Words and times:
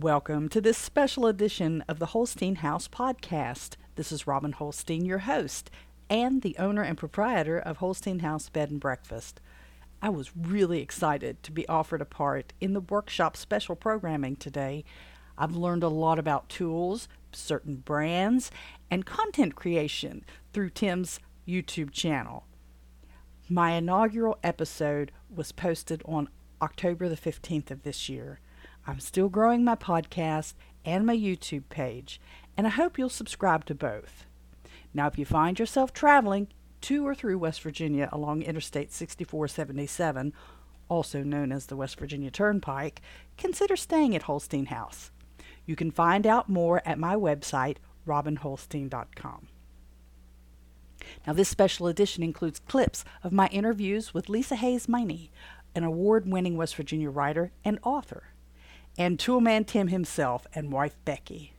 Welcome 0.00 0.50
to 0.50 0.60
this 0.60 0.76
special 0.76 1.26
edition 1.26 1.82
of 1.88 1.98
the 1.98 2.06
Holstein 2.06 2.56
House 2.56 2.86
podcast. 2.86 3.76
This 3.94 4.12
is 4.12 4.26
Robin 4.26 4.52
Holstein, 4.52 5.06
your 5.06 5.20
host, 5.20 5.70
and 6.10 6.42
the 6.42 6.54
owner 6.58 6.82
and 6.82 6.98
proprietor 6.98 7.58
of 7.58 7.78
Holstein 7.78 8.18
House 8.18 8.50
Bed 8.50 8.70
and 8.70 8.78
Breakfast. 8.78 9.40
I 10.02 10.10
was 10.10 10.36
really 10.36 10.82
excited 10.82 11.42
to 11.42 11.50
be 11.50 11.66
offered 11.66 12.02
a 12.02 12.04
part 12.04 12.52
in 12.60 12.74
the 12.74 12.82
workshop 12.82 13.38
special 13.38 13.74
programming 13.74 14.36
today. 14.36 14.84
I've 15.38 15.56
learned 15.56 15.82
a 15.82 15.88
lot 15.88 16.18
about 16.18 16.50
tools, 16.50 17.08
certain 17.32 17.76
brands, 17.76 18.50
and 18.90 19.06
content 19.06 19.54
creation 19.54 20.26
through 20.52 20.70
Tim's 20.70 21.20
YouTube 21.48 21.90
channel. 21.90 22.44
My 23.48 23.70
inaugural 23.72 24.38
episode 24.44 25.10
was 25.34 25.52
posted 25.52 26.02
on 26.04 26.28
October 26.60 27.08
the 27.08 27.16
15th 27.16 27.70
of 27.70 27.82
this 27.82 28.10
year. 28.10 28.40
I'm 28.88 29.00
still 29.00 29.28
growing 29.28 29.64
my 29.64 29.74
podcast 29.74 30.54
and 30.84 31.04
my 31.04 31.16
YouTube 31.16 31.64
page, 31.68 32.20
and 32.56 32.68
I 32.68 32.70
hope 32.70 32.98
you'll 32.98 33.08
subscribe 33.08 33.64
to 33.64 33.74
both. 33.74 34.26
Now, 34.94 35.08
if 35.08 35.18
you 35.18 35.24
find 35.24 35.58
yourself 35.58 35.92
traveling 35.92 36.46
to 36.82 37.04
or 37.04 37.12
through 37.12 37.38
West 37.38 37.62
Virginia 37.62 38.08
along 38.12 38.42
Interstate 38.42 38.92
6477, 38.92 40.32
also 40.88 41.24
known 41.24 41.50
as 41.50 41.66
the 41.66 41.74
West 41.74 41.98
Virginia 41.98 42.30
Turnpike, 42.30 43.02
consider 43.36 43.74
staying 43.74 44.14
at 44.14 44.22
Holstein 44.22 44.66
House. 44.66 45.10
You 45.64 45.74
can 45.74 45.90
find 45.90 46.24
out 46.24 46.48
more 46.48 46.80
at 46.86 46.96
my 46.96 47.16
website, 47.16 47.78
robinholstein.com. 48.06 49.48
Now, 51.26 51.32
this 51.32 51.48
special 51.48 51.88
edition 51.88 52.22
includes 52.22 52.60
clips 52.60 53.04
of 53.24 53.32
my 53.32 53.48
interviews 53.48 54.14
with 54.14 54.28
Lisa 54.28 54.54
Hayes 54.54 54.88
Minney, 54.88 55.32
an 55.74 55.82
award 55.82 56.30
winning 56.30 56.56
West 56.56 56.76
Virginia 56.76 57.10
writer 57.10 57.50
and 57.64 57.80
author 57.82 58.28
and 58.98 59.18
Toolman 59.18 59.66
Tim 59.66 59.88
himself 59.88 60.46
and 60.54 60.72
wife 60.72 60.96
Beckey. 61.04 61.52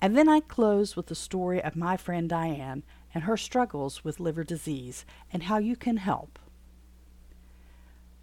And 0.00 0.16
then 0.16 0.28
I 0.28 0.40
close 0.40 0.96
with 0.96 1.06
the 1.06 1.14
story 1.14 1.62
of 1.62 1.76
my 1.76 1.96
friend 1.96 2.28
Diane 2.28 2.82
and 3.14 3.24
her 3.24 3.36
struggles 3.36 4.04
with 4.04 4.20
liver 4.20 4.44
disease 4.44 5.04
and 5.32 5.44
how 5.44 5.58
you 5.58 5.76
can 5.76 5.98
help. 5.98 6.38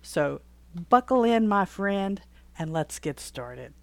So, 0.02 0.42
buckle 0.90 1.24
in, 1.24 1.48
my 1.48 1.66
friend, 1.66 2.22
and 2.58 2.72
let's 2.72 3.00
get 3.00 3.20
started. 3.20 3.74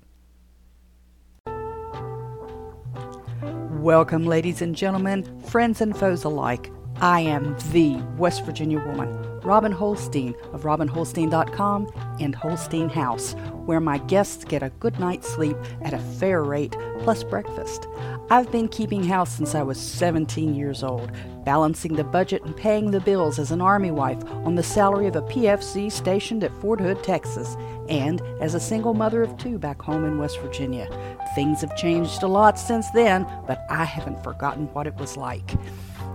Welcome, 3.84 4.24
ladies 4.24 4.62
and 4.62 4.74
gentlemen, 4.74 5.40
friends 5.42 5.80
and 5.80 5.96
foes 5.96 6.24
alike. 6.24 6.72
I 7.00 7.20
am 7.20 7.56
the 7.72 7.96
West 8.16 8.44
Virginia 8.46 8.78
woman, 8.78 9.12
Robin 9.44 9.72
Holstein 9.72 10.34
of 10.52 10.62
RobinHolstein.com 10.62 11.92
and 12.20 12.34
Holstein 12.34 12.88
House, 12.88 13.34
where 13.66 13.80
my 13.80 13.98
guests 13.98 14.44
get 14.44 14.62
a 14.62 14.70
good 14.80 14.98
night's 14.98 15.28
sleep 15.28 15.56
at 15.82 15.94
a 15.94 15.98
fair 15.98 16.42
rate 16.42 16.76
plus 17.00 17.22
breakfast. 17.22 17.86
I've 18.30 18.50
been 18.50 18.68
keeping 18.68 19.04
house 19.04 19.36
since 19.36 19.54
I 19.54 19.62
was 19.62 19.78
17 19.78 20.54
years 20.54 20.82
old, 20.82 21.12
balancing 21.44 21.94
the 21.94 22.04
budget 22.04 22.42
and 22.42 22.56
paying 22.56 22.90
the 22.90 23.00
bills 23.00 23.38
as 23.38 23.50
an 23.50 23.60
Army 23.60 23.90
wife 23.90 24.24
on 24.24 24.54
the 24.54 24.62
salary 24.62 25.06
of 25.06 25.16
a 25.16 25.22
PFC 25.22 25.92
stationed 25.92 26.42
at 26.42 26.54
Fort 26.60 26.80
Hood, 26.80 27.04
Texas, 27.04 27.54
and 27.88 28.22
as 28.40 28.54
a 28.54 28.60
single 28.60 28.94
mother 28.94 29.22
of 29.22 29.36
two 29.36 29.58
back 29.58 29.82
home 29.82 30.06
in 30.06 30.16
West 30.16 30.40
Virginia. 30.40 30.88
Things 31.34 31.60
have 31.60 31.76
changed 31.76 32.22
a 32.22 32.26
lot 32.26 32.58
since 32.58 32.90
then, 32.92 33.26
but 33.46 33.66
I 33.68 33.84
haven't 33.84 34.24
forgotten 34.24 34.72
what 34.72 34.86
it 34.86 34.94
was 34.96 35.18
like. 35.18 35.52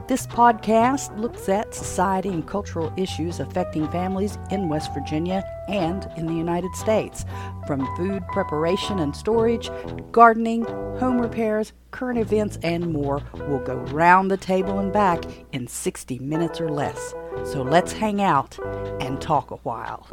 This 0.09 0.25
podcast 0.25 1.15
looks 1.19 1.49
at 1.49 1.75
society 1.75 2.29
and 2.29 2.47
cultural 2.47 2.91
issues 2.97 3.39
affecting 3.39 3.87
families 3.91 4.39
in 4.49 4.67
West 4.67 4.91
Virginia 4.91 5.43
and 5.67 6.09
in 6.17 6.25
the 6.25 6.33
United 6.33 6.73
States, 6.73 7.25
from 7.67 7.87
food 7.95 8.25
preparation 8.29 8.97
and 8.97 9.15
storage, 9.15 9.69
gardening, 10.11 10.63
home 10.97 11.21
repairs, 11.21 11.73
current 11.91 12.17
events, 12.17 12.57
and 12.63 12.91
more. 12.91 13.21
We'll 13.35 13.59
go 13.59 13.75
round 13.75 14.31
the 14.31 14.37
table 14.37 14.79
and 14.79 14.91
back 14.91 15.25
in 15.51 15.67
60 15.67 16.17
minutes 16.17 16.59
or 16.59 16.69
less. 16.69 17.13
So 17.43 17.61
let's 17.61 17.91
hang 17.91 18.19
out 18.19 18.57
and 18.99 19.21
talk 19.21 19.51
a 19.51 19.57
while. 19.57 20.07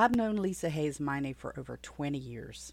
I've 0.00 0.16
known 0.16 0.36
Lisa 0.36 0.70
Hayes 0.70 0.98
Minney 0.98 1.34
for 1.34 1.52
over 1.58 1.76
20 1.76 2.16
years. 2.16 2.72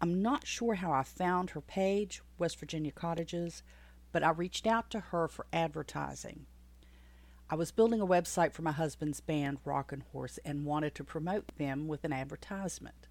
I'm 0.00 0.22
not 0.22 0.46
sure 0.46 0.74
how 0.74 0.92
I 0.92 1.02
found 1.02 1.50
her 1.50 1.60
page, 1.60 2.22
West 2.38 2.60
Virginia 2.60 2.92
Cottages, 2.92 3.64
but 4.12 4.22
I 4.22 4.30
reached 4.30 4.64
out 4.64 4.90
to 4.90 5.00
her 5.00 5.26
for 5.26 5.48
advertising. 5.52 6.46
I 7.50 7.56
was 7.56 7.72
building 7.72 8.00
a 8.00 8.06
website 8.06 8.52
for 8.52 8.62
my 8.62 8.70
husband's 8.70 9.20
band, 9.20 9.58
Rockin' 9.64 10.04
Horse, 10.12 10.38
and 10.44 10.64
wanted 10.64 10.94
to 10.94 11.02
promote 11.02 11.50
them 11.58 11.88
with 11.88 12.04
an 12.04 12.12
advertisement. 12.12 13.08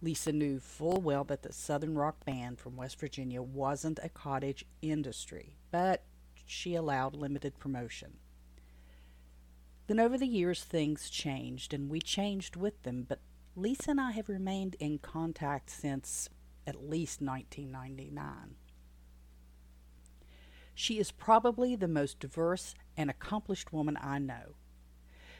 Lisa 0.00 0.32
knew 0.32 0.58
full 0.58 1.02
well 1.02 1.24
that 1.24 1.42
the 1.42 1.52
Southern 1.52 1.94
rock 1.94 2.24
band 2.24 2.58
from 2.58 2.78
West 2.78 2.98
Virginia 2.98 3.42
wasn't 3.42 4.00
a 4.02 4.08
cottage 4.08 4.64
industry, 4.80 5.58
but 5.70 6.04
she 6.46 6.74
allowed 6.74 7.14
limited 7.14 7.58
promotion. 7.58 8.16
Then 9.86 10.00
over 10.00 10.18
the 10.18 10.26
years, 10.26 10.64
things 10.64 11.08
changed, 11.08 11.72
and 11.72 11.88
we 11.88 12.00
changed 12.00 12.56
with 12.56 12.82
them, 12.82 13.06
but 13.08 13.20
Lisa 13.54 13.92
and 13.92 14.00
I 14.00 14.10
have 14.12 14.28
remained 14.28 14.76
in 14.80 14.98
contact 14.98 15.70
since 15.70 16.28
at 16.66 16.88
least 16.88 17.22
1999. 17.22 18.56
She 20.74 20.98
is 20.98 21.10
probably 21.12 21.76
the 21.76 21.88
most 21.88 22.18
diverse 22.18 22.74
and 22.96 23.08
accomplished 23.08 23.72
woman 23.72 23.96
I 24.00 24.18
know. 24.18 24.56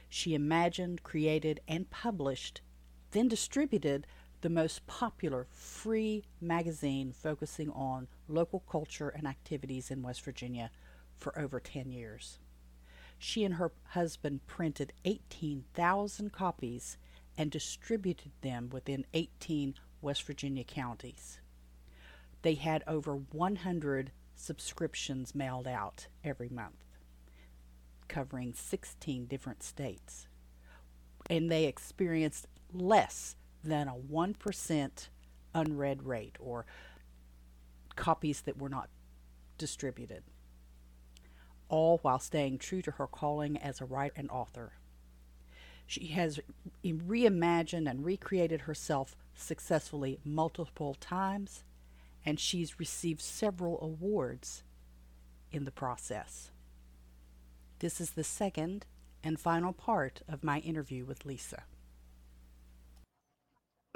She 0.08 0.34
imagined, 0.34 1.02
created, 1.02 1.60
and 1.66 1.90
published, 1.90 2.62
then 3.10 3.28
distributed 3.28 4.06
the 4.40 4.48
most 4.48 4.86
popular 4.86 5.46
free 5.50 6.24
magazine 6.40 7.12
focusing 7.12 7.70
on 7.70 8.06
local 8.28 8.60
culture 8.60 9.08
and 9.08 9.26
activities 9.26 9.90
in 9.90 10.02
West 10.02 10.22
Virginia 10.22 10.70
for 11.18 11.36
over 11.38 11.58
10 11.58 11.90
years. 11.90 12.38
She 13.18 13.44
and 13.44 13.54
her 13.54 13.72
husband 13.88 14.46
printed 14.46 14.92
18,000 15.04 16.32
copies 16.32 16.98
and 17.36 17.50
distributed 17.50 18.32
them 18.42 18.70
within 18.70 19.06
18 19.14 19.74
West 20.00 20.22
Virginia 20.24 20.64
counties. 20.64 21.40
They 22.42 22.54
had 22.54 22.84
over 22.86 23.16
100 23.16 24.12
subscriptions 24.34 25.34
mailed 25.34 25.66
out 25.66 26.06
every 26.22 26.48
month, 26.48 26.84
covering 28.08 28.52
16 28.54 29.26
different 29.26 29.62
states. 29.62 30.28
And 31.28 31.50
they 31.50 31.64
experienced 31.64 32.46
less 32.72 33.36
than 33.64 33.88
a 33.88 33.94
1% 33.94 35.08
unread 35.54 36.02
rate 36.02 36.36
or 36.38 36.66
copies 37.96 38.42
that 38.42 38.58
were 38.58 38.68
not 38.68 38.90
distributed 39.58 40.22
all 41.68 41.98
while 42.02 42.18
staying 42.18 42.58
true 42.58 42.82
to 42.82 42.92
her 42.92 43.06
calling 43.06 43.56
as 43.56 43.80
a 43.80 43.84
writer 43.84 44.14
and 44.16 44.30
author. 44.30 44.72
She 45.86 46.08
has 46.08 46.40
reimagined 46.84 47.88
and 47.88 48.04
recreated 48.04 48.62
herself 48.62 49.16
successfully 49.34 50.18
multiple 50.24 50.94
times, 50.94 51.62
and 52.24 52.40
she's 52.40 52.80
received 52.80 53.20
several 53.20 53.80
awards 53.80 54.64
in 55.52 55.64
the 55.64 55.70
process. 55.70 56.50
This 57.78 58.00
is 58.00 58.10
the 58.12 58.24
second 58.24 58.86
and 59.22 59.38
final 59.38 59.72
part 59.72 60.22
of 60.28 60.42
my 60.42 60.58
interview 60.60 61.04
with 61.04 61.24
Lisa 61.24 61.64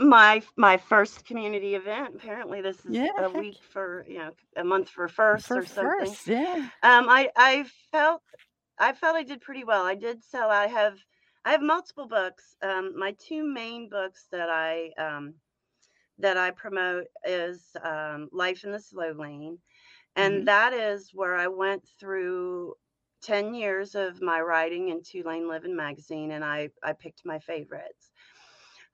my 0.00 0.42
my 0.56 0.76
first 0.78 1.24
community 1.24 1.74
event. 1.74 2.14
Apparently, 2.16 2.62
this 2.62 2.76
is 2.84 2.92
yeah, 2.92 3.08
a 3.18 3.30
week 3.30 3.58
for 3.70 4.04
you 4.08 4.18
know 4.18 4.30
a 4.56 4.64
month 4.64 4.88
for 4.88 5.08
first 5.08 5.46
for 5.46 5.58
or 5.58 5.66
something. 5.66 6.06
First, 6.06 6.26
yeah. 6.26 6.68
Um, 6.82 7.08
I 7.08 7.30
I 7.36 7.66
felt 7.92 8.22
I 8.78 8.92
felt 8.92 9.16
I 9.16 9.22
did 9.22 9.40
pretty 9.40 9.64
well. 9.64 9.84
I 9.84 9.94
did 9.94 10.24
sell. 10.24 10.50
I 10.50 10.66
have 10.66 10.98
I 11.44 11.52
have 11.52 11.62
multiple 11.62 12.08
books. 12.08 12.56
Um, 12.62 12.98
my 12.98 13.14
two 13.18 13.44
main 13.44 13.88
books 13.88 14.26
that 14.32 14.48
I 14.48 14.90
um 14.98 15.34
that 16.18 16.36
I 16.36 16.50
promote 16.50 17.06
is 17.24 17.62
um, 17.82 18.28
Life 18.32 18.64
in 18.64 18.72
the 18.72 18.80
Slow 18.80 19.12
Lane, 19.12 19.58
and 20.16 20.34
mm-hmm. 20.34 20.44
that 20.46 20.72
is 20.72 21.10
where 21.12 21.36
I 21.36 21.46
went 21.46 21.82
through 21.98 22.74
10 23.22 23.54
years 23.54 23.94
of 23.94 24.22
my 24.22 24.40
writing 24.40 24.88
in 24.88 25.02
Two 25.02 25.22
Lane 25.24 25.48
Living 25.48 25.76
magazine 25.76 26.32
and 26.32 26.44
I 26.44 26.70
I 26.82 26.92
picked 26.94 27.24
my 27.24 27.38
favorites. 27.38 28.09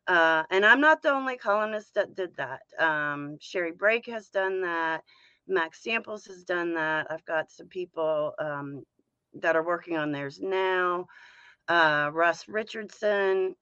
Uh, 0.09 0.45
and 0.51 0.65
I'm 0.65 0.81
not 0.81 1.03
the 1.03 1.11
only 1.11 1.37
columnist 1.37 1.95
that 1.95 2.15
did 2.15 2.37
that. 2.37 2.63
Um, 2.79 3.37
Sherry 3.41 3.73
Brake 3.73 4.07
has 4.07 4.29
done 4.29 4.61
that. 4.63 5.03
Max 5.49 5.83
Samples 5.83 6.25
has 6.27 6.45
done 6.45 6.75
that. 6.75 7.07
I've 7.11 7.25
got 7.25 7.51
some 7.51 7.69
people 7.69 8.33
um, 8.39 8.83
that 9.35 9.57
are 9.57 9.65
working 9.65 9.97
on 9.97 10.13
theirs 10.13 10.41
now. 10.41 11.07
Uh, 11.69 12.11
Russ 12.13 12.49
Richardson 12.49 13.55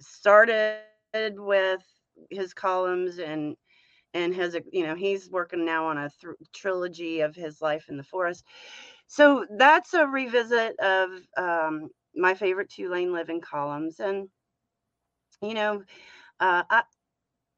started 0.00 0.82
with 1.38 1.82
his 2.30 2.54
columns 2.54 3.18
and 3.18 3.56
and 4.14 4.34
has 4.34 4.56
you 4.72 4.86
know 4.86 4.94
he's 4.94 5.30
working 5.30 5.64
now 5.64 5.86
on 5.86 5.96
a 5.98 6.10
th- 6.20 6.34
trilogy 6.54 7.20
of 7.20 7.34
his 7.34 7.62
life 7.62 7.86
in 7.88 7.96
the 7.96 8.02
forest 8.02 8.44
so 9.06 9.46
that's 9.58 9.94
a 9.94 10.06
revisit 10.06 10.78
of 10.80 11.10
um, 11.36 11.88
my 12.14 12.34
favorite 12.34 12.70
Two 12.70 12.90
Lane 12.90 13.12
Living 13.12 13.40
columns, 13.40 14.00
and 14.00 14.28
you 15.42 15.54
know, 15.54 15.82
uh, 16.40 16.64
I, 16.70 16.82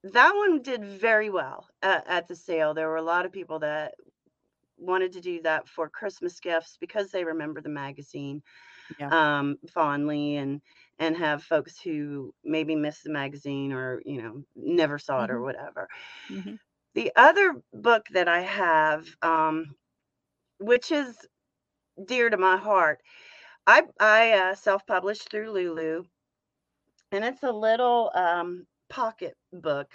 that 0.04 0.34
one 0.34 0.62
did 0.62 0.84
very 0.84 1.30
well 1.30 1.68
at, 1.82 2.06
at 2.08 2.28
the 2.28 2.36
sale. 2.36 2.74
There 2.74 2.88
were 2.88 2.96
a 2.96 3.02
lot 3.02 3.26
of 3.26 3.32
people 3.32 3.60
that 3.60 3.94
wanted 4.78 5.12
to 5.12 5.20
do 5.20 5.42
that 5.42 5.68
for 5.68 5.88
Christmas 5.88 6.40
gifts 6.40 6.76
because 6.80 7.10
they 7.10 7.24
remember 7.24 7.60
the 7.60 7.68
magazine 7.70 8.42
Yeah. 8.98 9.12
um, 9.12 9.56
fondly 9.72 10.36
and 10.36 10.60
and 10.98 11.16
have 11.16 11.42
folks 11.42 11.80
who 11.80 12.32
maybe 12.44 12.76
missed 12.76 13.04
the 13.04 13.12
magazine 13.12 13.72
or 13.72 14.00
you 14.04 14.22
know 14.22 14.44
never 14.56 14.98
saw 14.98 15.24
it 15.24 15.30
or 15.30 15.40
hmm 15.40 15.42
whatever. 15.42 15.88
hmm 16.28 16.56
The 16.94 17.12
other 17.14 17.62
book 17.72 18.06
that 18.12 18.26
I 18.26 18.40
have, 18.40 19.06
um, 19.22 19.76
which 20.58 20.90
is 20.92 21.26
dear 22.04 22.30
to 22.30 22.36
my 22.36 22.56
heart, 22.56 23.00
I 23.66 23.84
I 24.00 24.32
uh, 24.32 24.54
self-published 24.54 25.30
through 25.30 25.52
Lulu, 25.52 26.04
and 27.14 27.24
it's 27.24 27.42
a 27.44 27.52
little 27.52 28.10
um, 28.14 28.66
pocket 28.90 29.36
book. 29.52 29.92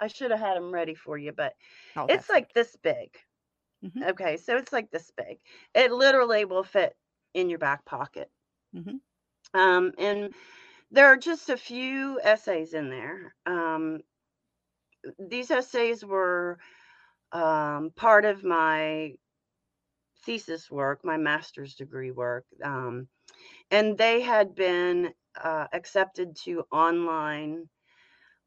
I 0.00 0.08
should 0.08 0.30
have 0.32 0.40
had 0.40 0.56
them 0.56 0.72
ready 0.72 0.94
for 0.94 1.18
you, 1.18 1.32
but 1.32 1.54
Oh, 1.96 2.08
it's 2.08 2.28
like 2.28 2.52
this 2.52 2.76
big. 2.76 3.16
hmm 3.82 4.02
Okay, 4.02 4.36
so 4.38 4.56
it's 4.56 4.72
like 4.72 4.90
this 4.90 5.10
big. 5.16 5.38
It 5.74 5.92
literally 5.92 6.44
will 6.44 6.64
fit 6.64 6.96
in 7.34 7.50
your 7.50 7.58
back 7.58 7.84
pocket. 7.84 8.30
hmm 8.74 8.96
Um, 9.54 9.92
and 9.98 10.34
there 10.90 11.06
are 11.06 11.16
just 11.16 11.50
a 11.50 11.56
few 11.56 12.20
essays 12.22 12.74
in 12.74 12.90
there. 12.90 13.34
Um, 13.46 14.02
these 15.18 15.50
essays 15.50 16.04
were 16.04 16.58
um, 17.32 17.90
part 17.96 18.24
of 18.24 18.44
my 18.44 19.14
thesis 20.24 20.70
work, 20.70 21.04
my 21.04 21.16
master's 21.16 21.74
degree 21.74 22.10
work, 22.10 22.44
um, 22.62 23.08
and 23.70 23.98
they 23.98 24.20
had 24.20 24.54
been 24.54 25.14
uh, 25.42 25.66
accepted 25.72 26.36
to 26.44 26.64
online 26.72 27.68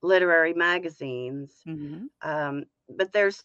literary 0.02 0.54
magazines. 0.54 1.66
hmm 1.66 2.08
Um, 2.22 2.66
but 2.90 3.12
there's 3.12 3.44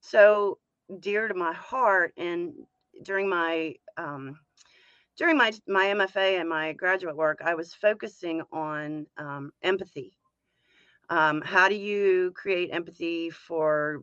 so 0.00 0.58
dear 1.00 1.28
to 1.28 1.34
my 1.34 1.52
heart, 1.52 2.12
and 2.16 2.52
during 3.02 3.28
my 3.28 3.74
um, 3.96 4.38
during 5.16 5.36
my 5.36 5.52
my 5.66 5.88
MFA 5.88 6.36
and 6.38 6.48
my 6.48 6.72
graduate 6.72 7.16
work, 7.16 7.40
I 7.44 7.54
was 7.54 7.74
focusing 7.74 8.42
on 8.52 9.06
um, 9.16 9.52
empathy. 9.62 10.18
Um, 11.08 11.42
how 11.42 11.68
do 11.68 11.74
you 11.74 12.32
create 12.34 12.70
empathy 12.72 13.30
for 13.30 14.02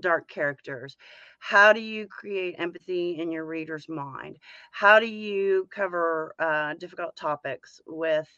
dark 0.00 0.28
characters? 0.28 0.96
How 1.40 1.72
do 1.72 1.80
you 1.80 2.06
create 2.08 2.54
empathy 2.58 3.16
in 3.18 3.30
your 3.32 3.44
reader's 3.44 3.88
mind? 3.88 4.38
How 4.72 4.98
do 5.00 5.06
you 5.06 5.68
cover 5.70 6.34
uh, 6.38 6.74
difficult 6.74 7.16
topics 7.16 7.80
with 7.86 8.28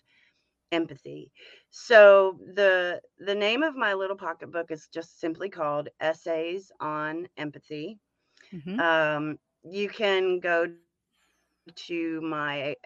empathy? 0.72 1.32
So 1.70 2.38
the 2.54 3.00
the 3.18 3.34
name 3.34 3.62
of 3.62 3.74
my 3.76 3.94
little 3.94 4.16
pocket 4.16 4.50
book 4.52 4.70
is 4.70 4.88
just 4.92 5.20
simply 5.20 5.48
called 5.50 5.88
Essays 6.00 6.70
on 6.80 7.28
Empathy. 7.36 7.98
hmm 8.52 8.80
Um, 8.80 9.38
you 9.64 9.88
can 9.88 10.40
go 10.40 10.66
to 10.66 11.20
my 11.36 11.94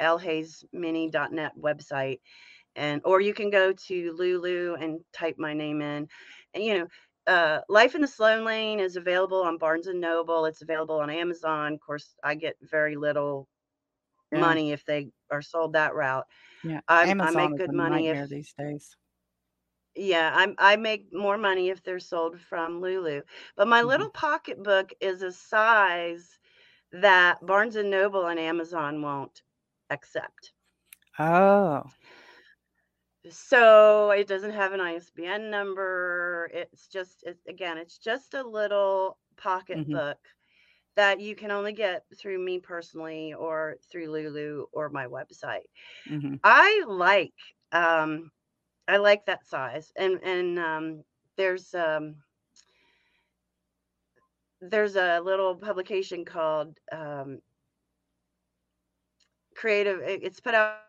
lhayesminney.net 0.00 0.60
website 0.90 2.20
and 2.30 3.00
or 3.04 3.20
you 3.20 3.32
can 3.34 3.50
go 3.50 3.72
to 3.72 4.12
Lulu 4.16 4.74
and 4.74 5.00
type 5.12 5.36
my 5.38 5.52
name 5.54 5.80
in. 5.80 6.08
And 6.54 6.64
you 6.64 6.78
know, 6.78 6.86
uh, 7.26 7.60
Life 7.68 7.94
in 7.94 8.00
the 8.02 8.08
Slow 8.08 8.42
Lane 8.42 8.80
is 8.80 8.96
available 8.96 9.42
on 9.42 9.58
Barnes 9.58 9.86
and 9.86 10.00
Noble. 10.00 10.44
It's 10.46 10.62
available 10.62 11.00
on 11.00 11.10
Amazon. 11.10 11.74
Of 11.74 11.80
course, 11.80 12.14
I 12.24 12.34
get 12.34 12.56
very 12.62 12.96
little 12.96 13.48
Yeah. 14.32 14.56
money 14.56 14.72
if 14.72 14.84
they 14.84 15.10
are 15.30 15.42
sold 15.42 15.74
that 15.74 15.94
route. 15.94 16.26
Yeah. 16.62 16.80
I 16.88 17.08
I 17.20 17.30
Amazon 17.30 17.32
make 17.32 17.54
is 17.54 17.62
good 17.62 17.72
money 17.72 18.08
if 18.08 18.28
these 18.28 18.52
days. 18.58 18.96
yeah, 19.96 20.32
I'm 20.34 20.54
I 20.58 20.76
make 20.76 21.12
more 21.12 21.36
money 21.38 21.68
if 21.70 21.82
they're 21.82 21.98
sold 21.98 22.40
from 22.40 22.80
Lulu. 22.80 23.22
But 23.56 23.68
my 23.68 23.82
hmm 23.82 23.82
little 23.82 24.10
pocketbook 24.10 24.92
is 25.00 25.22
a 25.22 25.32
size 25.32 26.38
that 26.92 27.44
Barnes 27.44 27.76
and 27.76 27.90
Noble 27.90 28.26
and 28.26 28.38
Amazon 28.40 29.02
won't 29.02 29.42
accept. 29.90 30.52
Oh. 31.18 31.84
So 33.28 34.10
it 34.10 34.26
doesn't 34.28 34.52
have 34.52 34.72
an 34.72 34.80
ISBN 34.80 35.50
number. 35.50 36.50
It's 36.52 36.88
just 36.88 37.22
it, 37.24 37.38
again, 37.48 37.78
it's 37.78 37.98
just 37.98 38.34
a 38.34 38.42
little 38.42 39.18
hmm 39.74 39.98
pocketbook 39.98 40.18
that 40.96 41.20
you 41.20 41.34
can 41.36 41.50
only 41.50 41.72
get 41.72 42.04
through 42.18 42.38
me 42.38 42.58
personally 42.60 43.32
or 43.34 43.76
through 43.90 44.10
Lulu 44.10 44.66
or 44.72 44.88
my 44.90 45.06
website. 45.06 45.66
hmm 46.06 46.36
I 46.42 46.84
like 46.88 47.34
um 47.72 48.30
I 48.88 48.98
like 48.98 49.26
that 49.26 49.46
size. 49.46 49.92
And 49.96 50.20
and 50.22 50.58
um 50.58 51.04
there's 51.36 51.74
um 51.74 52.16
there's 54.60 54.96
a 54.96 55.20
little 55.20 55.54
publication 55.56 56.24
called 56.24 56.78
um 56.92 57.40
Creative 59.56 60.00
it's 60.02 60.40
put 60.40 60.54
out 60.54 60.83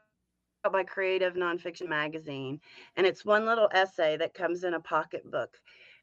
by 0.69 0.83
Creative 0.83 1.33
Nonfiction 1.33 1.87
Magazine 1.87 2.59
and 2.95 3.05
it's 3.05 3.25
one 3.25 3.45
little 3.45 3.69
essay 3.71 4.17
that 4.17 4.33
comes 4.33 4.63
in 4.63 4.73
a 4.73 4.79
pocketbook. 4.79 5.57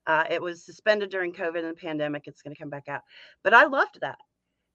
Uh, 0.07 0.25
it 0.31 0.43
was 0.43 0.65
suspended 0.65 1.11
during 1.11 1.33
COVID 1.33 1.59
and 1.59 1.71
the 1.77 1.81
pandemic. 1.81 2.25
It's 2.27 2.43
going 2.43 2.55
to 2.55 2.61
come 2.61 2.71
back 2.71 2.89
out. 2.89 3.03
But 3.43 3.55
I 3.55 3.65
loved 3.65 4.01
that 4.01 4.19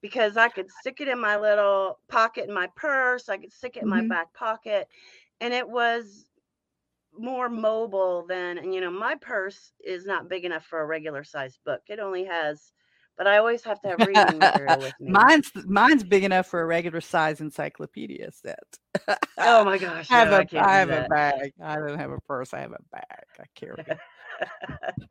because 0.01 0.37
I 0.37 0.49
could 0.49 0.71
stick 0.71 1.01
it 1.01 1.07
in 1.07 1.19
my 1.19 1.37
little 1.37 1.99
pocket 2.07 2.47
in 2.47 2.53
my 2.53 2.67
purse. 2.75 3.29
I 3.29 3.37
could 3.37 3.51
stick 3.53 3.77
it 3.77 3.83
in 3.83 3.89
my 3.89 4.01
hmm 4.01 4.09
back 4.09 4.33
pocket. 4.33 4.87
And 5.41 5.53
it 5.53 5.67
was 5.67 6.29
more 7.17 7.49
mobile 7.49 8.25
than, 8.27 8.57
and 8.57 8.73
you 8.73 8.81
know, 8.81 8.91
my 8.91 9.15
purse 9.15 9.73
is 9.83 10.05
not 10.05 10.29
big 10.29 10.45
enough 10.45 10.65
for 10.65 10.81
a 10.81 10.85
regular 10.85 11.23
sized 11.23 11.59
book. 11.65 11.81
It 11.87 11.99
only 11.99 12.25
has, 12.25 12.71
but 13.17 13.27
I 13.27 13.37
always 13.37 13.63
have 13.63 13.81
to 13.81 13.89
have 13.89 14.01
reading 14.01 14.39
material 14.39 14.81
with 14.81 14.99
me. 14.99 15.29
mine's 15.31 15.51
mine's 15.65 16.03
big 16.03 16.23
enough 16.23 16.47
for 16.47 16.61
a 16.61 16.65
regular 16.65 17.01
size 17.01 17.41
encyclopedia 17.41 18.31
set. 18.31 18.77
Oh 19.37 19.63
my 19.63 19.77
gosh, 19.79 20.13
I 20.13 20.19
have 20.19 20.31
no, 20.31 20.33
I 20.33 20.43
a 20.43 20.47
I 20.55 20.73
have 20.79 20.91
a 20.91 21.01
bag. 21.01 21.53
I 21.61 21.75
don't 21.75 21.99
have 21.99 22.11
a 22.11 22.19
purse. 22.21 22.53
I 22.53 22.59
have 22.61 22.71
a 22.71 22.79
bag. 22.91 23.25
I 23.39 23.43
carry 23.55 23.83
it. 23.87 23.99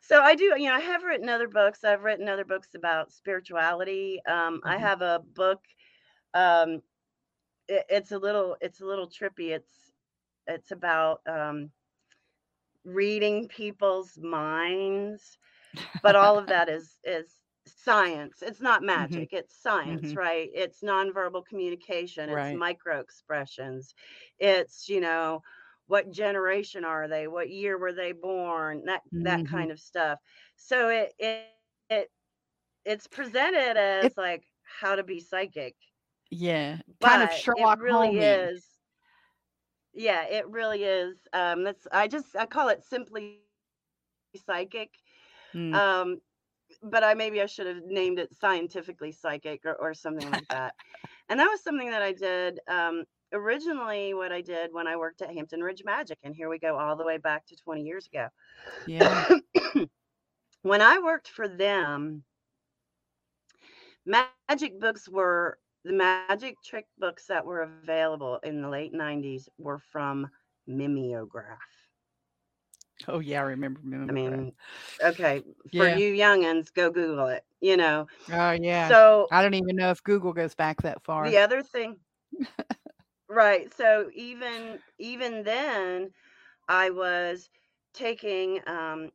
So 0.00 0.20
I 0.20 0.34
do, 0.34 0.54
you 0.56 0.68
know, 0.68 0.74
I 0.74 0.80
have 0.80 1.04
written 1.04 1.28
other 1.28 1.48
books. 1.48 1.84
I've 1.84 2.02
written 2.02 2.28
other 2.28 2.44
books 2.44 2.74
about 2.74 3.12
spirituality. 3.12 4.20
Um, 4.26 4.60
I 4.66 4.76
hmm 4.76 4.78
have 4.78 5.02
a 5.02 5.22
book. 5.34 5.60
Um, 6.34 6.82
it, 7.68 7.84
it's 7.88 8.12
a 8.12 8.18
little, 8.18 8.56
it's 8.60 8.80
a 8.80 8.86
little 8.86 9.08
trippy. 9.08 9.50
It's, 9.50 9.92
it's 10.46 10.72
about 10.72 11.20
um, 11.28 11.70
reading 12.84 13.48
people's 13.48 14.18
minds, 14.18 15.38
but 16.02 16.16
all 16.16 16.38
of 16.38 16.48
that 16.48 16.68
is 16.68 16.98
is 17.04 17.40
science. 17.66 18.42
It's 18.42 18.60
not 18.60 18.82
hmm 18.82 18.82
magic. 18.82 19.28
It's 19.32 19.56
science, 19.56 20.14
hmm 20.14 20.16
right? 20.16 20.48
It's 20.54 20.80
nonverbal 20.82 21.46
communication. 21.46 22.28
It's 22.28 22.52
Right. 22.52 22.52
micro 22.52 23.00
expressions. 23.00 23.94
It's 24.38 24.88
you 24.88 25.00
know 25.00 25.42
what 25.86 26.10
generation 26.10 26.84
are 26.84 27.08
they? 27.08 27.26
What 27.28 27.50
year 27.50 27.78
were 27.78 27.92
they 27.92 28.12
born? 28.12 28.84
That 28.86 29.02
that 29.22 29.44
hmm 29.44 29.64
kind 29.64 29.70
of 29.70 29.80
stuff. 29.80 30.18
So 30.56 30.88
it 30.88 31.14
it 31.18 31.46
it 31.90 32.10
it's 32.84 33.06
presented 33.06 33.76
as 33.76 34.16
like 34.16 34.44
how 34.64 34.94
to 34.96 35.02
be 35.04 35.20
psychic, 35.20 35.76
yeah, 36.30 36.78
kind 37.02 37.22
of 37.22 37.30
but 37.30 37.44
it 37.54 37.70
Sherlock 37.70 37.78
really 37.78 38.16
Holmes. 38.16 38.52
is. 38.52 38.78
Yeah, 39.92 40.24
it 40.26 40.48
really 40.48 40.84
is. 40.84 41.26
Um, 41.32 41.64
that's 41.64 41.86
I 41.92 42.08
just 42.08 42.36
I 42.36 42.46
call 42.46 42.68
it 42.68 42.82
simply 42.84 43.36
psychic. 43.38 43.94
Mm. 45.54 45.74
Um, 45.74 46.20
but 46.82 47.04
I 47.04 47.14
maybe 47.14 47.40
I 47.40 47.46
should 47.46 47.66
have 47.66 47.84
named 47.86 48.18
it 48.18 48.34
scientifically 48.34 49.12
psychic 49.12 49.64
or, 49.64 49.74
or 49.74 49.94
something 49.94 50.30
like 50.30 50.46
that. 50.50 50.74
And 51.28 51.38
that 51.38 51.46
was 51.46 51.62
something 51.62 51.90
that 51.90 52.02
I 52.02 52.12
did 52.12 52.60
um, 52.68 53.04
originally. 53.32 54.14
What 54.14 54.32
I 54.32 54.40
did 54.40 54.72
when 54.72 54.86
I 54.86 54.96
worked 54.96 55.22
at 55.22 55.32
Hampton 55.32 55.60
Ridge 55.60 55.82
Magic, 55.84 56.18
and 56.22 56.34
here 56.34 56.48
we 56.48 56.58
go 56.58 56.78
all 56.78 56.96
the 56.96 57.04
way 57.04 57.18
back 57.18 57.46
to 57.46 57.56
20 57.56 57.82
years 57.82 58.08
ago. 58.12 58.28
Yeah. 58.86 59.28
when 60.62 60.82
I 60.82 60.98
worked 60.98 61.28
for 61.28 61.48
them, 61.48 62.24
magic 64.06 64.80
books 64.80 65.08
were 65.08 65.58
the 65.84 65.92
magic 65.92 66.62
trick 66.62 66.86
books 66.98 67.26
that 67.26 67.44
were 67.44 67.62
available 67.62 68.38
in 68.44 68.62
the 68.62 68.68
late 68.68 68.92
90s 68.94 69.48
were 69.58 69.80
from 69.90 70.28
mimeograph. 70.66 71.58
Oh 73.08 73.20
yeah, 73.20 73.40
I 73.40 73.42
remember 73.44 73.80
I 74.08 74.12
mimeograph. 74.12 74.12
mean, 74.12 74.54
okay, 75.02 75.42
for 75.74 75.86
Yeah. 75.86 75.88
you 75.88 76.12
youngins, 76.12 76.72
go 76.72 76.90
Google 76.90 77.28
it, 77.28 77.44
you 77.60 77.76
know. 77.76 78.08
Oh 78.30 78.52
yeah. 78.52 78.96
So 78.96 79.30
I 79.30 79.42
don't 79.42 79.54
even 79.54 79.76
know 79.76 79.90
if 79.90 80.02
Google 80.02 80.32
goes 80.32 80.54
back 80.54 80.82
that 80.82 81.02
far. 81.04 81.34
the 81.34 81.38
other 81.38 81.62
thing, 81.62 82.00
right? 83.28 83.72
So 83.74 84.10
even 84.14 84.80
even 84.98 85.42
then, 85.44 86.10
I 86.68 86.90
was 86.90 87.50
taking 87.94 88.60
um, 88.68 89.10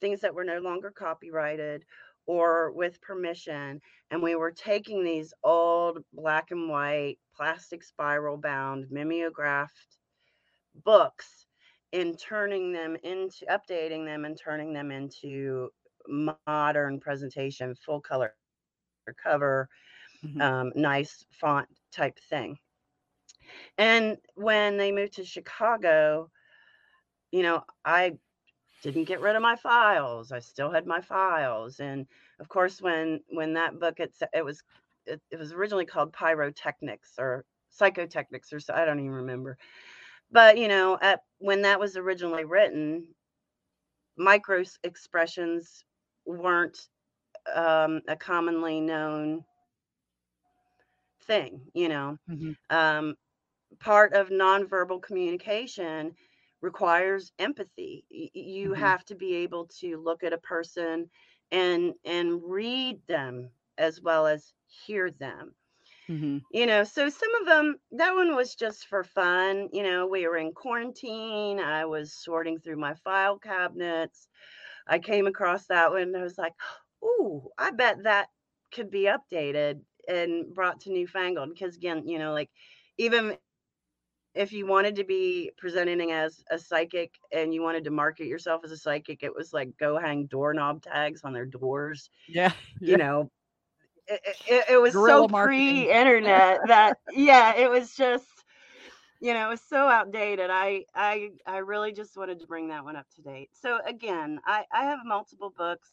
things 0.00 0.20
that 0.22 0.34
were 0.34 0.44
no 0.44 0.60
longer 0.60 0.92
copyrighted 0.92 1.84
or 2.26 2.72
with 2.72 3.00
permission. 3.02 3.80
And 4.10 4.22
we 4.22 4.36
were 4.36 4.52
taking 4.52 5.04
these 5.04 5.34
old 5.44 6.04
black 6.12 6.50
and 6.52 6.68
white 6.70 7.18
plastic 7.36 7.84
spiral 7.84 8.38
bound 8.38 8.90
mimeographed 8.90 9.98
books 10.74 11.45
and 11.92 12.18
turning 12.18 12.72
them 12.72 12.96
into 13.02 13.46
updating 13.46 14.04
them 14.04 14.24
and 14.24 14.38
turning 14.38 14.72
them 14.72 14.90
into 14.90 15.70
modern 16.08 17.00
presentation, 17.00 17.74
full 17.74 18.00
color 18.00 18.34
cover, 19.22 19.68
mm-hmm. 20.24 20.40
um, 20.40 20.72
nice 20.74 21.24
font 21.30 21.68
type 21.92 22.18
thing. 22.28 22.58
And 23.78 24.18
when 24.34 24.76
they 24.76 24.90
moved 24.90 25.14
to 25.14 25.24
Chicago, 25.24 26.30
you 27.30 27.42
know, 27.42 27.62
I 27.84 28.12
didn't 28.82 29.04
get 29.04 29.20
rid 29.20 29.36
of 29.36 29.42
my 29.42 29.56
files. 29.56 30.32
I 30.32 30.40
still 30.40 30.70
had 30.70 30.86
my 30.86 31.00
files. 31.00 31.80
And 31.80 32.06
of 32.40 32.48
course, 32.48 32.80
when 32.80 33.20
when 33.28 33.54
that 33.54 33.78
book 33.78 34.00
it, 34.00 34.12
it 34.32 34.44
was 34.44 34.62
it, 35.06 35.20
it 35.30 35.38
was 35.38 35.52
originally 35.52 35.86
called 35.86 36.12
Pyrotechnics 36.12 37.14
or 37.18 37.44
Psychotechnics 37.78 38.52
or 38.52 38.60
so 38.60 38.74
I 38.74 38.84
don't 38.84 39.00
even 39.00 39.12
remember. 39.12 39.58
But 40.30 40.58
you 40.58 40.68
know, 40.68 40.98
at 41.00 41.20
when 41.38 41.62
that 41.62 41.80
was 41.80 41.96
originally 41.96 42.44
written, 42.44 43.06
micro 44.16 44.64
expressions 44.82 45.84
weren't 46.24 46.78
um, 47.54 48.00
a 48.08 48.16
commonly 48.16 48.80
known 48.80 49.44
thing. 51.26 51.60
You 51.74 51.88
know, 51.88 52.18
mm-hmm. 52.28 52.52
um, 52.76 53.14
part 53.78 54.14
of 54.14 54.28
nonverbal 54.28 55.02
communication 55.02 56.14
requires 56.60 57.32
empathy. 57.38 58.04
You 58.10 58.70
mm-hmm. 58.70 58.80
have 58.80 59.04
to 59.06 59.14
be 59.14 59.36
able 59.36 59.66
to 59.80 59.98
look 60.02 60.24
at 60.24 60.32
a 60.32 60.38
person 60.38 61.08
and 61.52 61.94
and 62.04 62.42
read 62.44 62.98
them 63.06 63.50
as 63.78 64.00
well 64.00 64.26
as 64.26 64.52
hear 64.66 65.10
them. 65.10 65.54
Mm-hmm. 66.08 66.38
You 66.52 66.66
know, 66.66 66.84
so 66.84 67.08
some 67.08 67.34
of 67.36 67.46
them, 67.46 67.76
that 67.92 68.14
one 68.14 68.34
was 68.36 68.54
just 68.54 68.86
for 68.86 69.02
fun. 69.04 69.68
You 69.72 69.82
know, 69.82 70.06
we 70.06 70.26
were 70.26 70.36
in 70.36 70.52
quarantine. 70.52 71.58
I 71.60 71.84
was 71.86 72.12
sorting 72.12 72.58
through 72.60 72.76
my 72.76 72.94
file 72.94 73.38
cabinets. 73.38 74.28
I 74.86 74.98
came 74.98 75.26
across 75.26 75.66
that 75.66 75.90
one 75.92 76.02
and 76.02 76.16
I 76.16 76.22
was 76.22 76.38
like, 76.38 76.54
ooh, 77.04 77.48
I 77.58 77.70
bet 77.72 78.04
that 78.04 78.28
could 78.72 78.90
be 78.90 79.04
updated 79.10 79.80
and 80.08 80.54
brought 80.54 80.80
to 80.82 80.92
newfangled. 80.92 81.50
Because 81.50 81.76
again, 81.76 82.06
you 82.06 82.18
know, 82.18 82.32
like 82.32 82.50
even 82.98 83.36
if 84.34 84.52
you 84.52 84.66
wanted 84.66 84.96
to 84.96 85.04
be 85.04 85.50
presenting 85.58 86.12
as 86.12 86.44
a 86.50 86.58
psychic 86.58 87.14
and 87.32 87.54
you 87.54 87.62
wanted 87.62 87.84
to 87.84 87.90
market 87.90 88.26
yourself 88.26 88.62
as 88.64 88.70
a 88.70 88.76
psychic, 88.76 89.22
it 89.22 89.34
was 89.34 89.52
like 89.52 89.76
go 89.78 89.98
hang 89.98 90.26
doorknob 90.26 90.82
tags 90.82 91.24
on 91.24 91.32
their 91.32 91.46
doors. 91.46 92.10
Yeah. 92.26 92.52
yeah. 92.80 92.96
You 92.96 92.96
know, 92.98 93.30
it, 94.08 94.20
it, 94.46 94.64
it 94.70 94.80
was 94.80 94.92
so 94.92 95.28
pre 95.28 95.90
internet 95.90 96.60
that, 96.66 96.98
yeah, 97.12 97.54
it 97.56 97.70
was 97.70 97.94
just, 97.94 98.26
you 99.20 99.34
know, 99.34 99.46
it 99.46 99.50
was 99.50 99.62
so 99.68 99.88
outdated. 99.88 100.50
I, 100.50 100.84
I, 100.94 101.30
I 101.46 101.58
really 101.58 101.92
just 101.92 102.16
wanted 102.16 102.40
to 102.40 102.46
bring 102.46 102.68
that 102.68 102.84
one 102.84 102.96
up 102.96 103.06
to 103.16 103.22
date. 103.22 103.50
So 103.54 103.78
again, 103.86 104.40
I, 104.44 104.64
I 104.72 104.84
have 104.84 105.00
multiple 105.04 105.52
books, 105.56 105.88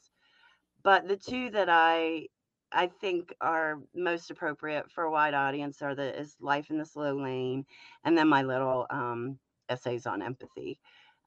but 0.84 1.08
the 1.08 1.18
two 1.18 1.50
that 1.52 1.70
I 1.70 2.28
I 2.74 2.88
think 2.88 3.34
are 3.40 3.80
most 3.94 4.32
appropriate 4.32 4.92
for 4.92 5.04
a 5.04 5.12
wide 5.12 5.36
audience 5.36 5.82
are 5.82 5.96
the 5.96 6.20
is 6.20 6.36
Life 6.40 6.72
in 6.72 6.78
the 6.78 6.86
Slow 6.86 7.16
Lane 7.16 7.66
and 8.04 8.18
then 8.18 8.28
my 8.28 8.42
little 8.42 8.88
um, 8.90 9.38
essays 9.70 10.06
on 10.06 10.22
empathy. 10.22 10.80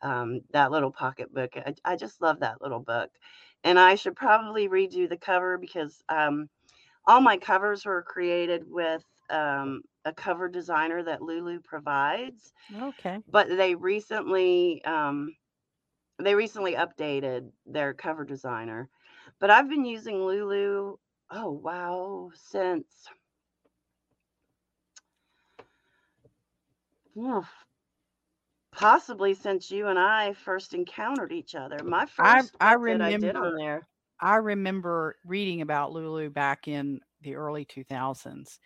Um, 0.03 0.41
that 0.53 0.73
little 0.73 0.91
pocket 0.91 1.33
book. 1.33 1.53
I, 1.57 1.75
I, 1.85 1.97
just 1.97 2.21
love 2.21 2.41
that 2.41 2.61
little 2.61 2.81
book. 2.81 3.09
And 3.65 3.79
I 3.79 3.95
should 3.95 4.15
probably 4.15 4.69
redo 4.69 5.09
the 5.09 5.17
cover 5.17 5.57
because 5.57 6.03
um, 6.11 6.51
all 7.07 7.21
my 7.21 7.37
covers 7.37 7.85
were 7.87 8.03
created 8.03 8.65
with 8.69 9.05
um, 9.31 9.83
a 10.05 10.13
cover 10.13 10.49
designer 10.49 11.03
that 11.03 11.23
Lulu 11.23 11.61
provides. 11.61 12.53
Okay. 12.75 13.19
But 13.29 13.49
they 13.49 13.75
recently 13.75 14.85
um, 14.85 15.35
they 16.19 16.35
recently 16.35 16.75
updated 16.75 17.51
their 17.67 17.95
cover 17.95 18.25
designer. 18.25 18.89
But 19.39 19.51
I've 19.51 19.69
been 19.69 19.85
using 19.85 20.25
Lulu 20.25 20.97
Oh, 21.31 21.51
wow. 21.51 22.31
Since 22.35 23.09
possibly 28.73 29.35
since 29.35 29.71
you 29.71 29.89
and 29.89 29.99
I 29.99 30.35
first 30.35 30.75
encountered 30.75 31.33
each 31.33 31.55
other. 31.55 31.83
My 31.83 32.07
I 32.19 32.43
first 32.43 32.53
I 32.61 32.73
book 32.73 32.87
that 32.87 33.01
I 33.01 33.13
did 33.13 33.37
on 33.37 33.43
remember 33.43 33.59
there. 33.59 33.89
I 34.21 34.37
remember 34.37 35.17
reading 35.25 35.61
about 35.61 35.93
Lulu 35.93 36.31
back 36.31 36.69
in 36.69 37.01
the 37.21 37.35
early 37.35 37.65
2000s, 37.65 38.59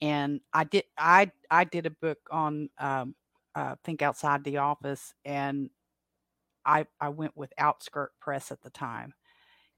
and 0.00 0.40
I 0.52 0.64
did 0.64 0.84
I 0.98 1.30
I 1.50 1.64
did 1.64 1.86
a 1.86 1.90
book 1.90 2.18
on 2.30 2.70
um, 2.78 3.14
uh, 3.54 3.76
Think 3.84 4.02
Outside 4.02 4.44
the 4.44 4.58
Office, 4.58 5.14
and 5.24 5.70
I 6.64 6.86
I 7.00 7.10
went 7.10 7.36
with 7.36 7.52
Outskirt 7.58 8.12
Press 8.20 8.50
at 8.50 8.60
the 8.62 8.70
time, 8.70 9.14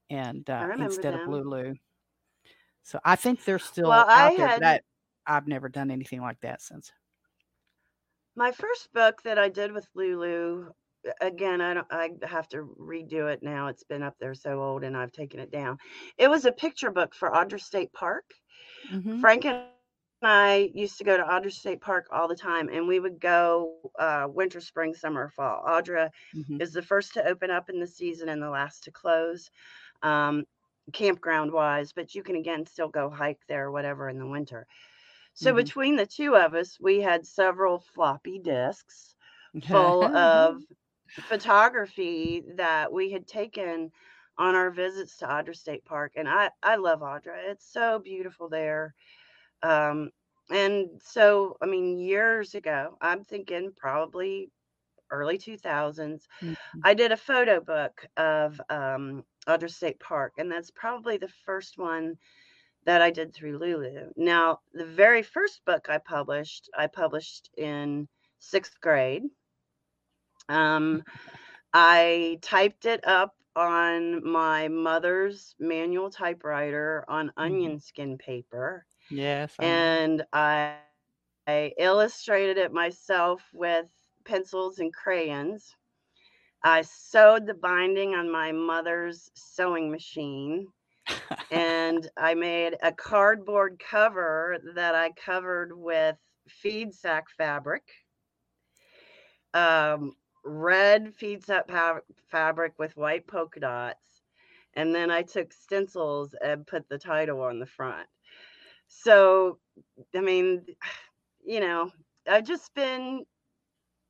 and 0.09 0.49
uh, 0.49 0.67
instead 0.79 1.13
of. 1.13 1.27
Lulu. 1.27 1.75
So 2.83 2.99
I 3.03 3.17
think 3.17 3.43
they're 3.43 3.59
still 3.59 3.89
Well, 3.89 4.05
I 4.07 4.29
out 4.29 4.37
there, 4.37 4.47
but 4.47 4.61
had 4.61 4.81
I've 5.25 5.47
never 5.47 5.67
done 5.67 5.91
anything 5.91 6.21
like 6.21 6.39
that 6.41 6.61
since. 6.61 6.91
my 8.37 8.51
first 8.51 8.93
book 8.93 9.21
that 9.23 9.37
I 9.37 9.49
did 9.49 9.73
with 9.73 9.89
Lulu. 9.93 10.71
Again, 11.21 11.61
I 11.61 11.73
don't. 11.73 11.87
I 11.91 12.09
have 12.25 12.47
to 12.49 12.67
redo 12.79 13.31
it 13.31 13.43
now. 13.43 13.67
It's 13.67 13.83
been 13.83 14.03
up 14.03 14.15
there 14.19 14.33
so 14.33 14.61
old, 14.61 14.83
and 14.83 14.95
I've 14.95 15.11
taken 15.11 15.39
it 15.39 15.51
down. 15.51 15.77
It 16.17 16.29
was 16.29 16.45
a 16.45 16.51
picture 16.51 16.91
book 16.91 17.13
for 17.13 17.31
Audra 17.31 17.59
State 17.61 17.93
Park. 17.93 18.25
hmm 18.89 19.21
Frank 19.21 19.45
and 19.45 19.61
I 20.21 20.71
used 20.73 20.97
to 20.97 21.03
go 21.03 21.17
to 21.17 21.23
Audra 21.23 21.51
State 21.51 21.81
Park 21.81 22.07
all 22.11 22.27
the 22.27 22.35
time, 22.35 22.69
and 22.71 22.87
we 22.87 22.99
would 22.99 23.19
go 23.19 23.73
uh, 23.99 24.27
winter, 24.29 24.59
spring, 24.61 24.93
summer, 24.93 25.29
fall. 25.29 25.63
Audra 25.67 26.09
hmm 26.33 26.57
is 26.59 26.73
the 26.73 26.81
first 26.81 27.13
to 27.13 27.27
open 27.27 27.49
up 27.51 27.69
in 27.69 27.79
the 27.79 27.87
season 27.87 28.29
and 28.29 28.41
the 28.41 28.49
last 28.49 28.83
to 28.85 28.91
close. 28.91 29.49
Um, 30.01 30.45
campground 30.93 31.51
wise, 31.51 31.91
but 31.93 32.15
you 32.15 32.23
can 32.23 32.35
again 32.35 32.65
still 32.65 32.89
go 32.89 33.09
hike 33.09 33.39
there 33.47 33.65
or 33.65 33.71
whatever 33.71 34.09
in 34.09 34.17
the 34.19 34.27
winter. 34.27 34.67
So 35.33 35.51
mm-hmm. 35.51 35.55
between 35.55 35.95
the 35.95 36.05
two 36.05 36.35
of 36.35 36.53
us, 36.55 36.77
we 36.79 37.01
had 37.01 37.25
several 37.25 37.79
floppy 37.79 38.39
disks 38.39 39.15
full 39.69 40.05
of 40.15 40.61
photography 41.27 42.43
that 42.55 42.91
we 42.91 43.11
had 43.11 43.27
taken 43.27 43.91
on 44.37 44.55
our 44.55 44.69
visits 44.69 45.17
to 45.17 45.25
Audra 45.25 45.55
State 45.55 45.85
Park. 45.85 46.13
And 46.15 46.27
I, 46.27 46.51
I 46.61 46.75
love 46.75 46.99
Audra. 46.99 47.37
It's 47.49 47.71
so 47.71 47.99
beautiful 47.99 48.49
there. 48.49 48.93
Um, 49.63 50.11
and 50.49 50.89
so, 51.03 51.57
I 51.61 51.65
mean, 51.65 51.97
years 51.97 52.55
ago, 52.55 52.97
I'm 53.01 53.23
thinking 53.23 53.71
probably 53.75 54.51
early 55.11 55.37
2000s, 55.37 56.23
mm-hmm. 56.41 56.53
I 56.83 56.93
did 56.93 57.11
a 57.11 57.17
photo 57.17 57.59
book 57.59 58.05
of 58.17 58.59
um, 58.69 59.23
Audra 59.47 59.71
State 59.71 59.99
Park, 59.99 60.33
and 60.37 60.51
that's 60.51 60.71
probably 60.71 61.17
the 61.17 61.31
first 61.45 61.77
one 61.77 62.17
that 62.85 63.01
I 63.01 63.11
did 63.11 63.33
through 63.33 63.57
Lulu. 63.57 64.11
Now, 64.15 64.59
the 64.73 64.85
very 64.85 65.21
first 65.21 65.61
book 65.65 65.87
I 65.89 65.97
published, 65.97 66.69
I 66.77 66.87
published 66.87 67.49
in 67.57 68.07
sixth 68.39 68.79
grade. 68.79 69.23
Um, 70.49 71.03
I 71.73 72.39
typed 72.41 72.85
it 72.85 73.05
up 73.07 73.35
on 73.55 74.23
my 74.23 74.67
mother's 74.67 75.55
manual 75.59 76.09
typewriter 76.09 77.03
on 77.07 77.27
mm-hmm. 77.27 77.41
onion 77.41 77.79
skin 77.79 78.17
paper. 78.17 78.85
Yes. 79.09 79.53
And 79.59 80.23
I, 80.31 80.75
I 81.47 81.73
illustrated 81.77 82.57
it 82.57 82.71
myself 82.71 83.41
with 83.53 83.87
pencils 84.25 84.79
and 84.79 84.93
crayons. 84.93 85.75
I 86.63 86.81
sewed 86.81 87.47
the 87.47 87.53
binding 87.53 88.13
on 88.13 88.31
my 88.31 88.51
mother's 88.51 89.31
sewing 89.33 89.91
machine. 89.91 90.67
and 91.51 92.09
I 92.17 92.33
made 92.33 92.75
a 92.83 92.91
cardboard 92.91 93.79
cover 93.79 94.57
that 94.75 94.93
I 94.93 95.11
covered 95.11 95.71
with 95.75 96.17
feed 96.49 96.93
sack 96.93 97.25
fabric, 97.37 97.83
um, 99.53 100.15
red 100.47 101.15
feed 101.15 101.43
sack 101.43 101.67
pa- 101.67 102.01
fabric 102.29 102.79
with 102.79 102.97
white 102.97 103.27
polka 103.27 103.59
dots. 103.59 104.21
And 104.75 104.93
then 104.95 105.11
I 105.11 105.23
took 105.23 105.53
stencils 105.53 106.35
and 106.35 106.67
put 106.67 106.87
the 106.89 106.99
title 106.99 107.41
on 107.41 107.59
the 107.59 107.65
front. 107.65 108.07
So, 108.87 109.59
I 110.15 110.21
mean, 110.21 110.65
you 111.45 111.59
know, 111.59 111.91
I've 112.27 112.45
just 112.45 112.73
been 112.73 113.25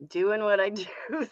doing 0.07 0.41
what 0.43 0.59
I 0.59 0.69
do 0.71 0.87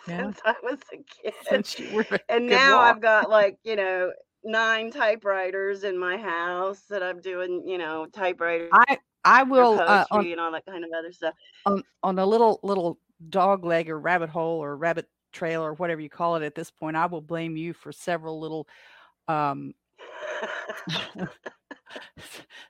Yeah. 0.07 0.17
since 0.17 0.39
I 0.45 0.55
was 0.63 0.79
a 0.93 0.97
kid. 0.97 1.33
Since 1.39 1.79
you 1.79 1.89
were 1.91 2.07
a 2.11 2.19
And 2.29 2.49
now 2.49 2.79
I've 2.79 3.01
got 3.01 3.29
like, 3.29 3.59
you 3.63 3.75
know, 3.75 4.11
nine 4.43 4.91
typewriters 4.91 5.83
in 5.83 5.97
my 5.97 6.17
house 6.17 6.83
that 6.89 7.03
I'm 7.03 7.21
doing, 7.21 7.67
you 7.67 7.77
know, 7.77 8.07
typewriter 8.07 8.71
I 8.71 8.99
I 9.23 9.43
will 9.43 9.81
uh, 9.85 10.05
on 10.11 10.27
and 10.31 10.39
all 10.39 10.51
that 10.51 10.65
kind 10.65 10.83
of 10.83 10.91
other 10.97 11.11
stuff. 11.11 11.35
on 11.65 11.83
on 12.03 12.19
a 12.19 12.25
little 12.25 12.59
little 12.63 12.99
dog 13.29 13.65
leg 13.65 13.89
or 13.89 13.99
rabbit 13.99 14.29
hole 14.29 14.63
or 14.63 14.75
rabbit 14.75 15.07
trail 15.31 15.61
or 15.63 15.73
whatever 15.73 16.01
you 16.01 16.09
call 16.09 16.35
it 16.35 16.43
at 16.43 16.55
this 16.55 16.71
point. 16.71 16.95
I 16.95 17.05
will 17.05 17.21
blame 17.21 17.57
you 17.57 17.73
for 17.73 17.91
several 17.91 18.39
little 18.39 18.67
um 19.27 19.73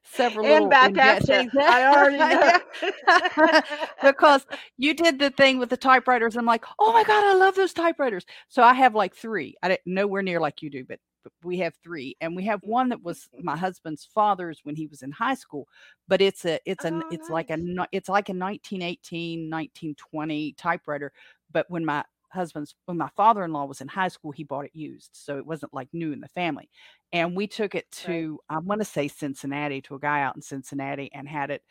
several 0.04 0.46
and 0.46 0.54
little 0.54 0.70
back 0.70 0.98
at 0.98 1.28
you. 1.28 1.50
I 1.60 1.84
already 1.86 2.18
know. 2.18 3.62
because 4.04 4.46
you 4.78 4.94
did 4.94 5.20
the 5.20 5.30
thing 5.32 5.58
with 5.60 5.70
the 5.70 5.78
typewriters. 5.78 6.36
I'm 6.36 6.46
like, 6.46 6.66
oh 6.80 6.94
my 6.94 7.04
god, 7.04 7.24
I 7.24 7.34
love 7.36 7.56
those 7.56 7.74
typewriters. 7.74 8.26
So 8.48 8.64
I 8.64 8.74
have 8.74 8.96
like 8.96 9.16
three. 9.16 9.56
I 9.62 9.70
didn't 9.70 9.82
nowhere 9.86 10.22
near 10.22 10.40
like 10.40 10.62
you 10.62 10.70
do, 10.70 10.86
but 10.86 11.00
we 11.44 11.58
have 11.60 11.76
three, 11.84 12.16
and 12.22 12.36
we 12.36 12.44
have 12.46 12.62
one 12.64 12.90
that 12.90 13.04
was 13.04 13.30
my 13.42 13.58
husband's 13.58 14.06
father's 14.06 14.60
when 14.64 14.76
he 14.76 14.88
was 14.88 15.02
in 15.04 15.12
high 15.12 15.36
school. 15.36 15.68
But 16.08 16.22
it's 16.22 16.46
a 16.46 16.60
it's 16.66 16.86
a 16.86 16.92
Oh, 16.92 17.02
it's 17.10 17.30
like 17.30 17.50
a 17.50 17.58
it's 17.92 18.10
like 18.10 18.30
a 18.30 18.34
1918 18.34 19.50
1920 19.50 20.54
typewriter. 20.54 21.12
But 21.52 21.70
when 21.70 21.86
my 21.86 22.04
husband's 22.30 22.76
when 22.86 22.98
my 22.98 23.10
father-in-law 23.16 23.66
was 23.66 23.82
in 23.82 23.88
high 23.88 24.10
school, 24.10 24.32
he 24.32 24.44
bought 24.44 24.66
it 24.66 24.76
used, 24.76 25.12
so 25.14 25.38
it 25.38 25.46
wasn't 25.46 25.74
like 25.74 25.90
new 25.94 26.12
in 26.12 26.20
the 26.22 26.28
family. 26.30 26.70
And 27.14 27.36
we 27.36 27.48
took 27.48 27.76
it 27.76 27.90
Right. 28.04 28.30
to 28.32 28.40
I 28.50 28.60
want 28.60 28.82
to 28.82 28.86
say 28.86 29.08
Cincinnati 29.08 29.82
to 29.84 29.96
a 29.96 30.00
guy 30.00 30.22
out 30.22 30.36
in 30.36 30.42
Cincinnati 30.42 31.12
and 31.14 31.28
had 31.28 31.52
it 31.52 31.64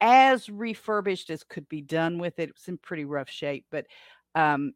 as 0.00 0.48
refurbished 0.48 1.30
as 1.30 1.44
could 1.44 1.68
be 1.68 1.82
done 1.82 2.18
with 2.18 2.38
it. 2.38 2.48
It 2.50 2.54
was 2.54 2.68
in 2.68 2.78
pretty 2.78 3.04
rough 3.04 3.30
shape, 3.30 3.66
but 3.70 3.86
um, 4.34 4.72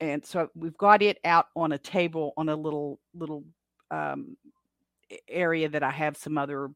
and 0.00 0.24
so 0.24 0.48
we've 0.54 0.76
got 0.76 1.02
it 1.02 1.18
out 1.24 1.46
on 1.56 1.72
a 1.72 1.78
table 1.78 2.32
on 2.36 2.48
a 2.48 2.56
little 2.56 3.00
little 3.14 3.44
um 3.90 4.36
area 5.28 5.68
that 5.68 5.82
I 5.82 5.90
have 5.90 6.16
some 6.16 6.36
other 6.38 6.70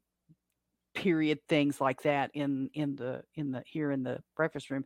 period 0.95 1.39
things 1.49 1.81
like 1.81 2.03
that 2.03 2.31
in 2.35 2.69
in 2.75 2.97
the 2.97 3.23
in 3.37 3.53
the 3.53 3.63
here 3.67 3.91
in 3.93 4.03
the 4.03 4.19
breakfast 4.37 4.71
room. 4.71 4.85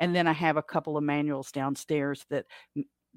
And 0.00 0.14
then 0.14 0.26
i 0.26 0.32
have 0.32 0.56
a 0.56 0.62
couple 0.62 0.96
of 0.96 1.04
manuals 1.04 1.50
downstairs 1.50 2.24
that 2.30 2.44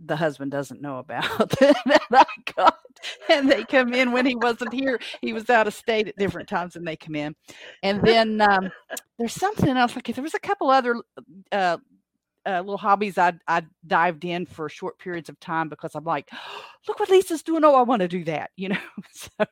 the 0.05 0.15
husband 0.15 0.49
doesn't 0.51 0.81
know 0.81 0.99
about 0.99 1.49
that 1.59 2.01
i 2.11 2.25
got. 2.55 2.77
And 3.29 3.49
they 3.51 3.63
come 3.65 3.93
in 3.93 4.11
when 4.11 4.25
he 4.25 4.35
wasn't 4.35 4.73
here. 4.73 4.99
He 5.21 5.31
was 5.31 5.49
out 5.49 5.67
of 5.67 5.73
state 5.73 6.07
at 6.07 6.17
different 6.17 6.49
times 6.49 6.75
and 6.75 6.87
they 6.87 6.95
come 6.95 7.15
in. 7.15 7.35
And 7.83 8.01
then 8.01 8.41
um 8.41 8.71
there's 9.17 9.33
something 9.33 9.75
else. 9.75 9.95
Like 9.95 10.07
there 10.07 10.23
was 10.23 10.33
a 10.33 10.39
couple 10.39 10.69
other 10.69 10.95
uh 11.51 11.77
uh, 12.49 12.59
little 12.59 12.77
hobbies 12.77 13.17
I 13.17 13.33
I 13.47 13.63
dived 13.85 14.25
in 14.25 14.45
for 14.45 14.69
short 14.69 14.97
periods 14.97 15.29
of 15.29 15.39
time 15.39 15.69
because 15.69 15.95
I'm 15.95 16.03
like, 16.03 16.29
look 16.87 16.99
what 16.99 17.09
Lisa's 17.09 17.43
doing. 17.43 17.63
Oh, 17.63 17.75
I 17.75 17.81
want 17.81 18.01
to 18.01 18.07
do 18.07 18.23
that, 18.25 18.51
you 18.57 18.69
know. 18.69 18.77
so 19.11 19.45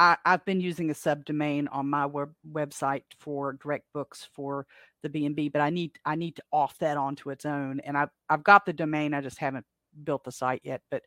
I, 0.00 0.16
I've 0.24 0.44
been 0.44 0.60
using 0.60 0.90
a 0.90 0.94
subdomain 0.94 1.66
on 1.72 1.90
my 1.90 2.06
web, 2.06 2.32
website 2.48 3.02
for 3.18 3.54
direct 3.54 3.86
books 3.92 4.28
for 4.32 4.64
the 5.02 5.08
B 5.08 5.26
and 5.26 5.34
B, 5.34 5.48
but 5.48 5.60
I 5.60 5.70
need 5.70 5.98
I 6.04 6.14
need 6.14 6.36
to 6.36 6.42
off 6.52 6.78
that 6.78 6.96
onto 6.96 7.30
its 7.30 7.44
own, 7.44 7.80
and 7.80 7.96
I've 7.96 8.10
I've 8.28 8.44
got 8.44 8.64
the 8.64 8.72
domain. 8.72 9.14
I 9.14 9.20
just 9.20 9.38
haven't 9.38 9.66
built 10.04 10.24
the 10.24 10.32
site 10.32 10.60
yet. 10.64 10.82
But 10.90 11.02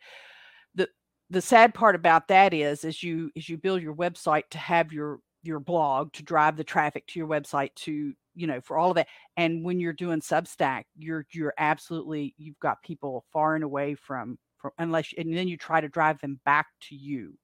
the 0.76 0.90
the 1.30 1.42
sad 1.42 1.74
part 1.74 1.96
about 1.96 2.28
that 2.28 2.54
is, 2.54 2.84
is 2.84 3.02
you 3.02 3.32
is 3.36 3.48
you 3.48 3.58
build 3.58 3.82
your 3.82 3.96
website 3.96 4.50
to 4.52 4.58
have 4.58 4.92
your 4.92 5.20
your 5.44 5.60
blog 5.60 6.14
to 6.14 6.24
drive 6.24 6.58
the 6.58 6.64
traffic 6.64 7.08
to 7.08 7.20
your 7.20 7.28
website 7.28 7.74
to 7.76 8.14
you 8.36 8.48
know 8.48 8.62
for 8.62 8.78
all 8.78 8.90
of 8.90 8.96
that 8.96 9.08
and 9.38 9.64
when 9.66 9.80
you're 9.80 9.94
doing 9.94 10.22
substack 10.22 10.84
you're 10.96 11.26
you're 11.32 11.54
absolutely 11.58 12.34
you've 12.38 12.60
got 12.60 12.82
people 12.84 13.26
far 13.34 13.56
and 13.56 13.64
away 13.64 13.96
from 13.96 14.38
from 14.62 14.72
unless 14.78 15.14
and 15.18 15.36
then 15.36 15.48
you 15.48 15.58
try 15.58 15.82
to 15.82 15.90
drive 15.90 16.20
them 16.22 16.40
back 16.46 16.68
to 16.90 16.96
you. 16.96 17.38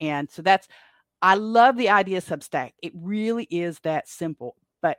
And 0.00 0.30
so 0.30 0.42
that's 0.42 0.68
i 1.22 1.34
love 1.34 1.76
the 1.76 1.88
idea 1.90 2.18
of 2.18 2.24
substack. 2.24 2.72
It 2.82 2.92
really 2.94 3.44
is 3.50 3.78
that 3.80 4.08
simple 4.08 4.56
but 4.82 4.98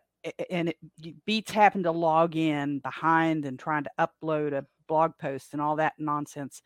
and 0.50 0.70
it 0.70 0.78
beats 1.26 1.52
having 1.52 1.84
to 1.84 1.92
log 1.92 2.36
in 2.36 2.80
behind 2.80 3.46
and 3.46 3.60
trying 3.60 3.84
to 3.84 3.92
upload 4.00 4.54
a 4.54 4.66
blog 4.88 5.12
post 5.20 5.54
and 5.54 5.62
all 5.62 5.78
that 5.78 5.94
nonsense 5.98 6.62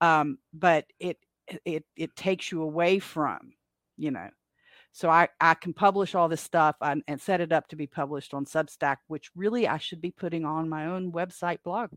um 0.00 0.38
but 0.52 0.84
it 0.98 1.18
it 1.64 1.84
it 1.96 2.14
takes 2.16 2.52
you 2.52 2.62
away 2.62 2.98
from 2.98 3.52
you 3.96 4.10
know. 4.10 4.28
So 4.92 5.10
I, 5.10 5.28
I 5.40 5.54
can 5.54 5.72
publish 5.72 6.14
all 6.14 6.28
this 6.28 6.40
stuff 6.40 6.76
and, 6.80 7.02
and 7.08 7.20
set 7.20 7.40
it 7.40 7.52
up 7.52 7.66
to 7.68 7.76
be 7.76 7.86
published 7.86 8.32
on 8.32 8.44
Substack, 8.44 8.98
which 9.08 9.30
really 9.34 9.66
I 9.66 9.78
should 9.78 10.00
be 10.00 10.12
putting 10.12 10.44
on 10.44 10.68
my 10.68 10.86
own 10.86 11.10
website 11.10 11.58
blog. 11.64 11.90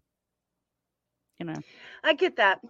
You 1.39 1.45
know, 1.45 1.63
I 2.03 2.13
get 2.13 2.37
that. 2.37 2.61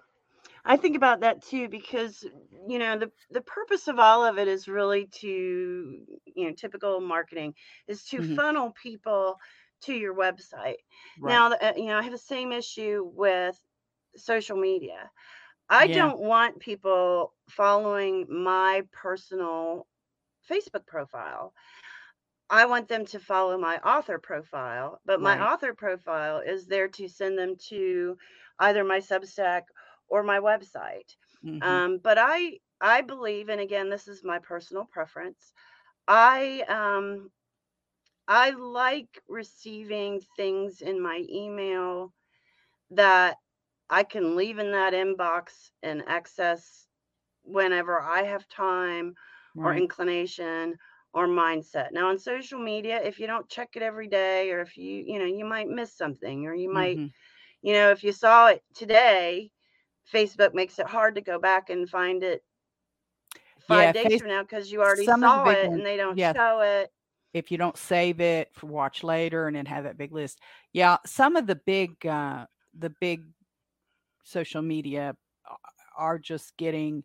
I 0.65 0.77
think 0.77 0.95
about 0.95 1.21
that 1.21 1.41
too 1.43 1.69
because 1.69 2.23
you 2.67 2.79
know 2.79 2.97
the 2.97 3.11
the 3.31 3.41
purpose 3.41 3.87
of 3.87 3.99
all 3.99 4.25
of 4.25 4.37
it 4.37 4.47
is 4.47 4.67
really 4.67 5.07
to 5.21 6.05
you 6.25 6.47
know 6.47 6.53
typical 6.53 6.99
marketing 7.01 7.53
is 7.87 8.05
to 8.05 8.21
Mhm. 8.21 8.37
funnel 8.37 8.73
people 8.81 9.37
to 9.83 9.93
your 9.93 10.15
website. 10.15 10.77
right? 11.17 11.43
Now 11.43 11.51
uh, 11.51 11.73
you 11.75 11.85
know 11.87 11.97
I 11.97 12.03
have 12.03 12.11
the 12.11 12.17
same 12.17 12.51
issue 12.51 13.03
with 13.13 13.59
social 14.15 14.57
media. 14.57 15.11
I 15.69 15.87
Yeah, 15.87 15.89
don't 15.89 16.19
want 16.19 16.59
people 16.59 17.33
following 17.49 18.27
my 18.29 18.83
personal 18.91 19.87
Facebook 20.49 20.85
profile. 20.87 21.53
I 22.49 22.65
want 22.65 22.87
them 22.89 23.05
to 23.07 23.19
follow 23.19 23.57
my 23.57 23.77
author 23.79 24.19
profile, 24.19 24.99
but 25.05 25.21
my 25.21 25.39
right. 25.39 25.49
author 25.51 25.73
profile 25.73 26.39
is 26.39 26.67
there 26.67 26.87
to 26.89 27.07
send 27.07 27.37
them 27.37 27.55
to 27.69 28.17
either 28.59 28.83
my 28.83 28.99
Substack 28.99 29.63
or 30.07 30.23
my 30.23 30.39
website. 30.39 31.15
hmm 31.43 31.61
Um, 31.61 31.99
but 31.99 32.17
I 32.19 32.59
I 32.81 33.01
believe, 33.01 33.49
and 33.49 33.61
again, 33.61 33.89
this 33.89 34.07
is 34.07 34.23
my 34.23 34.39
personal 34.39 34.85
preference. 34.85 35.53
I 36.07 36.61
um 36.67 37.31
I 38.27 38.51
like 38.51 39.21
receiving 39.27 40.21
things 40.35 40.81
in 40.81 41.01
my 41.01 41.25
email 41.29 42.13
that 42.91 43.37
I 43.89 44.03
can 44.03 44.35
leave 44.35 44.57
in 44.59 44.71
that 44.71 44.93
inbox 44.93 45.71
and 45.81 46.03
access 46.07 46.87
whenever 47.43 47.99
I 48.01 48.23
have 48.23 48.47
time 48.47 49.15
or 49.61 49.73
inclination 49.73 50.77
or 51.13 51.27
mindset. 51.27 51.91
Now 51.91 52.09
on 52.09 52.17
social 52.19 52.59
media, 52.59 53.01
if 53.03 53.19
you 53.19 53.27
don't 53.27 53.49
check 53.49 53.75
it 53.75 53.81
every 53.83 54.07
day 54.07 54.51
or 54.51 54.61
if 54.61 54.77
you, 54.77 55.03
you 55.05 55.19
know, 55.19 55.25
you 55.25 55.45
might 55.45 55.67
miss 55.67 55.95
something 55.95 56.45
or 56.45 56.53
you 56.55 56.71
might, 56.71 57.01
hmm 57.01 57.26
you 57.67 57.73
know, 57.73 57.91
if 57.91 58.01
you 58.01 58.13
saw 58.13 58.47
it 58.47 58.63
today, 58.73 59.51
Facebook 60.13 60.53
makes 60.53 60.79
it 60.79 60.87
hard 60.87 61.15
to 61.15 61.21
go 61.21 61.37
back 61.37 61.69
and 61.69 61.89
find 61.89 62.23
it 62.23 62.41
Yeah, 63.67 63.91
five 63.91 63.93
days 63.93 64.07
face 64.07 64.21
from 64.21 64.29
now 64.29 64.41
because 64.41 64.71
you 64.71 64.79
already 64.81 65.05
saw 65.05 65.49
it 65.49 65.65
ones. 65.65 65.73
and 65.73 65.85
they 65.85 65.97
don't 65.97 66.17
Yes, 66.17 66.33
show 66.33 66.61
it. 66.61 66.93
if 67.33 67.51
you 67.51 67.57
don't 67.57 67.75
save 67.75 68.21
it 68.21 68.51
for 68.53 68.67
watch 68.67 69.03
later 69.03 69.47
and 69.47 69.55
then 69.57 69.65
have 69.65 69.83
that 69.83 69.97
big 69.97 70.13
list. 70.13 70.39
Yeah, 70.71 70.95
some 71.05 71.35
of 71.35 71.45
the 71.45 71.57
big 71.57 72.05
uh 72.05 72.45
the 72.79 72.91
big 73.01 73.25
social 74.23 74.61
media 74.61 75.17
are 75.97 76.17
just 76.17 76.55
getting 76.55 77.03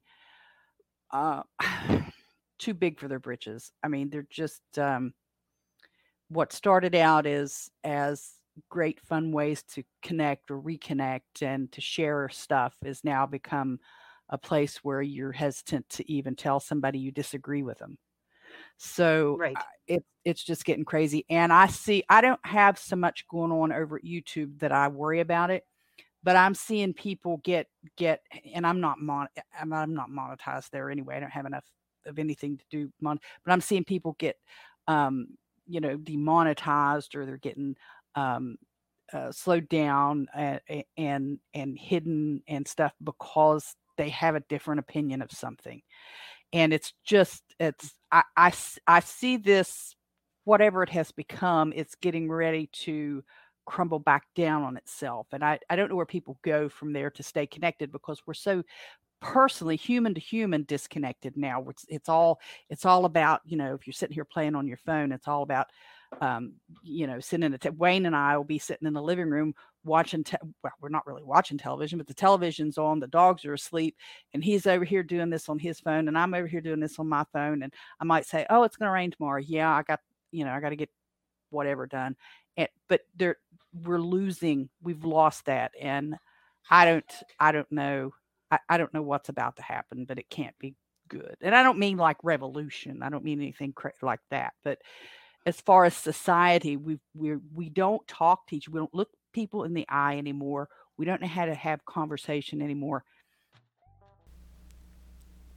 uh 1.11 1.43
too 2.61 2.75
big 2.75 3.01
for 3.01 3.09
their 3.09 3.19
britches. 3.19 3.73
I 3.83 3.89
mean, 3.89 4.11
they're 4.11 4.29
just 4.31 4.63
um 4.79 5.13
what 6.29 6.53
started 6.53 6.95
out 6.95 7.27
is 7.27 7.69
as 7.83 8.31
great 8.69 9.01
fun 9.01 9.33
ways 9.33 9.63
to 9.63 9.83
connect 10.03 10.51
or 10.51 10.61
reconnect 10.61 11.43
and 11.43 11.71
to 11.73 11.81
share 11.81 12.29
stuff 12.31 12.75
is 12.85 13.05
now 13.05 13.27
become 13.27 13.79
a 14.29 14.39
place 14.39 14.79
where 14.83 15.03
you're 15.03 15.33
hesitant 15.33 15.89
to 15.91 16.11
even 16.11 16.35
tell 16.35 16.59
somebody 16.59 16.99
you 16.99 17.11
disagree 17.11 17.63
with 17.63 17.79
them. 17.79 17.99
So 18.79 19.37
Right. 19.39 19.57
It 19.87 20.05
it's 20.25 20.43
just 20.45 20.65
getting 20.65 20.85
crazy. 20.85 21.27
And 21.29 21.53
I 21.53 21.67
see 21.67 22.05
I 22.09 22.21
don't 22.21 22.41
have 22.45 22.79
so 22.79 22.97
much 22.97 23.27
going 23.29 23.53
on 23.53 23.73
over 23.73 23.97
at 23.97 24.05
YouTube 24.05 24.59
that 24.61 24.73
I 24.73 24.89
worry 24.89 25.21
about 25.21 25.51
it, 25.51 25.65
but 26.23 26.37
I'm 26.37 26.55
seeing 26.55 26.95
people 26.95 27.41
get 27.45 27.67
get 27.97 28.21
and 28.55 28.67
I'm 28.67 28.81
not 28.81 29.01
mon 29.01 29.29
I'm, 29.61 29.73
I'm 29.73 29.95
not 29.95 30.11
monetized 30.11 30.71
there 30.71 30.91
anyway. 30.91 31.17
I 31.17 31.21
don't 31.21 31.31
have 31.31 31.47
enough 31.47 31.65
of 32.07 32.19
anything 32.19 32.57
to 32.59 32.65
do 32.71 32.91
mon 33.01 33.21
but 33.45 33.53
I'm 33.53 33.61
seeing 33.61 33.85
people 33.85 34.17
get 34.19 34.37
um 34.89 35.29
you 35.69 35.81
know 35.81 35.97
demonetized 35.97 37.15
or 37.15 37.25
they're 37.27 37.37
getting 37.37 37.77
um 38.15 38.57
uh, 39.13 39.31
slowed 39.31 39.69
down 39.69 40.27
and, 40.35 40.61
and 40.97 41.39
and 41.55 41.79
hidden 41.79 42.43
and 42.49 42.67
stuff 42.67 42.93
because 43.03 43.75
they 43.99 44.09
have 44.09 44.35
a 44.35 44.41
different 44.49 44.81
opinion 44.81 45.23
of 45.23 45.31
something. 45.31 45.81
And 46.53 46.73
it's 46.73 46.93
just 47.05 47.43
it's 47.61 47.95
I 48.11 48.53
I 48.87 49.01
see 49.01 49.37
this 49.37 49.95
whatever 50.45 50.83
it 50.83 50.91
has 50.91 51.13
become 51.13 51.73
it's 51.77 51.95
getting 51.97 52.31
ready 52.31 52.69
to 52.73 53.23
crumble 53.65 54.01
back 54.01 54.25
down 54.35 54.63
on 54.63 54.77
itself. 54.77 55.27
And 55.33 55.45
i 55.45 55.59
i 55.71 55.77
don't 55.77 55.89
know 55.89 55.97
where 55.97 56.07
people 56.07 56.39
go 56.43 56.69
from 56.69 56.93
there 56.93 57.11
to 57.11 57.23
stay 57.23 57.47
connected 57.47 57.93
because 57.93 58.23
we're 58.27 58.35
so 58.35 58.63
personally 59.21 59.77
human 59.77 60.15
to 60.15 60.21
human 60.21 60.65
disconnected 60.65 61.37
now. 61.37 61.65
It's 61.69 61.85
it's 61.89 62.09
all 62.09 62.41
it's 62.69 62.85
all 62.85 63.05
about 63.05 63.41
you 63.45 63.57
know 63.57 63.75
if 63.75 63.87
you're 63.87 63.95
sitting 63.95 64.15
here 64.15 64.25
playing 64.25 64.55
on 64.55 64.67
your 64.67 64.79
phone 64.79 65.13
it's 65.13 65.29
all 65.29 65.43
about 65.43 65.69
um 66.21 66.53
you 66.83 67.07
know 67.07 67.19
sitting 67.21 67.45
in 67.45 67.55
a 67.55 67.59
te- 67.59 67.71
wayne 67.71 68.07
and 68.07 68.15
i 68.15 68.37
will 68.37 68.45
be 68.45 68.59
sitting 68.59 68.87
in 68.87 68.93
the 68.95 69.03
living 69.03 69.31
room 69.31 69.55
watching 69.85 70.23
te- 70.23 70.37
well 70.63 70.73
we're 70.81 70.89
not 70.89 71.07
really 71.07 71.23
watching 71.23 71.59
television 71.59 71.99
but 71.99 72.07
the 72.07 72.15
television's 72.15 72.79
on 72.79 73.01
the 73.01 73.07
dogs 73.07 73.45
are 73.45 73.55
asleep 73.55 73.97
and 74.35 74.45
he's 74.45 74.67
over 74.67 74.85
here 74.85 75.03
doing 75.03 75.31
this 75.31 75.49
on 75.49 75.59
his 75.59 75.81
phone 75.81 76.09
and 76.09 76.17
i'm 76.17 76.35
over 76.35 76.47
here 76.47 76.61
doing 76.61 76.81
this 76.81 76.99
on 76.99 77.09
my 77.09 77.25
phone 77.33 77.63
and 77.63 77.73
i 78.01 78.05
might 78.05 78.27
say 78.27 78.47
oh 78.51 78.63
it's 78.63 78.77
going 78.77 78.89
to 78.89 78.93
rain 78.93 79.11
tomorrow. 79.11 79.41
Yeah 79.41 79.73
i 79.75 79.83
got 79.83 80.01
you 80.31 80.45
know 80.45 80.53
i 80.53 80.61
got 80.61 80.71
to 80.71 80.77
get 80.77 80.91
whatever 81.51 81.87
done. 81.87 82.17
And 82.57 82.69
but 82.89 83.03
we're 83.85 83.99
losing 83.99 84.69
we've 84.83 85.05
lost 85.05 85.47
that 85.47 85.73
and 85.81 86.17
i 86.71 86.85
don't 86.85 87.13
i 87.41 87.53
don't 87.53 87.71
know 87.73 88.13
I, 88.51 88.59
I 88.69 88.77
don't 88.77 88.93
know 88.93 89.03
what's 89.03 89.31
about 89.31 89.57
to 89.57 89.63
happen 89.63 90.05
but 90.05 90.19
it 90.19 90.29
can't 90.29 90.59
be 90.59 90.75
good. 91.09 91.37
And 91.41 91.55
i 91.55 91.63
don't 91.63 91.79
mean 91.79 91.97
like 91.97 92.19
revolution 92.23 93.03
i 93.03 93.09
don't 93.09 93.25
mean 93.25 93.41
anything 93.41 93.73
cra- 93.73 93.93
like 94.03 94.21
that 94.31 94.53
but 94.63 94.79
as 95.47 95.61
far 95.61 95.85
as 95.85 95.95
society 95.97 96.77
we 96.77 96.99
we 97.15 97.37
we 97.55 97.69
don't 97.69 98.07
talk 98.07 98.47
to 98.47 98.57
each 98.57 98.69
we 98.69 98.79
don't 98.79 98.95
look 98.95 99.11
people 99.33 99.65
in 99.65 99.75
the 99.75 99.87
eye 99.89 100.17
anymore 100.17 100.69
we 100.97 101.05
don't 101.07 101.21
know 101.21 101.29
how 101.29 101.47
to 101.47 101.55
have 101.55 101.85
conversation 101.85 102.61
anymore. 102.63 103.05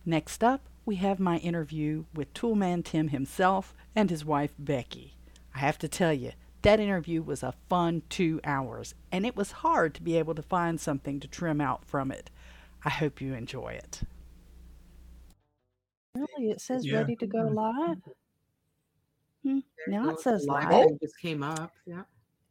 Next 0.06 0.44
up 0.44 0.62
we 0.86 0.96
have 0.98 1.20
my 1.20 1.38
interview 1.38 2.06
with 2.14 2.34
toolman 2.34 2.84
tim 2.84 3.10
himself 3.10 3.74
and 3.96 4.10
his 4.10 4.24
wife 4.24 4.54
beckey. 4.58 5.14
I 5.54 5.60
have 5.60 5.78
to 5.80 5.88
tell 5.88 6.14
you 6.14 6.32
that 6.62 6.80
interview 6.80 7.22
was 7.22 7.44
a 7.44 7.54
fun 7.70 8.02
two 8.10 8.40
hours 8.44 8.96
and 9.12 9.26
it 9.26 9.36
was 9.36 9.52
hard 9.52 9.94
to 9.96 10.02
be 10.02 10.18
able 10.18 10.36
to 10.36 10.42
find 10.42 10.80
something 10.80 11.20
to 11.20 11.28
trim 11.28 11.62
out 11.62 11.86
from 11.86 12.12
it. 12.12 12.30
I 12.84 12.90
hope 12.90 13.22
you 13.22 13.34
enjoy 13.34 13.70
it. 13.70 14.02
Really 16.16 16.52
it 16.52 16.62
says 16.62 16.86
Yeah. 16.86 17.00
ready 17.00 17.16
to 17.18 17.28
go 17.28 17.40
live 17.42 17.98
Hmm, 19.46 19.60
now 19.88 20.10
it 20.10 20.20
says 20.20 20.46
live 20.48 20.72
live. 20.72 20.88
thing 20.88 20.98
just 21.02 21.20
came 21.20 21.44
up. 21.44 21.72
Yeah. 21.86 22.02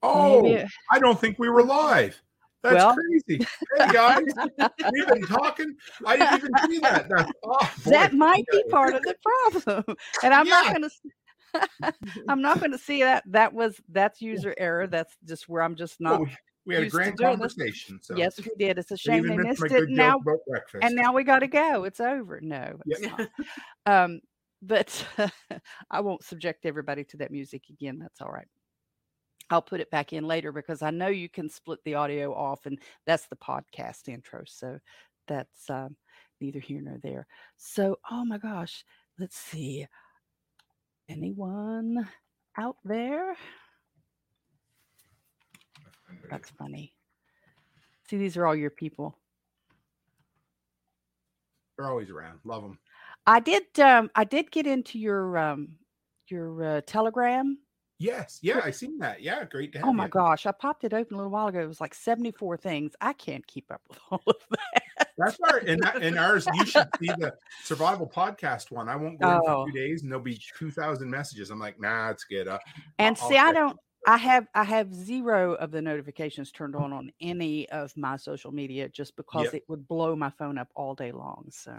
Oh, 0.03 0.43
Maybe 0.43 0.65
I 0.93 0.99
don't 1.01 1.19
think 1.21 1.39
we 1.41 1.49
were 1.49 1.63
live. 1.65 2.21
That's 2.63 2.77
Well- 2.77 2.95
crazy. 2.95 3.45
Hey 3.77 3.89
guys, 3.93 4.23
we've 4.93 5.09
been 5.09 5.27
talking. 5.27 5.75
I 6.07 6.17
didn't 6.17 6.35
even 6.39 6.71
see 6.71 6.79
that. 6.79 7.11
Oh, 7.45 7.71
that 7.87 8.13
might 8.15 8.45
be 8.53 8.63
part 8.71 8.95
of 8.95 9.03
the 9.03 9.17
problem 9.57 9.97
and 10.23 10.33
i'm 10.33 10.49
not 10.49 10.69
going 10.75 10.83
to 11.83 11.95
i'm 12.29 12.41
not 12.43 12.59
going 12.61 12.73
to 12.73 12.79
see 12.79 13.03
that 13.03 13.23
that 13.27 13.53
was 13.53 13.81
that's 13.89 14.21
user 14.23 14.55
error 14.59 14.87
that's 14.87 15.17
just 15.25 15.49
where 15.49 15.63
i'm 15.63 15.75
just 15.77 16.01
Well, 16.01 16.19
not 16.19 16.21
we, 16.21 16.29
we 16.67 16.75
had 16.75 16.81
a 16.83 16.85
used 16.87 16.95
grand 16.97 17.17
this. 17.19 17.27
conversation. 17.29 17.99
So 18.03 18.17
yes 18.17 18.39
we 18.39 18.51
did 18.59 18.79
it's 18.79 18.91
a 18.91 18.97
shame 18.97 19.25
even 19.25 19.37
they 19.37 19.49
missed 19.49 19.63
missed 19.63 19.75
it 19.75 19.85
and 19.85 19.95
now 19.97 20.21
and 20.83 20.95
now 20.97 21.13
we 21.13 21.23
got 21.25 21.41
to 21.41 21.47
go 21.49 21.85
it's 21.85 22.01
over 22.01 22.41
no 22.41 22.77
it's 22.87 23.03
not 23.03 23.29
um 23.87 24.21
but 24.66 25.07
i 25.90 26.00
won't 26.00 26.24
subject 26.24 26.66
everybody 26.66 27.05
to 27.05 27.16
that 27.16 27.31
music 27.31 27.64
again 27.70 27.98
that's 27.98 28.20
all 28.20 28.31
right. 28.31 28.48
I'll 29.50 29.61
put 29.61 29.81
it 29.81 29.90
back 29.90 30.12
in 30.12 30.24
later 30.24 30.53
because 30.53 30.83
i 30.83 30.90
know 30.90 31.09
you 31.09 31.29
can 31.29 31.48
split 31.50 31.79
the 31.85 31.94
audio 31.96 32.35
off 32.35 32.66
and 32.66 32.79
that's 33.07 33.27
the 33.27 33.37
podcast 33.37 34.09
intro 34.09 34.42
so 34.46 34.79
that's 35.27 35.70
um, 35.70 35.96
neither 36.40 36.61
here 36.61 36.81
nor 36.83 36.98
there. 37.03 37.27
So 37.57 37.98
oh 38.11 38.24
my 38.24 38.38
gosh 38.38 38.85
let's 39.18 39.37
see. 39.37 39.87
Anyone 41.09 42.09
out 42.59 42.77
there? 42.85 43.37
That's 46.31 46.50
funny. 46.50 46.94
See 48.09 48.16
these 48.16 48.37
are 48.37 48.46
all 48.46 48.57
your 48.57 48.70
people. 48.70 49.18
They're 51.77 51.90
always 51.90 52.11
around. 52.11 52.38
Love 52.44 52.62
them. 52.62 52.79
I 53.27 53.41
did. 53.41 53.79
Um, 53.81 54.11
I 54.15 54.25
did 54.25 54.51
get 54.51 54.67
into 54.67 54.99
your 54.99 55.37
um, 55.39 55.69
your 56.29 56.63
uh, 56.63 56.81
Telegram. 56.87 57.59
Yes. 58.01 58.41
Yeah, 58.43 58.61
I 58.63 58.71
seen 58.71 58.99
that. 58.99 59.23
Yeah, 59.23 59.45
great 59.45 59.73
to 59.73 59.79
have 59.79 59.89
Oh 59.89 59.93
my 59.93 60.05
you. 60.05 60.11
gosh! 60.11 60.47
I 60.47 60.53
popped 60.53 60.85
it 60.85 60.93
open 60.93 61.15
a 61.15 61.17
little 61.17 61.31
while 61.33 61.47
ago. 61.47 61.61
It 61.61 61.69
was 61.69 61.81
like 61.81 61.95
seventy 61.95 62.33
four 62.33 62.57
things. 62.57 62.93
I 63.01 63.13
can't 63.13 63.47
keep 63.47 63.71
up 63.71 63.81
with 63.89 63.99
all 64.11 64.23
of 64.27 64.37
that. 64.51 65.09
That's 65.17 65.39
our 65.49 65.59
and, 65.59 65.81
that, 65.85 66.03
and 66.03 66.19
ours. 66.19 66.47
You 66.55 66.67
should 66.67 66.89
see 67.01 67.07
the 67.07 67.33
survival 67.63 68.07
podcast 68.13 68.71
one. 68.73 68.89
I 68.89 68.97
won't 68.97 69.21
go 69.21 69.31
in 69.31 69.41
for 69.43 69.51
Oh. 69.51 69.67
two 69.67 69.73
days, 69.73 70.03
and 70.03 70.11
there'll 70.11 70.25
be 70.25 70.41
two 70.59 70.71
thousand 70.73 71.09
messages. 71.09 71.51
I'm 71.51 71.61
like, 71.61 71.81
nah, 71.81 72.11
it's 72.11 72.25
good. 72.25 72.49
Uh, 72.49 72.59
And 72.99 73.17
I'll 73.21 73.29
see, 73.29 73.39
I 73.39 73.53
don't. 73.53 73.71
it. 73.71 73.77
I 74.07 74.17
have 74.19 74.49
I 74.55 74.65
have 74.65 74.93
zero 74.93 75.55
of 75.55 75.71
the 75.71 75.81
notifications 75.81 76.51
turned 76.53 76.75
on 76.77 76.93
on 76.93 77.11
any 77.23 77.67
of 77.71 77.97
my 77.97 78.17
social 78.17 78.53
media 78.53 78.89
just 78.89 79.17
because 79.17 79.45
Yep. 79.45 79.55
it 79.55 79.63
would 79.69 79.89
blow 79.89 80.15
my 80.17 80.31
phone 80.31 80.59
up 80.59 80.69
all 80.75 80.95
day 80.95 81.11
long. 81.13 81.47
So 81.51 81.75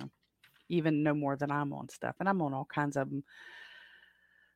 even 0.69 1.03
no 1.03 1.13
more 1.13 1.35
than 1.35 1.51
I'm 1.51 1.73
on 1.73 1.89
stuff, 1.89 2.15
and 2.19 2.29
I'm 2.29 2.41
on 2.41 2.53
all 2.53 2.65
kinds 2.65 2.97
of 2.97 3.09
them. 3.09 3.23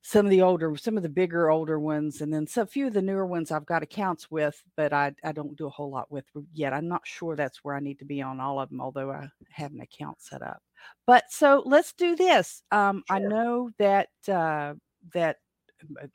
Some 0.01 0.25
of 0.25 0.29
the 0.29 0.41
older, 0.41 0.75
some 0.77 0.95
of 0.95 1.03
the 1.03 1.09
bigger 1.09 1.49
older 1.49 1.77
ones, 1.77 2.21
and 2.21 2.33
then 2.33 2.47
so 2.47 2.61
a 2.61 2.65
few 2.65 2.87
of 2.87 2.93
the 2.93 3.01
newer 3.01 3.25
ones 3.25 3.51
I've 3.51 3.65
got 3.65 3.83
accounts 3.83 4.31
with, 4.31 4.61
but 4.77 4.93
I 4.93 5.13
I 5.23 5.33
don't 5.33 5.57
do 5.57 5.67
a 5.67 5.71
whole 5.71 5.91
lot 5.91 6.09
with 6.11 6.25
yet. 6.53 6.73
I'm 6.73 6.87
not 6.87 7.05
sure 7.05 7.35
that's 7.35 7.63
where 7.63 7.75
I 7.75 7.81
need 7.81 7.99
to 7.99 8.05
be 8.05 8.21
on 8.21 8.39
all 8.39 8.61
of 8.61 8.69
them, 8.69 8.79
although 8.81 9.11
I 9.11 9.27
have 9.51 9.73
an 9.73 9.81
account 9.81 10.21
set 10.21 10.41
up. 10.41 10.61
But 11.05 11.25
so 11.29 11.63
let's 11.65 11.93
do 11.93 12.15
this. 12.15 12.63
Um, 12.71 13.03
I 13.09 13.19
know 13.19 13.71
that 13.77 14.09
uh, 14.29 14.75
that 15.13 15.37
uh, 16.01 16.07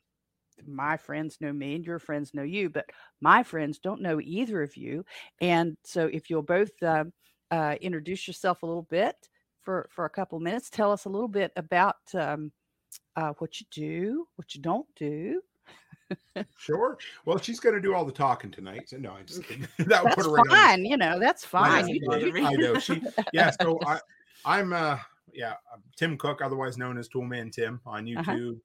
my 0.67 0.97
friends 0.97 1.39
know 1.41 1.53
me 1.53 1.75
and 1.75 1.85
your 1.85 1.99
friends 1.99 2.35
know 2.35 2.43
you, 2.43 2.71
but 2.71 2.87
my 3.21 3.43
friends 3.43 3.79
don't 3.79 4.01
know 4.03 4.21
either 4.21 4.63
of 4.63 4.77
you. 4.77 5.05
And 5.41 5.77
so, 5.85 6.07
if 6.07 6.31
you'll 6.31 6.43
both 6.43 6.71
uh, 6.83 7.05
uh, 7.51 7.77
introduce 7.81 8.27
yourself 8.27 8.63
a 8.63 8.67
little 8.67 8.87
bit 8.91 9.17
for 9.64 9.88
for 9.90 10.05
a 10.05 10.11
couple 10.11 10.37
of 10.37 10.42
minutes, 10.42 10.70
tell 10.70 10.92
us 10.92 11.05
a 11.05 11.09
little 11.09 11.29
bit 11.29 11.53
about 11.57 11.96
um, 12.14 12.53
uh, 13.16 13.33
what 13.38 13.61
you 13.61 13.66
do, 13.70 14.27
what 14.37 14.55
you 14.55 14.61
don't 14.61 14.87
do. 14.96 15.40
Sure. 16.59 16.98
Well, 17.24 17.38
she's 17.38 17.59
going 17.61 17.74
to 17.74 17.81
do 17.81 17.94
all 17.94 18.05
the 18.05 18.12
talking 18.12 18.50
tonight. 18.50 18.90
So 18.90 18.98
no, 18.98 19.12
I'm 19.12 19.27
just 19.27 19.42
kidding. 19.44 19.66
that 19.79 19.88
That's 20.05 20.14
put 20.14 20.24
her 20.27 20.31
right 20.31 20.46
fine, 20.48 20.85
you 20.85 20.96
know. 20.96 21.18
That's 21.18 21.44
I 21.44 21.48
fine. 21.48 21.87
know, 21.87 21.92
You, 21.92 22.00
bother. 22.07 22.38
I 22.38 22.53
know. 22.55 22.79
She, 22.79 23.03
yeah. 23.33 23.50
So 23.61 23.79
I, 23.87 23.98
I'm, 24.44 24.72
uh, 24.72 24.98
yeah, 25.33 25.55
I'm 25.72 25.83
Tim 25.96 26.16
Cook, 26.18 26.42
otherwise 26.42 26.77
known 26.77 26.98
as 26.98 27.09
Toolman 27.09 27.50
Tim 27.50 27.81
on 27.87 28.07
Uh-huh. 28.16 28.33
YouTube, 28.33 28.61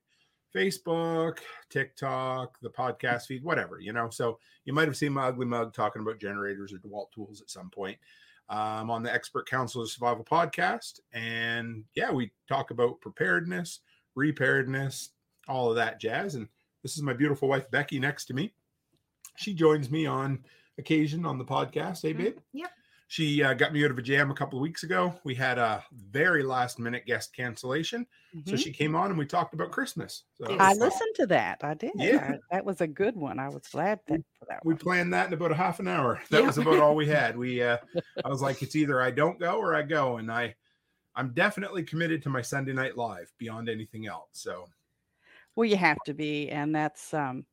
Facebook, 0.53 1.38
TikTok, 1.69 2.59
the 2.62 2.69
podcast 2.69 3.25
feed, 3.27 3.43
whatever, 3.43 3.79
you 3.79 3.93
know. 3.93 4.09
So 4.09 4.38
you 4.65 4.73
might 4.73 4.88
have 4.88 4.97
seen 4.97 5.13
my 5.13 5.27
ugly 5.27 5.45
mug 5.45 5.73
talking 5.73 6.01
about 6.01 6.19
generators 6.19 6.73
or 6.73 6.77
DeWalt 6.79 7.12
tools 7.13 7.41
at 7.41 7.49
some 7.49 7.69
point. 7.69 7.97
Um, 8.49 8.89
on 8.89 9.03
the 9.03 9.13
Expert 9.13 9.47
Council 9.47 9.83
of 9.83 9.91
Survival 9.91 10.25
podcast. 10.25 11.01
And 11.13 11.83
yeah, 11.93 12.12
we 12.12 12.31
talk 12.47 12.71
about 12.71 12.99
preparedness, 12.99 13.81
reparedness, 14.15 15.12
all 15.47 15.69
of 15.69 15.75
that 15.75 15.99
jazz. 15.99 16.33
And 16.33 16.47
this 16.81 16.97
is 16.97 17.03
my 17.03 17.13
beautiful 17.13 17.47
wife, 17.47 17.69
Beckey, 17.69 17.99
next 17.99 18.25
to 18.25 18.33
me. 18.33 18.53
She 19.38 19.53
joins 19.53 19.91
me 19.91 20.07
on 20.07 20.43
occasion 20.79 21.25
on 21.25 21.38
the 21.38 21.45
podcast. 21.45 22.01
Hey, 22.01 22.13
babe. 22.13 22.38
Yep. 22.53 22.71
She 23.12 23.41
uh, 23.41 23.56
got 23.56 23.74
me 23.74 23.84
out 23.84 23.89
of 23.89 23.98
a 23.98 24.04
jam 24.04 24.30
a 24.30 24.36
couple 24.36 24.60
of 24.60 24.62
weeks 24.62 24.84
ago. 24.84 25.15
We 25.24 25.34
had 25.34 25.58
a 25.58 25.84
very 25.91 26.43
last 26.43 26.78
minute 26.78 27.08
guest 27.08 27.36
cancellation. 27.36 28.06
So 28.45 28.52
Mhm. 28.54 28.60
she 28.63 28.72
came 28.72 28.95
on 28.95 29.10
and 29.10 29.17
we 29.17 29.26
talked 29.26 29.56
about 29.56 29.72
Christmas. 29.72 30.26
So 30.36 30.45
I 30.60 30.69
was- 30.69 30.78
listened 30.78 31.15
to 31.15 31.26
that. 31.26 31.63
I 31.63 31.74
did. 31.74 31.93
Yeah. 31.95 32.34
I- 32.36 32.39
that 32.56 32.65
was 32.65 32.82
a 32.82 32.88
good 32.88 33.15
one. 33.15 33.39
I 33.39 33.50
was 33.50 33.63
glad 33.67 34.00
that, 34.06 34.22
for 34.38 34.45
that 34.45 34.63
we 34.63 34.76
one. 34.76 34.80
planned 34.80 35.13
that 35.15 35.26
in 35.26 35.34
about 35.34 35.52
a 35.52 35.56
half 35.56 35.80
an 35.80 35.88
hour. 35.88 36.22
That 36.30 36.41
Yeah. 36.41 36.45
was 36.48 36.60
about 36.60 36.78
all 36.78 36.95
we 36.95 37.08
had. 37.08 37.36
We 37.36 37.63
uh 37.63 37.78
I 38.24 38.30
was 38.30 38.43
like, 38.43 38.62
it's 38.62 38.76
either 38.76 39.02
I 39.02 39.10
don't 39.10 39.39
go 39.39 39.58
or 39.58 39.74
I 39.74 39.82
go. 39.82 40.17
And 40.17 40.32
I 40.32 40.56
I'm 41.15 41.34
definitely 41.34 41.82
committed 41.84 42.22
to 42.24 42.30
my 42.30 42.43
Sunday 42.43 42.74
night 42.74 42.95
live 42.95 43.34
beyond 43.39 43.69
anything 43.69 44.06
else. 44.06 44.30
So 44.34 44.67
Well, 45.56 45.65
you 45.65 45.78
have 45.78 45.98
to 46.06 46.13
be, 46.13 46.50
and 46.52 46.76
that's 46.76 47.12
um, 47.12 47.48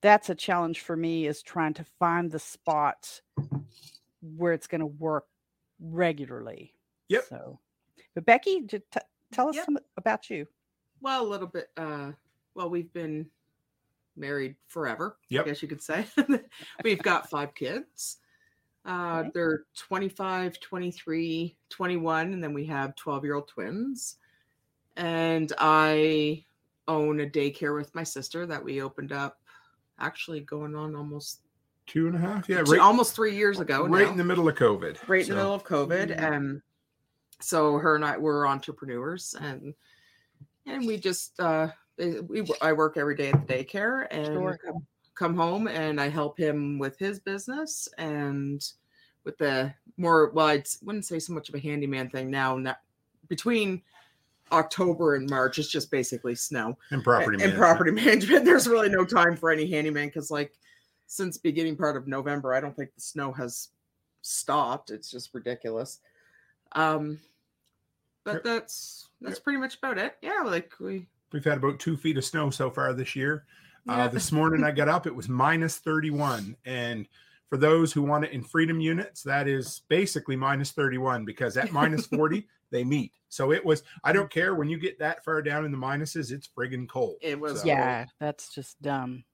that's 0.00 0.30
a 0.30 0.34
challenge 0.34 0.80
for 0.80 0.96
me 0.96 1.28
is 1.28 1.42
trying 1.42 1.74
to 1.74 1.84
find 1.84 2.32
the 2.32 2.40
spot 2.40 3.20
where 4.36 4.52
it's 4.52 4.66
going 4.66 4.80
to 4.80 4.86
work 4.86 5.26
regularly. 5.80 6.74
Yep. 7.08 7.24
So, 7.28 7.58
but 8.14 8.24
Beckey, 8.26 8.66
j- 8.66 8.78
t- 8.90 9.00
tell 9.32 9.48
us 9.48 9.56
Yep. 9.56 9.64
some 9.66 9.78
about 9.96 10.30
you. 10.30 10.46
Well, 11.00 11.22
a 11.24 11.28
little 11.28 11.46
bit. 11.46 11.68
Uh, 11.76 12.12
well, 12.54 12.70
we've 12.70 12.92
been 12.92 13.26
married 14.16 14.54
forever. 14.68 15.16
Yep. 15.28 15.44
I 15.44 15.48
guess 15.48 15.62
you 15.62 15.68
could 15.68 15.82
say. 15.82 16.06
we've 16.84 17.02
got 17.02 17.28
five 17.28 17.54
kids. 17.54 18.18
Uh, 18.86 19.20
Okay. 19.20 19.30
They're 19.34 19.64
25, 19.76 20.60
23, 20.60 21.56
21, 21.70 22.32
and 22.32 22.42
then 22.44 22.52
we 22.54 22.64
have 22.66 22.94
12 22.96 23.24
year 23.24 23.34
old 23.34 23.48
twins. 23.48 24.16
And 24.96 25.52
I 25.58 26.44
own 26.86 27.20
a 27.20 27.26
daycare 27.26 27.74
with 27.74 27.94
my 27.94 28.02
sister 28.04 28.46
that 28.46 28.62
we 28.62 28.82
opened 28.82 29.10
up 29.12 29.40
actually 29.98 30.40
going 30.40 30.74
on 30.76 30.94
almost 30.94 31.40
Two 31.86 32.06
and 32.06 32.16
a 32.16 32.18
half. 32.18 32.48
Yeah, 32.48 32.62
right, 32.66 32.80
almost 32.80 33.14
three 33.14 33.36
years 33.36 33.60
ago. 33.60 33.86
right 33.86 34.06
now. 34.06 34.10
in 34.10 34.16
the 34.16 34.24
middle 34.24 34.48
of 34.48 34.54
COVID. 34.56 35.06
right 35.06 35.22
in 35.22 35.28
the 35.28 35.34
middle 35.36 35.54
of 35.54 35.64
COVID. 35.64 36.16
And 36.18 36.62
so 37.40 37.76
her 37.78 37.94
and 37.94 38.04
I 38.04 38.16
were 38.16 38.46
entrepreneurs 38.46 39.34
and 39.40 39.74
and 40.66 40.86
we 40.86 40.96
just 40.96 41.38
uh 41.40 41.68
we 41.98 42.42
I 42.62 42.72
work 42.72 42.96
every 42.96 43.16
day 43.16 43.30
at 43.32 43.46
the 43.46 43.52
daycare 43.54 44.06
and 44.10 44.26
Sure. 44.26 44.58
come, 44.64 44.86
come 45.14 45.34
home 45.36 45.68
and 45.68 46.00
I 46.00 46.08
help 46.08 46.38
him 46.38 46.78
with 46.78 46.98
his 46.98 47.20
business 47.20 47.86
and 47.98 48.64
with 49.24 49.36
the 49.38 49.74
more 49.98 50.30
well 50.32 50.46
I 50.46 50.62
wouldn't 50.82 51.04
say 51.04 51.18
so 51.18 51.34
much 51.34 51.48
of 51.50 51.54
a 51.54 51.60
handyman 51.60 52.08
thing 52.08 52.30
now 52.30 52.56
not 52.56 52.80
between 53.28 53.82
October 54.52 55.16
and 55.16 55.28
March 55.28 55.58
it's 55.58 55.68
just 55.68 55.90
basically 55.90 56.34
snow 56.34 56.78
and 56.90 57.02
property 57.04 57.34
and 57.34 57.52
management. 57.54 57.58
property 57.58 57.90
management. 58.06 58.44
There's 58.46 58.66
really 58.68 58.88
no 58.88 59.04
time 59.04 59.36
for 59.36 59.50
any 59.50 59.68
handyman 59.70 60.06
because, 60.08 60.30
like, 60.30 60.52
since 61.06 61.38
beginning 61.38 61.76
part 61.76 61.96
of 61.96 62.06
November, 62.06 62.54
I 62.54 62.60
don't 62.60 62.74
think 62.76 62.94
the 62.94 63.00
snow 63.00 63.32
has 63.32 63.68
stopped. 64.22 64.90
It's 64.90 65.10
just 65.10 65.34
ridiculous. 65.34 66.00
Um, 66.72 67.20
but 68.24 68.34
Yep. 68.36 68.44
that's 68.44 69.08
that's 69.20 69.38
pretty 69.38 69.58
much 69.58 69.76
about 69.78 69.98
it. 69.98 70.16
Yeah, 70.22 70.42
like 70.44 70.72
we. 70.80 71.06
We've 71.32 71.44
had 71.44 71.58
about 71.58 71.78
two 71.80 71.96
feet 71.96 72.16
of 72.16 72.24
snow 72.24 72.50
so 72.50 72.70
far 72.70 72.92
this 72.92 73.16
year. 73.16 73.44
Yeah. 73.86 74.04
Uh, 74.04 74.08
this 74.08 74.30
morning 74.32 74.62
I 74.64 74.70
got 74.70 74.88
up, 74.88 75.06
it 75.06 75.14
was 75.14 75.28
minus 75.28 75.78
31. 75.78 76.56
And 76.64 77.06
for 77.48 77.56
those 77.58 77.92
who 77.92 78.02
want 78.02 78.24
it 78.24 78.30
in 78.32 78.42
freedom 78.42 78.80
units, 78.80 79.22
that 79.24 79.48
is 79.48 79.82
basically 79.88 80.36
minus 80.36 80.70
31 80.70 81.24
because 81.24 81.56
at 81.56 81.72
minus 81.72 82.06
40, 82.14 82.46
they 82.70 82.84
meet. 82.84 83.12
So 83.28 83.50
it 83.52 83.64
was, 83.64 83.82
I 84.04 84.12
don't 84.12 84.30
care 84.30 84.54
when 84.54 84.68
you 84.68 84.78
get 84.78 84.98
that 85.00 85.24
far 85.24 85.42
down 85.42 85.64
in 85.64 85.72
the 85.72 85.76
minuses, 85.78 86.30
it's 86.30 86.48
friggin' 86.48 86.88
cold. 86.88 87.16
It 87.20 87.38
was 87.38 87.60
So- 87.62 87.66
Yeah, 87.66 88.06
that's 88.20 88.54
just 88.54 88.80
dumb. 88.80 89.24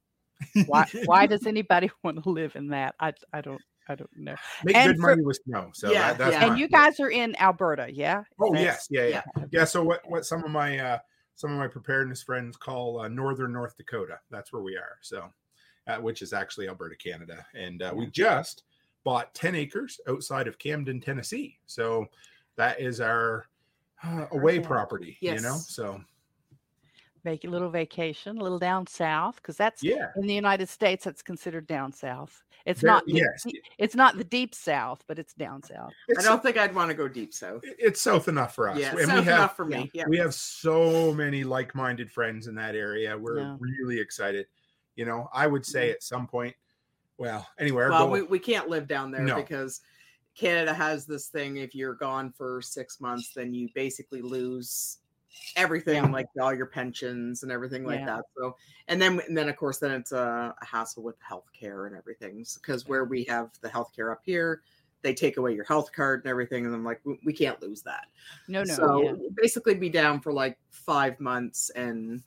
Why? 0.67 0.87
why 1.05 1.27
does 1.27 1.47
anybody 1.47 1.91
want 2.05 2.23
to 2.23 2.31
live 2.31 2.57
in 2.57 2.69
that? 2.69 2.95
I 3.01 3.13
I 3.33 3.41
don't 3.41 3.61
I 3.89 3.95
don't 3.97 4.11
know. 4.17 4.37
Make 4.65 4.77
and 4.77 4.91
good 4.93 4.97
for- 5.01 5.09
money 5.11 5.23
with 5.23 5.39
snow. 5.45 5.71
So 5.75 5.91
Yeah, 5.91 6.09
that, 6.13 6.19
that's 6.19 6.33
yeah. 6.33 6.47
And 6.51 6.59
you 6.59 6.69
guys 6.69 7.01
are 7.01 7.11
in 7.11 7.35
Alberta, 7.41 7.89
yeah? 7.93 8.23
Oh 8.41 8.55
yes, 8.55 8.87
yeah, 8.91 9.03
yeah, 9.07 9.23
Yeah. 9.37 9.45
yeah. 9.51 9.65
So 9.65 9.83
what 9.83 10.01
what 10.09 10.25
some 10.25 10.45
of 10.45 10.51
my 10.51 10.79
uh 10.79 10.99
some 11.35 11.53
of 11.53 11.59
my 11.59 11.69
preparedness 11.69 12.23
friends 12.23 12.57
call 12.57 13.01
uh, 13.01 13.09
northern 13.09 13.53
North 13.53 13.75
Dakota. 13.77 14.19
That's 14.31 14.53
where 14.53 14.63
we 14.63 14.77
are. 14.77 14.99
So, 15.01 15.25
uh, 15.87 15.97
which 15.97 16.21
is 16.21 16.35
actually 16.35 16.69
Alberta, 16.69 16.97
Canada, 16.97 17.47
and 17.55 17.81
uh, 17.83 17.93
we 17.97 18.07
just 18.09 18.65
bought 19.05 19.33
ten 19.35 19.55
acres 19.55 19.99
outside 20.07 20.47
of 20.47 20.59
Camden, 20.59 21.01
Tennessee. 21.01 21.59
So 21.65 22.05
that 22.57 22.79
is 22.79 23.01
our 23.01 23.47
uh, 24.05 24.27
away 24.33 24.61
property. 24.61 25.17
You 25.23 25.41
know, 25.41 25.57
so 25.57 26.01
Make 27.25 27.45
a 27.45 27.49
little 27.49 27.69
vacation, 27.71 28.39
a 28.39 28.43
little 28.43 28.59
down 28.59 28.87
south, 28.87 29.37
because 29.37 29.57
that's 29.57 29.83
yeah. 29.83 30.07
in 30.17 30.27
the 30.27 30.35
United 30.35 30.69
States. 30.69 31.05
That's 31.05 31.23
considered 31.23 31.67
down 31.67 31.93
south. 31.93 32.43
It's 32.67 32.81
There- 32.81 32.91
not. 32.91 33.05
The, 33.07 33.13
yes. 33.15 33.45
de- 33.45 33.61
It's 33.79 33.95
not 33.95 34.17
the 34.17 34.25
deep 34.25 34.55
south, 34.55 35.05
but 35.07 35.19
it's 35.19 35.35
down 35.35 35.63
south. 35.63 35.93
I 36.19 36.23
don't 36.23 36.43
think 36.43 36.57
I'd 36.57 36.75
want 36.75 36.91
to 36.91 36.95
go 36.95 37.09
deep 37.09 37.33
south. 37.35 37.63
it's 37.65 38.01
south 38.01 38.29
enough 38.29 38.55
for 38.55 38.69
us. 38.69 38.79
Yeah, 38.79 38.91
and 38.91 39.01
south 39.01 39.09
we 39.09 39.15
have 39.25 39.27
enough 39.27 39.57
for 39.57 39.65
me. 39.65 39.91
Yeah. 39.93 40.05
we 40.09 40.19
have 40.19 40.35
so 40.35 41.13
many 41.13 41.45
like-minded 41.45 42.11
friends 42.11 42.47
in 42.47 42.55
that 42.57 42.75
area. 42.75 43.17
We're 43.17 43.41
Yeah. 43.41 43.57
really 43.59 43.99
excited. 43.99 44.47
You 44.97 45.05
know, 45.07 45.29
I 45.33 45.47
would 45.47 45.65
say 45.65 45.91
at 45.91 46.03
some 46.03 46.27
point, 46.27 46.55
well, 47.17 47.47
anywhere. 47.59 47.91
well, 47.91 48.11
we, 48.11 48.23
we 48.23 48.39
can't 48.39 48.69
live 48.69 48.87
down 48.89 49.11
there 49.11 49.23
No. 49.23 49.37
because 49.37 49.81
Canada 50.35 50.73
has 50.73 51.07
this 51.07 51.29
thing 51.29 51.59
if 51.59 51.75
you're 51.75 51.95
gone 51.95 52.33
for 52.33 52.63
six 52.63 53.01
months, 53.01 53.33
then 53.35 53.53
you 53.53 53.69
basically 53.75 54.23
lose 54.23 54.99
everything, 55.57 56.05
Yeah. 56.05 56.11
like 56.11 56.27
all 56.41 56.53
your 56.55 56.67
pensions 56.67 57.43
and 57.43 57.53
everything 57.53 57.85
like 57.85 58.01
Yeah. 58.01 58.07
that. 58.07 58.25
So, 58.37 58.57
and 58.89 59.01
then 59.01 59.21
and 59.27 59.37
then 59.37 59.49
of 59.49 59.57
course 59.57 59.79
then 59.79 59.91
it's 59.93 60.13
a, 60.13 60.55
a 60.61 60.65
hassle 60.65 61.03
with 61.03 61.17
healthcare 61.21 61.87
and 61.87 61.97
everything 61.97 62.45
because 62.55 62.87
where 62.89 63.05
we 63.05 63.25
have 63.25 63.51
the 63.61 63.69
healthcare 63.69 64.13
up 64.13 64.21
here, 64.25 64.63
they 65.03 65.15
take 65.15 65.37
away 65.39 65.55
your 65.55 65.65
health 65.65 65.93
card 65.93 66.21
and 66.25 66.31
everything, 66.31 66.67
and 66.67 66.75
I'm 66.75 66.85
like, 66.85 67.01
we, 67.05 67.19
we 67.25 67.33
can't 67.33 67.61
lose 67.63 67.83
that. 67.83 68.07
No, 68.49 68.63
no. 68.65 68.75
so 68.75 69.03
yeah. 69.03 69.13
basically, 69.35 69.75
be 69.75 69.89
down 69.89 70.21
for 70.21 70.33
like 70.33 70.59
five 70.71 71.19
months 71.21 71.71
and. 71.71 72.23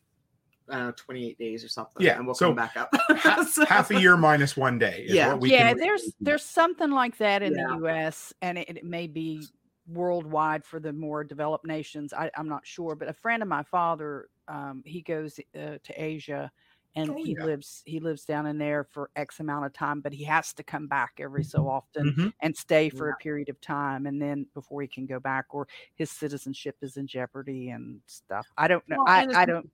Uh, 0.70 0.94
28 0.94 1.38
days 1.38 1.62
or 1.62 1.68
something. 1.68 2.02
Yeah, 2.06 2.16
And 2.16 2.26
we'll 2.26 2.36
so 2.36 2.48
come 2.48 2.56
back 2.56 2.78
up. 2.78 2.90
So- 3.50 3.66
half 3.66 3.92
a 3.92 4.00
year 4.00 4.16
minus 4.16 4.56
one 4.56 4.80
day. 4.80 5.04
is 5.10 5.14
Yeah. 5.14 5.34
what 5.34 5.42
we 5.42 5.52
yeah, 5.52 5.68
can- 5.74 5.78
there's 5.78 6.14
there's 6.22 6.42
something 6.46 6.90
like 6.90 7.18
that 7.18 7.44
in 7.44 7.54
Yeah. 7.54 7.68
the 7.68 7.76
U.S. 7.80 8.32
and 8.42 8.58
it, 8.58 8.70
it 8.70 8.86
may 8.86 9.08
be 9.08 9.46
worldwide 9.88 10.64
for 10.66 10.80
the 10.80 10.94
more 10.94 11.24
developed 11.24 11.66
nations. 11.66 12.14
I, 12.14 12.32
I'm 12.38 12.48
not 12.48 12.66
sure, 12.66 12.96
but 12.96 13.10
a 13.10 13.14
friend 13.14 13.42
of 13.44 13.50
my 13.50 13.64
father, 13.64 14.30
um, 14.48 14.82
he 14.86 15.02
goes 15.02 15.40
uh, 15.56 15.78
to 15.84 15.94
Asia, 15.96 16.52
and 16.96 17.10
Oh, 17.10 17.18
he 17.18 17.36
yeah. 17.36 17.44
lives 17.44 17.82
he 17.86 18.00
lives 18.00 18.24
down 18.26 18.46
in 18.46 18.58
there 18.58 18.84
for 18.84 19.10
X 19.16 19.40
amount 19.40 19.66
of 19.66 19.74
time, 19.74 20.00
but 20.02 20.14
he 20.14 20.24
has 20.26 20.54
to 20.54 20.64
come 20.64 20.88
back 20.88 21.14
every 21.20 21.44
so 21.44 21.68
often 21.68 22.14
Mhm. 22.18 22.34
and 22.42 22.56
stay 22.56 22.90
for 22.90 23.08
Yeah. 23.08 23.14
a 23.14 23.18
period 23.18 23.50
of 23.50 23.60
time, 23.62 24.06
and 24.06 24.22
then 24.22 24.46
before 24.54 24.82
he 24.82 24.88
can 24.88 25.06
go 25.06 25.20
back, 25.20 25.46
or 25.50 25.68
his 25.96 26.12
citizenship 26.12 26.78
is 26.82 26.98
in 26.98 27.08
jeopardy 27.08 27.70
and 27.70 28.02
stuff. 28.06 28.48
I 28.58 28.68
don't 28.68 28.88
know. 28.88 28.98
Well, 28.98 29.08
I, 29.08 29.26
I 29.34 29.46
don't. 29.46 29.70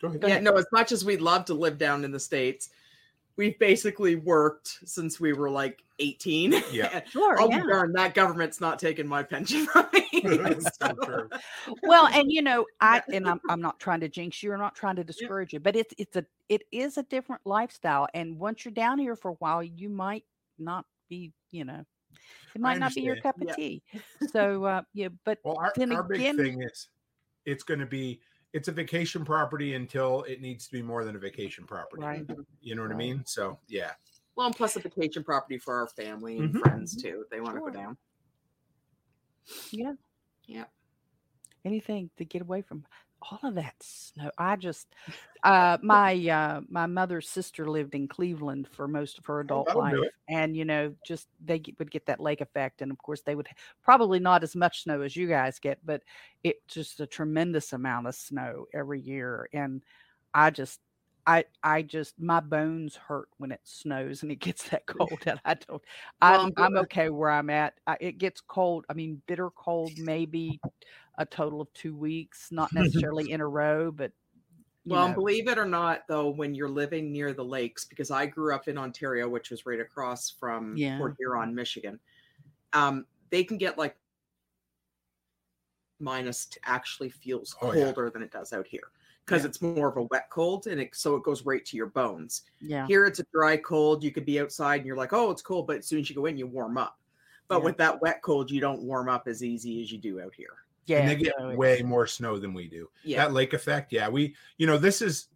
Go 0.00 0.08
ahead. 0.08 0.22
Yeah, 0.26 0.40
no, 0.40 0.52
as 0.52 0.66
much 0.72 0.92
as 0.92 1.04
we'd 1.04 1.20
love 1.22 1.46
to 1.46 1.54
live 1.54 1.78
down 1.78 2.04
in 2.04 2.10
the 2.12 2.20
States, 2.20 2.70
we've 3.36 3.58
basically 3.58 4.16
worked 4.16 4.78
since 4.84 5.20
we 5.20 5.32
were 5.32 5.50
like 5.50 5.82
18. 5.98 6.62
Yeah. 6.72 7.00
Sure. 7.10 7.36
oh, 7.40 7.48
yeah. 7.50 7.62
darn, 7.68 7.92
that 7.92 8.14
government's 8.14 8.60
not 8.60 8.78
taking 8.78 9.06
my 9.06 9.22
pension 9.22 9.66
from 9.66 9.86
me. 9.92 10.02
So 10.80 10.92
true. 11.04 11.28
well 11.82 12.06
and 12.08 12.30
you 12.32 12.42
know 12.42 12.64
i 12.80 13.02
and 13.12 13.28
I'm, 13.28 13.40
I'm 13.48 13.60
not 13.60 13.78
trying 13.78 14.00
to 14.00 14.08
jinx 14.08 14.42
you 14.42 14.50
or 14.52 14.56
not 14.56 14.74
trying 14.74 14.96
to 14.96 15.04
discourage 15.04 15.52
you 15.52 15.60
but 15.60 15.76
it's 15.76 15.94
it's 15.98 16.16
a 16.16 16.24
it 16.48 16.62
is 16.72 16.96
a 16.98 17.02
different 17.04 17.42
lifestyle 17.44 18.08
and 18.14 18.38
once 18.38 18.64
you're 18.64 18.72
down 18.72 18.98
here 18.98 19.14
for 19.14 19.30
a 19.32 19.34
while 19.34 19.62
you 19.62 19.88
might 19.88 20.24
not 20.58 20.84
be 21.08 21.32
you 21.52 21.64
know 21.64 21.84
it 22.54 22.60
might 22.60 22.78
not 22.78 22.94
be 22.94 23.02
your 23.02 23.16
cup 23.16 23.40
of 23.40 23.48
Yeah. 23.48 23.54
tea 23.54 23.82
so 24.32 24.64
uh 24.64 24.82
yeah 24.94 25.08
but 25.24 25.38
Well, 25.44 25.58
our, 25.58 25.72
Then 25.76 25.92
our 25.92 26.02
big 26.02 26.20
again- 26.20 26.36
thing 26.38 26.62
is 26.62 26.88
it's 27.44 27.62
going 27.62 27.80
to 27.80 27.86
be 27.86 28.20
it's 28.56 28.68
a 28.68 28.72
vacation 28.72 29.22
property 29.22 29.74
until 29.74 30.22
it 30.22 30.40
needs 30.40 30.64
to 30.66 30.72
be 30.72 30.80
more 30.80 31.04
than 31.04 31.14
a 31.14 31.18
vacation 31.18 31.66
property. 31.66 32.02
right 32.02 32.26
You 32.62 32.74
know 32.74 32.80
what 32.82 32.90
I 32.90 32.94
mean? 32.94 33.22
So 33.26 33.58
yeah. 33.68 33.92
well, 34.34 34.46
and 34.46 34.56
plus 34.56 34.76
a 34.76 34.80
vacation 34.80 35.22
property 35.22 35.58
for 35.58 35.74
our 35.74 35.88
family 35.88 36.38
and 36.38 36.54
Mhm. 36.54 36.60
friends 36.60 36.96
too. 36.96 37.20
If 37.24 37.28
they 37.30 37.40
want 37.42 37.56
to 37.56 37.60
go 37.60 37.68
down. 37.70 37.98
yeah 39.70 39.92
Yeah. 40.46 40.64
anything 41.66 42.10
to 42.16 42.24
get 42.24 42.40
away 42.42 42.62
from 42.62 42.84
all 43.22 43.40
of 43.42 43.54
that 43.54 43.74
snow 43.80 44.30
i 44.38 44.56
just 44.56 44.88
uh 45.42 45.78
my 45.82 46.14
uh 46.28 46.60
my 46.68 46.86
mother's 46.86 47.28
sister 47.28 47.68
lived 47.68 47.94
in 47.94 48.06
cleveland 48.06 48.68
for 48.70 48.86
most 48.86 49.18
of 49.18 49.26
her 49.26 49.40
adult 49.40 49.66
that'll 49.66 49.82
life 49.82 49.94
and 50.28 50.56
you 50.56 50.64
know 50.64 50.92
just 51.04 51.28
they 51.44 51.58
get, 51.58 51.78
would 51.78 51.90
get 51.90 52.06
that 52.06 52.20
lake 52.20 52.40
effect 52.40 52.82
and 52.82 52.90
of 52.90 52.98
course 52.98 53.22
they 53.22 53.34
would 53.34 53.48
probably 53.82 54.18
not 54.18 54.42
as 54.42 54.54
much 54.54 54.82
snow 54.82 55.00
as 55.00 55.16
you 55.16 55.26
guys 55.26 55.58
get 55.58 55.78
but 55.84 56.02
it 56.44 56.56
just 56.68 57.00
a 57.00 57.06
tremendous 57.06 57.72
amount 57.72 58.06
of 58.06 58.14
snow 58.14 58.66
every 58.74 59.00
year 59.00 59.48
and 59.52 59.82
i 60.34 60.50
just 60.50 60.80
I, 61.28 61.44
I 61.62 61.82
just 61.82 62.14
my 62.20 62.38
bones 62.38 62.94
hurt 62.94 63.28
when 63.38 63.50
it 63.50 63.60
snows 63.64 64.22
and 64.22 64.30
it 64.30 64.36
gets 64.36 64.68
that 64.68 64.86
cold 64.86 65.18
and 65.26 65.40
I 65.44 65.54
don't 65.54 65.82
I'm 66.22 66.52
I'm 66.56 66.76
okay 66.78 67.08
where 67.10 67.30
I'm 67.30 67.50
at. 67.50 67.74
I, 67.86 67.96
it 68.00 68.18
gets 68.18 68.40
cold. 68.40 68.84
I 68.88 68.92
mean, 68.92 69.20
bitter 69.26 69.50
cold, 69.50 69.90
maybe 69.98 70.60
a 71.18 71.26
total 71.26 71.60
of 71.60 71.72
two 71.72 71.96
weeks, 71.96 72.50
not 72.52 72.72
necessarily 72.74 73.30
in 73.30 73.40
a 73.40 73.48
row, 73.48 73.90
but 73.92 74.12
Well, 74.88 75.08
know, 75.08 75.14
believe 75.14 75.48
it 75.48 75.58
or 75.58 75.66
not, 75.66 76.06
though, 76.06 76.30
when 76.30 76.54
you're 76.54 76.68
living 76.68 77.10
near 77.12 77.32
the 77.32 77.44
lakes, 77.44 77.84
because 77.84 78.10
I 78.10 78.26
grew 78.26 78.54
up 78.54 78.68
in 78.68 78.78
Ontario, 78.78 79.28
which 79.28 79.50
was 79.50 79.66
right 79.66 79.80
across 79.80 80.30
from 80.30 80.82
Yeah. 80.82 80.96
Port 80.96 81.16
Huron, 81.18 81.54
Michigan, 81.54 82.00
um, 82.74 83.06
they 83.30 83.44
can 83.44 83.58
get 83.58 83.78
like 83.78 83.98
minus 85.98 86.46
t- 86.46 86.60
actually 86.64 87.08
feels 87.10 87.54
Oh, 87.60 87.72
yeah. 87.72 87.94
colder 87.94 88.10
than 88.10 88.22
it 88.22 88.30
does 88.30 88.52
out 88.52 88.66
here 88.66 88.92
because 89.24 89.44
Yeah. 89.44 89.46
it's 89.46 89.62
more 89.62 89.88
of 89.88 89.96
a 89.96 90.02
wet 90.04 90.28
cold 90.30 90.66
and 90.66 90.80
it 90.80 90.94
so 90.94 91.16
it 91.16 91.22
goes 91.22 91.44
right 91.46 91.64
to 91.64 91.76
your 91.76 91.86
bones. 91.86 92.42
yeah, 92.60 92.88
Here 92.88 93.04
it's 93.06 93.18
a 93.18 93.24
dry 93.32 93.56
cold. 93.56 94.04
You 94.04 94.12
could 94.12 94.26
be 94.26 94.40
outside 94.40 94.76
and 94.78 94.86
you're 94.86 94.96
like, 94.96 95.12
oh, 95.12 95.30
it's 95.30 95.42
cold, 95.42 95.66
but 95.66 95.78
as 95.78 95.86
soon 95.86 96.00
as 96.00 96.10
you 96.10 96.16
go 96.16 96.26
in, 96.26 96.36
you 96.36 96.46
warm 96.46 96.76
up. 96.78 97.00
But 97.48 97.62
Yeah. 97.62 97.64
with 97.64 97.78
that 97.78 98.00
wet 98.02 98.22
cold, 98.22 98.50
you 98.50 98.60
don't 98.60 98.82
warm 98.82 99.08
up 99.08 99.26
as 99.28 99.42
easy 99.42 99.80
as 99.82 99.90
you 99.90 99.98
do 99.98 100.20
out 100.20 100.34
here. 100.34 100.58
Yeah. 100.86 100.98
and 101.00 101.08
they 101.08 101.16
get 101.16 101.34
so 101.38 101.54
way 101.54 101.82
more 101.82 102.06
snow 102.06 102.38
than 102.38 102.54
we 102.54 102.68
do. 102.68 102.88
Yeah. 103.04 103.24
That 103.24 103.32
lake 103.32 103.52
effect, 103.52 103.92
yeah. 103.92 104.08
We, 104.08 104.34
you 104.58 104.66
know, 104.66 104.78
this 104.78 105.02
is 105.02 105.28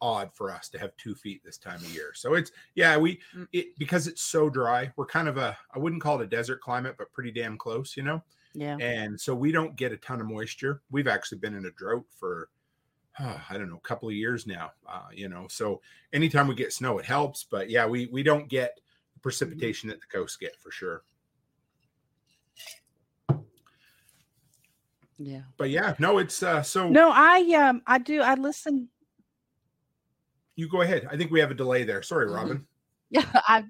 odd 0.00 0.30
for 0.34 0.50
us 0.50 0.68
to 0.68 0.78
have 0.78 0.94
two 0.96 1.14
feet 1.14 1.42
this 1.44 1.56
time 1.56 1.76
of 1.76 1.94
year. 1.94 2.12
So 2.14 2.34
it's 2.34 2.50
yeah, 2.74 2.96
we 2.96 3.20
Mm. 3.34 3.48
it 3.52 3.78
because 3.78 4.06
it's 4.06 4.22
so 4.22 4.50
dry. 4.50 4.92
We're 4.96 5.06
kind 5.06 5.28
of 5.28 5.36
a 5.36 5.56
I 5.74 5.78
wouldn't 5.78 6.02
call 6.02 6.20
it 6.20 6.24
a 6.24 6.28
desert 6.28 6.60
climate, 6.60 6.96
but 6.98 7.12
pretty 7.12 7.30
damn 7.30 7.56
close, 7.56 7.96
you 7.96 8.02
know. 8.02 8.22
Yeah. 8.54 8.76
And 8.80 9.20
so 9.20 9.34
we 9.34 9.50
don't 9.50 9.76
get 9.76 9.92
a 9.92 9.96
ton 9.96 10.20
of 10.20 10.26
moisture. 10.26 10.82
We've 10.90 11.08
actually 11.08 11.38
been 11.38 11.54
in 11.54 11.66
a 11.66 11.70
drought 11.72 12.06
for 12.18 12.50
I 13.18 13.38
don't 13.52 13.70
know, 13.70 13.76
a 13.76 13.88
couple 13.88 14.08
of 14.08 14.14
years 14.14 14.46
now. 14.46 14.72
Uh, 14.86 15.08
you 15.12 15.28
know, 15.28 15.46
so 15.48 15.80
anytime 16.12 16.48
we 16.48 16.54
get 16.54 16.72
snow, 16.72 16.98
it 16.98 17.04
helps. 17.04 17.46
But 17.50 17.70
yeah, 17.70 17.86
we 17.86 18.06
we 18.06 18.22
don't 18.22 18.48
get 18.48 18.78
the 19.14 19.20
precipitation 19.20 19.88
that 19.88 20.00
the 20.00 20.06
coast 20.18 20.38
get 20.40 20.56
for 20.60 20.70
sure. 20.70 21.02
Yeah. 25.18 25.42
But 25.56 25.70
yeah, 25.70 25.94
no, 25.98 26.18
it's 26.18 26.42
uh 26.42 26.62
so 26.62 26.88
No, 26.88 27.10
I 27.12 27.40
um 27.54 27.82
I 27.86 27.98
do 27.98 28.20
I 28.22 28.34
listen 28.34 28.88
you 30.56 30.68
go 30.68 30.82
ahead. 30.82 31.06
I 31.10 31.16
think 31.16 31.30
we 31.32 31.40
have 31.40 31.50
a 31.50 31.54
delay 31.54 31.82
there. 31.84 32.02
Sorry, 32.02 32.26
Mhm. 32.28 32.34
Robin. 32.34 32.66
Yeah, 33.10 33.24
I 33.34 33.64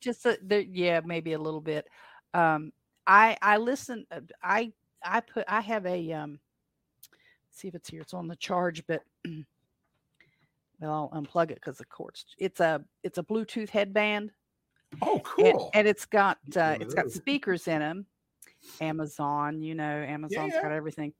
just 0.00 0.24
uh, 0.26 0.36
there, 0.42 0.60
yeah, 0.60 1.00
maybe 1.04 1.34
a 1.34 1.38
little 1.38 1.60
bit. 1.60 1.86
Um, 2.34 2.72
I 3.06 3.36
I 3.42 3.58
listen. 3.58 4.06
uh, 4.10 4.20
I 4.42 4.72
I 5.04 5.20
put 5.20 5.44
I 5.48 5.60
have 5.60 5.86
a 5.86 6.12
um. 6.12 6.40
See 7.50 7.68
if 7.68 7.74
it's 7.74 7.90
here. 7.90 8.00
It's 8.00 8.14
on 8.14 8.26
the 8.28 8.36
charge, 8.36 8.84
but 8.88 9.02
well, 10.80 11.10
I'll 11.12 11.22
unplug 11.22 11.50
it 11.50 11.56
because 11.56 11.80
of 11.80 11.88
course 11.88 12.24
it's 12.38 12.60
a 12.60 12.82
it's 13.04 13.18
a 13.18 13.22
Bluetooth 13.22 13.68
headband, 13.70 14.32
Oh, 15.02 15.14
and, 15.14 15.22
cool. 15.24 15.70
and 15.74 15.86
it's 15.86 16.06
got 16.06 16.38
uh, 16.56 16.72
one 16.72 16.82
it's 16.82 16.94
got 16.94 17.10
speakers 17.10 17.68
in 17.68 17.80
them. 17.80 18.06
Amazon, 18.80 19.62
you 19.62 19.74
know, 19.74 19.84
Amazon's 19.84 20.52
yeah. 20.54 20.62
got 20.62 20.72
everything. 20.72 21.12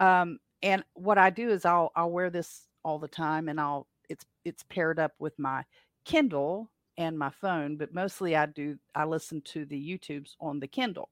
Um, 0.00 0.38
and 0.62 0.82
what 0.94 1.18
I 1.18 1.30
do 1.30 1.50
is 1.50 1.64
I'll 1.64 1.92
I'll 1.94 2.10
wear 2.10 2.30
this 2.30 2.66
all 2.84 2.98
the 2.98 3.08
time, 3.08 3.48
and 3.48 3.60
I'll 3.60 3.86
it's 4.08 4.24
it's 4.44 4.62
paired 4.64 4.98
up 4.98 5.12
with 5.18 5.38
my 5.38 5.64
Kindle 6.04 6.70
and 6.96 7.18
my 7.18 7.30
phone, 7.30 7.76
but 7.76 7.92
mostly 7.92 8.36
I 8.36 8.46
do 8.46 8.76
I 8.94 9.04
listen 9.04 9.42
to 9.46 9.64
the 9.64 9.76
YouTubes 9.76 10.32
on 10.40 10.60
the 10.60 10.68
Kindle, 10.68 11.10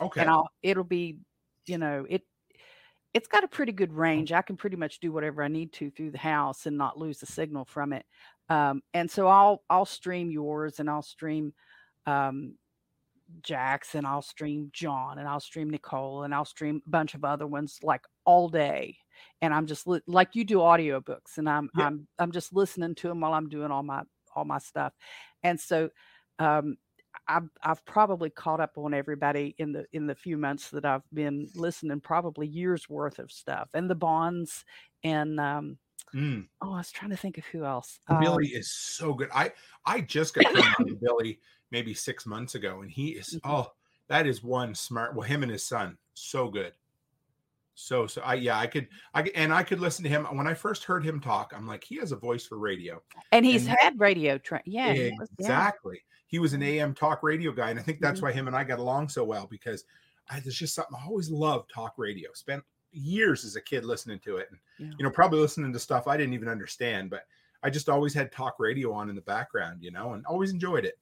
okay. 0.00 0.20
and 0.20 0.30
I'll 0.30 0.50
it'll 0.62 0.84
be, 0.84 1.18
you 1.66 1.78
know, 1.78 2.06
it 2.08 2.22
it's 3.14 3.28
got 3.28 3.44
a 3.44 3.48
pretty 3.48 3.72
good 3.72 3.92
range. 3.92 4.32
I 4.32 4.42
can 4.42 4.56
pretty 4.56 4.76
much 4.76 5.00
do 5.00 5.12
whatever 5.12 5.42
I 5.42 5.48
need 5.48 5.72
to 5.74 5.90
through 5.90 6.12
the 6.12 6.18
house 6.18 6.66
and 6.66 6.78
not 6.78 6.98
lose 6.98 7.18
the 7.18 7.26
signal 7.26 7.66
from 7.66 7.92
it. 7.92 8.06
Um, 8.48 8.82
and 8.94 9.10
so 9.10 9.28
I'll 9.28 9.62
I'll 9.70 9.84
stream 9.84 10.30
yours 10.30 10.80
and 10.80 10.88
I'll 10.88 11.02
stream 11.02 11.52
um, 12.06 12.54
Jack's 13.42 13.94
and 13.94 14.06
I'll 14.06 14.22
stream 14.22 14.70
John 14.72 15.18
and 15.18 15.28
I'll 15.28 15.40
stream 15.40 15.70
Nicole 15.70 16.24
and 16.24 16.34
I'll 16.34 16.44
stream 16.44 16.82
a 16.86 16.90
bunch 16.90 17.14
of 17.14 17.24
other 17.24 17.46
ones 17.46 17.78
like 17.82 18.02
all 18.24 18.48
day. 18.48 18.96
And 19.40 19.54
I'm 19.54 19.66
just 19.66 19.86
li- 19.86 20.00
like 20.06 20.34
you 20.34 20.44
do 20.44 20.58
audiobooks 20.58 21.38
and 21.38 21.48
I'm 21.48 21.70
Yeah. 21.76 21.86
I'm 21.86 22.06
I'm 22.18 22.32
just 22.32 22.52
listening 22.52 22.94
to 22.96 23.08
them 23.08 23.20
while 23.20 23.34
I'm 23.34 23.48
doing 23.48 23.70
all 23.70 23.82
my 23.82 24.02
all 24.34 24.44
my 24.44 24.58
stuff. 24.58 24.92
And 25.42 25.58
so 25.58 25.90
um 26.38 26.76
I've 27.28 27.48
I've 27.62 27.84
probably 27.84 28.30
caught 28.30 28.60
up 28.60 28.76
on 28.78 28.94
everybody 28.94 29.54
in 29.58 29.72
the 29.72 29.86
in 29.92 30.06
the 30.06 30.14
few 30.14 30.36
months 30.36 30.70
that 30.70 30.84
I've 30.84 31.08
been 31.12 31.48
listening, 31.54 32.00
probably 32.00 32.46
years 32.46 32.88
worth 32.88 33.18
of 33.18 33.30
stuff. 33.30 33.68
And 33.74 33.88
the 33.88 33.94
bonds 33.94 34.64
and 35.04 35.38
um 35.38 35.78
Mm. 36.14 36.46
oh 36.60 36.72
I 36.74 36.78
was 36.78 36.90
trying 36.92 37.10
to 37.10 37.16
think 37.16 37.38
of 37.38 37.44
who 37.46 37.64
else. 37.64 37.98
Um, 38.08 38.20
Billy 38.20 38.48
is 38.48 38.70
so 38.70 39.14
good. 39.14 39.30
I 39.34 39.52
I 39.86 40.00
just 40.02 40.34
got 40.34 40.44
turned 40.44 40.58
on 40.78 40.86
to 40.86 40.94
Billy 41.02 41.38
maybe 41.70 41.94
six 41.94 42.26
months 42.26 42.54
ago, 42.54 42.82
and 42.82 42.90
he 42.90 43.10
is 43.10 43.34
Mhm. 43.34 43.40
oh 43.44 43.72
that 44.08 44.26
is 44.26 44.42
one 44.42 44.74
smart. 44.74 45.14
Well, 45.14 45.26
him 45.26 45.42
and 45.42 45.50
his 45.50 45.64
son, 45.64 45.96
so 46.14 46.48
good. 46.48 46.74
So 47.74 48.06
so 48.06 48.20
I 48.20 48.34
yeah 48.34 48.58
I 48.58 48.66
could 48.66 48.88
I 49.14 49.22
and 49.34 49.52
I 49.54 49.62
could 49.62 49.80
listen 49.80 50.02
to 50.02 50.08
him 50.10 50.24
when 50.36 50.46
I 50.46 50.52
first 50.52 50.84
heard 50.84 51.02
him 51.04 51.18
talk. 51.20 51.52
I'm 51.56 51.66
like 51.66 51.82
he 51.82 51.96
has 51.96 52.12
a 52.12 52.16
voice 52.16 52.44
for 52.44 52.58
radio. 52.58 53.02
and 53.32 53.46
he's 53.46 53.66
and- 53.66 53.76
had 53.80 53.98
radio 53.98 54.36
tra- 54.36 54.62
yeah, 54.66 54.92
he 54.92 55.04
was- 55.18 55.30
yeah. 55.38 55.44
exactly. 55.46 56.02
He 56.26 56.38
was 56.38 56.52
an 56.52 56.62
AM 56.62 56.94
talk 56.94 57.22
radio 57.22 57.52
guy, 57.52 57.70
and 57.70 57.78
I 57.78 57.82
think 57.82 58.00
that's 58.00 58.20
Mhm. 58.20 58.24
why 58.24 58.32
him 58.32 58.46
and 58.46 58.56
I 58.56 58.64
got 58.64 58.78
along 58.78 59.08
so 59.08 59.24
well 59.24 59.46
because 59.46 59.84
I, 60.30 60.40
there's 60.40 60.56
just 60.58 60.74
something 60.74 60.94
I 60.98 61.06
always 61.06 61.30
love 61.30 61.66
talk 61.74 61.94
radio. 61.96 62.30
Spent 62.34 62.62
years 62.92 63.44
as 63.44 63.56
a 63.56 63.60
kid 63.60 63.84
listening 63.84 64.20
to 64.20 64.36
it, 64.38 64.48
and 64.50 64.60
Yeah. 64.78 64.98
you 64.98 65.04
know 65.04 65.10
probably 65.10 65.40
listening 65.40 65.72
to 65.72 65.78
stuff 65.78 66.06
I 66.08 66.16
didn't 66.16 66.34
even 66.34 66.48
understand, 66.48 67.10
but 67.10 67.26
I 67.62 67.70
just 67.70 67.88
always 67.88 68.14
had 68.14 68.32
talk 68.32 68.56
radio 68.58 68.92
on 68.92 69.08
in 69.08 69.14
the 69.16 69.22
background, 69.22 69.82
you 69.82 69.90
know, 69.92 70.14
and 70.14 70.26
always 70.26 70.52
enjoyed 70.52 70.84
it. 70.84 70.98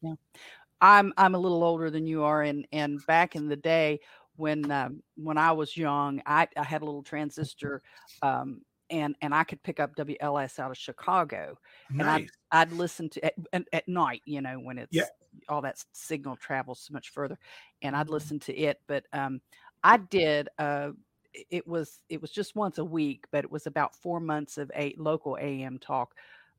I'm 0.80 1.12
I'm 1.16 1.34
a 1.34 1.38
little 1.38 1.62
older 1.62 1.90
than 1.90 2.06
you 2.06 2.22
are, 2.22 2.42
and 2.42 2.66
and 2.72 3.04
back 3.06 3.36
in 3.36 3.48
the 3.48 3.56
day 3.56 4.00
when 4.36 4.70
um, 4.70 5.02
when 5.16 5.36
I 5.38 5.52
was 5.52 5.76
young, 5.76 6.22
I, 6.26 6.48
I 6.56 6.64
had 6.64 6.82
a 6.82 6.84
little 6.86 7.02
transistor, 7.02 7.82
um, 8.22 8.62
and 8.88 9.14
and 9.20 9.34
I 9.34 9.44
could 9.44 9.62
pick 9.62 9.78
up 9.80 9.94
WLS 9.94 10.58
out 10.58 10.70
of 10.70 10.78
Chicago, 10.78 11.58
and 11.98 12.08
I- 12.10 12.20
Nice. 12.20 12.30
I'd 12.52 12.72
listen 12.72 13.08
to 13.10 13.24
at, 13.26 13.34
at, 13.72 13.86
night, 13.86 14.22
you 14.24 14.40
know, 14.40 14.58
when 14.58 14.76
it's 14.78 14.90
Yeah. 14.90 15.06
all 15.48 15.60
that 15.62 15.84
signal 15.92 16.36
travels 16.36 16.80
so 16.80 16.92
much 16.92 17.10
further, 17.10 17.38
and 17.82 17.94
I'd 17.94 18.08
Mhm. 18.08 18.10
listen 18.10 18.40
to 18.40 18.56
it. 18.56 18.80
But 18.88 19.06
um, 19.12 19.40
I 19.84 19.98
did. 19.98 20.48
Uh, 20.58 20.92
i- 20.92 20.94
it 21.34 21.66
was 21.66 22.02
it 22.08 22.20
was 22.20 22.30
just 22.30 22.56
once 22.56 22.78
a 22.78 22.84
week, 22.84 23.26
but 23.30 23.44
it 23.44 23.50
was 23.50 23.66
about 23.66 23.94
four 23.96 24.20
months 24.20 24.58
of 24.58 24.70
a 24.74 24.94
local 24.98 25.38
AM 25.40 25.78
talk 25.78 26.14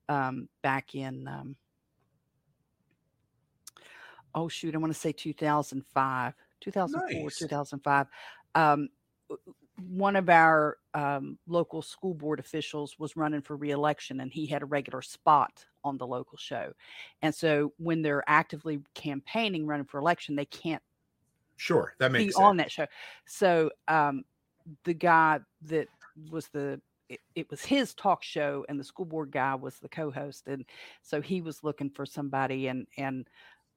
um, 0.10 0.48
back 0.62 0.96
in. 0.96 1.28
Um, 1.28 1.56
oh 4.36 4.48
shoot, 4.48 4.76
I 4.76 4.78
want 4.78 4.94
to 4.94 5.00
say 5.00 5.12
2005, 5.12 6.34
2004, 6.62 7.24
Nice. 7.24 7.38
2005. 7.38 8.08
Um, 8.56 8.90
one 9.90 10.16
of 10.16 10.30
our 10.30 10.78
um, 10.94 11.40
local 11.48 11.82
school 11.82 12.14
board 12.14 12.40
officials 12.40 13.00
was 13.00 13.16
running 13.16 13.42
for 13.42 13.56
reelection 13.56 14.20
and 14.20 14.32
he 14.32 14.46
had 14.46 14.62
a 14.62 14.66
regular 14.66 15.02
spot 15.02 15.66
on 15.84 15.98
the 15.98 16.06
local 16.06 16.38
show. 16.38 16.72
And 17.22 17.34
so 17.34 17.74
when 17.78 18.02
they're 18.02 18.24
actively 18.28 18.82
campaigning, 18.94 19.66
running 19.66 19.86
for 19.86 20.00
election, 20.00 20.36
they 20.36 20.46
can't 20.46 20.84
Sure, 21.58 21.94
that 22.00 22.12
makes 22.12 22.22
be 22.22 22.26
makes 22.26 22.36
on 22.38 22.58
sense. 22.58 22.66
that 22.66 22.72
show. 22.72 22.88
So 23.28 23.72
um, 23.88 24.24
the 24.84 24.94
guy 24.94 25.40
that 25.64 25.88
was 26.30 26.48
the 26.50 26.80
it, 27.10 27.20
it 27.36 27.50
was 27.50 27.64
his 27.64 27.94
talk 27.94 28.24
show 28.24 28.66
and 28.70 28.80
the 28.80 28.84
school 28.84 29.06
board 29.06 29.32
guy 29.32 29.56
was 29.56 29.80
the 29.80 29.90
co-host 29.90 30.48
and 30.48 30.66
so 31.02 31.22
he 31.22 31.42
was 31.42 31.64
looking 31.64 31.90
for 31.90 32.06
somebody 32.06 32.68
and 32.68 32.88
and 32.98 33.28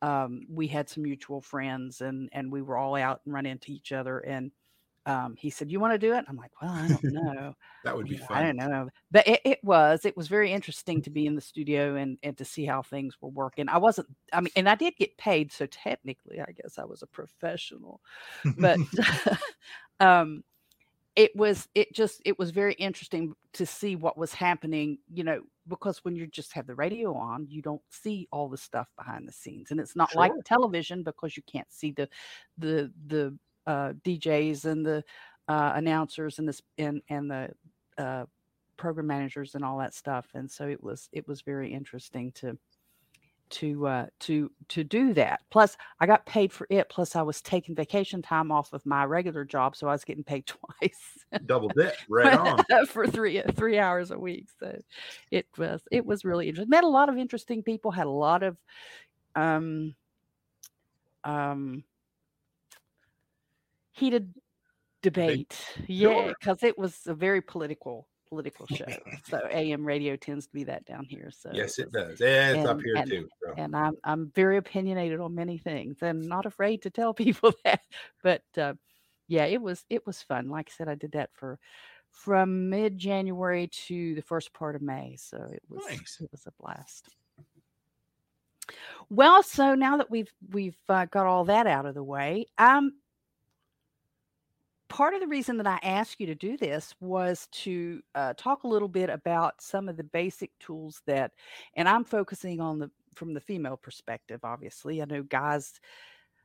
um, 0.02 0.42
we 0.50 0.66
had 0.66 0.88
some 0.88 1.02
mutual 1.02 1.40
friends 1.40 2.00
and 2.00 2.28
and 2.32 2.52
we 2.52 2.62
were 2.62 2.76
all 2.76 2.94
out 2.94 3.20
and 3.24 3.34
run 3.34 3.46
into 3.46 3.72
each 3.72 3.92
other 3.92 4.20
and 4.20 4.52
um, 5.06 5.34
he 5.36 5.50
said 5.50 5.70
you 5.70 5.80
want 5.80 5.92
to 5.92 5.98
do 5.98 6.14
it 6.14 6.24
i'm 6.28 6.36
like 6.36 6.50
well 6.60 6.70
i 6.70 6.88
don't 6.88 7.04
know 7.04 7.54
That 7.84 7.94
would 7.94 8.06
be 8.06 8.14
you 8.14 8.20
know, 8.20 8.26
fun. 8.26 8.38
I 8.38 8.42
don't 8.46 8.56
know, 8.56 8.88
but 9.10 9.28
it, 9.28 9.40
it 9.44 9.62
was 9.62 10.06
it 10.06 10.16
was 10.16 10.26
very 10.26 10.50
interesting 10.50 11.02
to 11.02 11.10
be 11.10 11.26
in 11.26 11.34
the 11.34 11.40
studio 11.42 11.96
and 11.96 12.16
and 12.22 12.36
to 12.38 12.44
see 12.44 12.64
how 12.64 12.80
things 12.80 13.14
were 13.20 13.28
working. 13.28 13.68
I 13.68 13.76
wasn't, 13.76 14.08
I 14.32 14.40
mean, 14.40 14.50
and 14.56 14.66
I 14.70 14.74
did 14.74 14.96
get 14.96 15.18
paid, 15.18 15.52
so 15.52 15.66
technically, 15.66 16.40
I 16.40 16.50
guess 16.52 16.78
I 16.78 16.84
was 16.84 17.02
a 17.02 17.06
professional. 17.06 18.00
But 18.56 18.78
um, 20.00 20.44
it 21.16 21.34
was 21.36 21.68
it 21.74 21.92
just 21.92 22.20
it 22.24 22.38
was 22.38 22.50
very 22.50 22.74
interesting 22.74 23.34
to 23.52 23.66
see 23.66 23.96
what 23.96 24.18
was 24.18 24.34
happening. 24.34 24.98
You 25.12 25.24
know, 25.24 25.42
because 25.68 26.04
when 26.04 26.16
you 26.16 26.26
just 26.26 26.52
have 26.52 26.66
the 26.66 26.74
radio 26.74 27.14
on, 27.14 27.46
you 27.48 27.62
don't 27.62 27.82
see 27.90 28.28
all 28.32 28.48
the 28.48 28.56
stuff 28.56 28.88
behind 28.96 29.28
the 29.28 29.32
scenes, 29.32 29.70
and 29.70 29.80
it's 29.80 29.96
not 29.96 30.14
like 30.14 30.32
television 30.44 31.02
because 31.02 31.36
you 31.36 31.42
can't 31.50 31.70
see 31.72 31.92
the 31.92 32.08
the 32.58 32.92
the 33.06 33.38
uh, 33.66 33.92
DJs 34.04 34.64
and 34.64 34.84
the 34.84 35.04
uh, 35.48 35.72
announcers 35.74 36.38
and 36.38 36.48
this 36.48 36.62
and 36.78 37.00
and 37.08 37.30
the 37.30 37.50
uh, 37.98 38.24
program 38.76 39.06
managers 39.06 39.54
and 39.54 39.64
all 39.64 39.78
that 39.78 39.94
stuff 39.94 40.26
and 40.34 40.50
so 40.50 40.66
it 40.66 40.82
was 40.82 41.08
it 41.12 41.26
was 41.28 41.42
very 41.42 41.72
interesting 41.72 42.32
to 42.32 42.58
to 43.50 43.86
uh 43.86 44.06
to 44.18 44.50
to 44.68 44.82
do 44.82 45.12
that 45.14 45.40
plus 45.50 45.76
i 46.00 46.06
got 46.06 46.24
paid 46.26 46.52
for 46.52 46.66
it 46.70 46.88
plus 46.88 47.14
i 47.14 47.22
was 47.22 47.40
taking 47.42 47.74
vacation 47.74 48.22
time 48.22 48.50
off 48.50 48.72
of 48.72 48.84
my 48.86 49.04
regular 49.04 49.44
job 49.44 49.76
so 49.76 49.86
i 49.86 49.92
was 49.92 50.04
getting 50.04 50.24
paid 50.24 50.44
twice 50.80 51.00
Double 51.46 51.68
dip, 51.68 51.94
right 52.08 52.32
on. 52.38 52.86
for 52.86 53.06
three 53.06 53.42
three 53.54 53.78
hours 53.78 54.10
a 54.10 54.18
week 54.18 54.46
so 54.58 54.76
it 55.30 55.46
was 55.58 55.82
it 55.90 56.04
was 56.04 56.24
really 56.24 56.48
interesting 56.48 56.70
met 56.70 56.84
a 56.84 56.88
lot 56.88 57.08
of 57.08 57.16
interesting 57.18 57.62
people 57.62 57.90
had 57.90 58.06
a 58.06 58.10
lot 58.10 58.42
of 58.42 58.56
um 59.36 59.94
um 61.24 61.84
heated 63.92 64.32
debate 65.02 65.56
yeah 65.86 66.08
Sure. 66.08 66.32
because 66.38 66.62
it 66.62 66.78
was 66.78 67.00
a 67.06 67.14
very 67.14 67.40
political 67.42 68.08
political 68.34 68.66
show 68.76 68.84
so 69.28 69.38
am 69.48 69.84
radio 69.84 70.16
tends 70.16 70.46
to 70.46 70.52
be 70.52 70.64
that 70.64 70.84
down 70.84 71.04
here 71.04 71.30
so 71.30 71.50
Yes, 71.52 71.78
it 71.78 71.92
does. 71.92 72.20
Yeah, 72.20 72.50
it's 72.52 72.66
up 72.68 72.76
and- 72.78 72.84
here 72.84 72.96
and- 72.96 73.10
too. 73.10 73.28
And 73.56 73.76
I'm 73.76 73.94
I'm 74.02 74.32
very 74.34 74.56
opinionated 74.56 75.20
on 75.20 75.34
many 75.34 75.58
things 75.58 75.98
and 76.02 76.28
not 76.28 76.46
afraid 76.46 76.82
to 76.82 76.90
tell 76.90 77.14
people 77.24 77.52
that. 77.64 77.80
But 78.22 78.42
uh, 78.58 78.74
yeah, 79.28 79.44
it 79.44 79.62
was 79.62 79.84
it 79.88 80.04
was 80.06 80.20
fun. 80.22 80.48
Like 80.48 80.68
I 80.70 80.74
said, 80.76 80.88
I 80.88 80.96
did 80.96 81.12
that 81.12 81.30
for 81.32 81.58
from 82.10 82.68
mid 82.70 82.98
January 82.98 83.68
to 83.86 84.14
the 84.14 84.22
first 84.22 84.52
part 84.52 84.74
of 84.76 84.82
May, 84.82 85.16
so 85.18 85.36
it 85.52 85.62
was 85.68 85.84
Nice. 85.88 86.18
it 86.20 86.28
was 86.32 86.46
a 86.46 86.52
blast. 86.62 87.08
Well, 89.10 89.42
so 89.42 89.74
now 89.74 89.98
that 89.98 90.10
we've 90.10 90.32
we've 90.52 90.76
uh, 90.88 91.04
got 91.06 91.26
all 91.26 91.44
that 91.44 91.66
out 91.66 91.86
of 91.86 91.94
the 91.94 92.02
way, 92.02 92.46
um, 92.58 92.92
part 94.94 95.12
of 95.12 95.18
the 95.18 95.26
reason 95.26 95.56
that 95.56 95.66
I 95.66 95.80
asked 95.82 96.20
you 96.20 96.26
to 96.26 96.36
do 96.36 96.56
this 96.56 96.94
was 97.00 97.48
to 97.50 98.00
uh, 98.14 98.32
talk 98.36 98.62
a 98.62 98.68
little 98.68 98.86
bit 98.86 99.10
about 99.10 99.60
some 99.60 99.88
of 99.88 99.96
the 99.96 100.04
basic 100.04 100.56
tools 100.60 101.02
that, 101.06 101.32
and 101.74 101.88
I'm 101.88 102.04
focusing 102.04 102.60
on 102.60 102.78
the 102.78 102.92
from 103.16 103.34
the 103.34 103.40
female 103.40 103.76
perspective. 103.76 104.38
Obviously, 104.44 105.02
I 105.02 105.06
know 105.06 105.24
guys, 105.24 105.80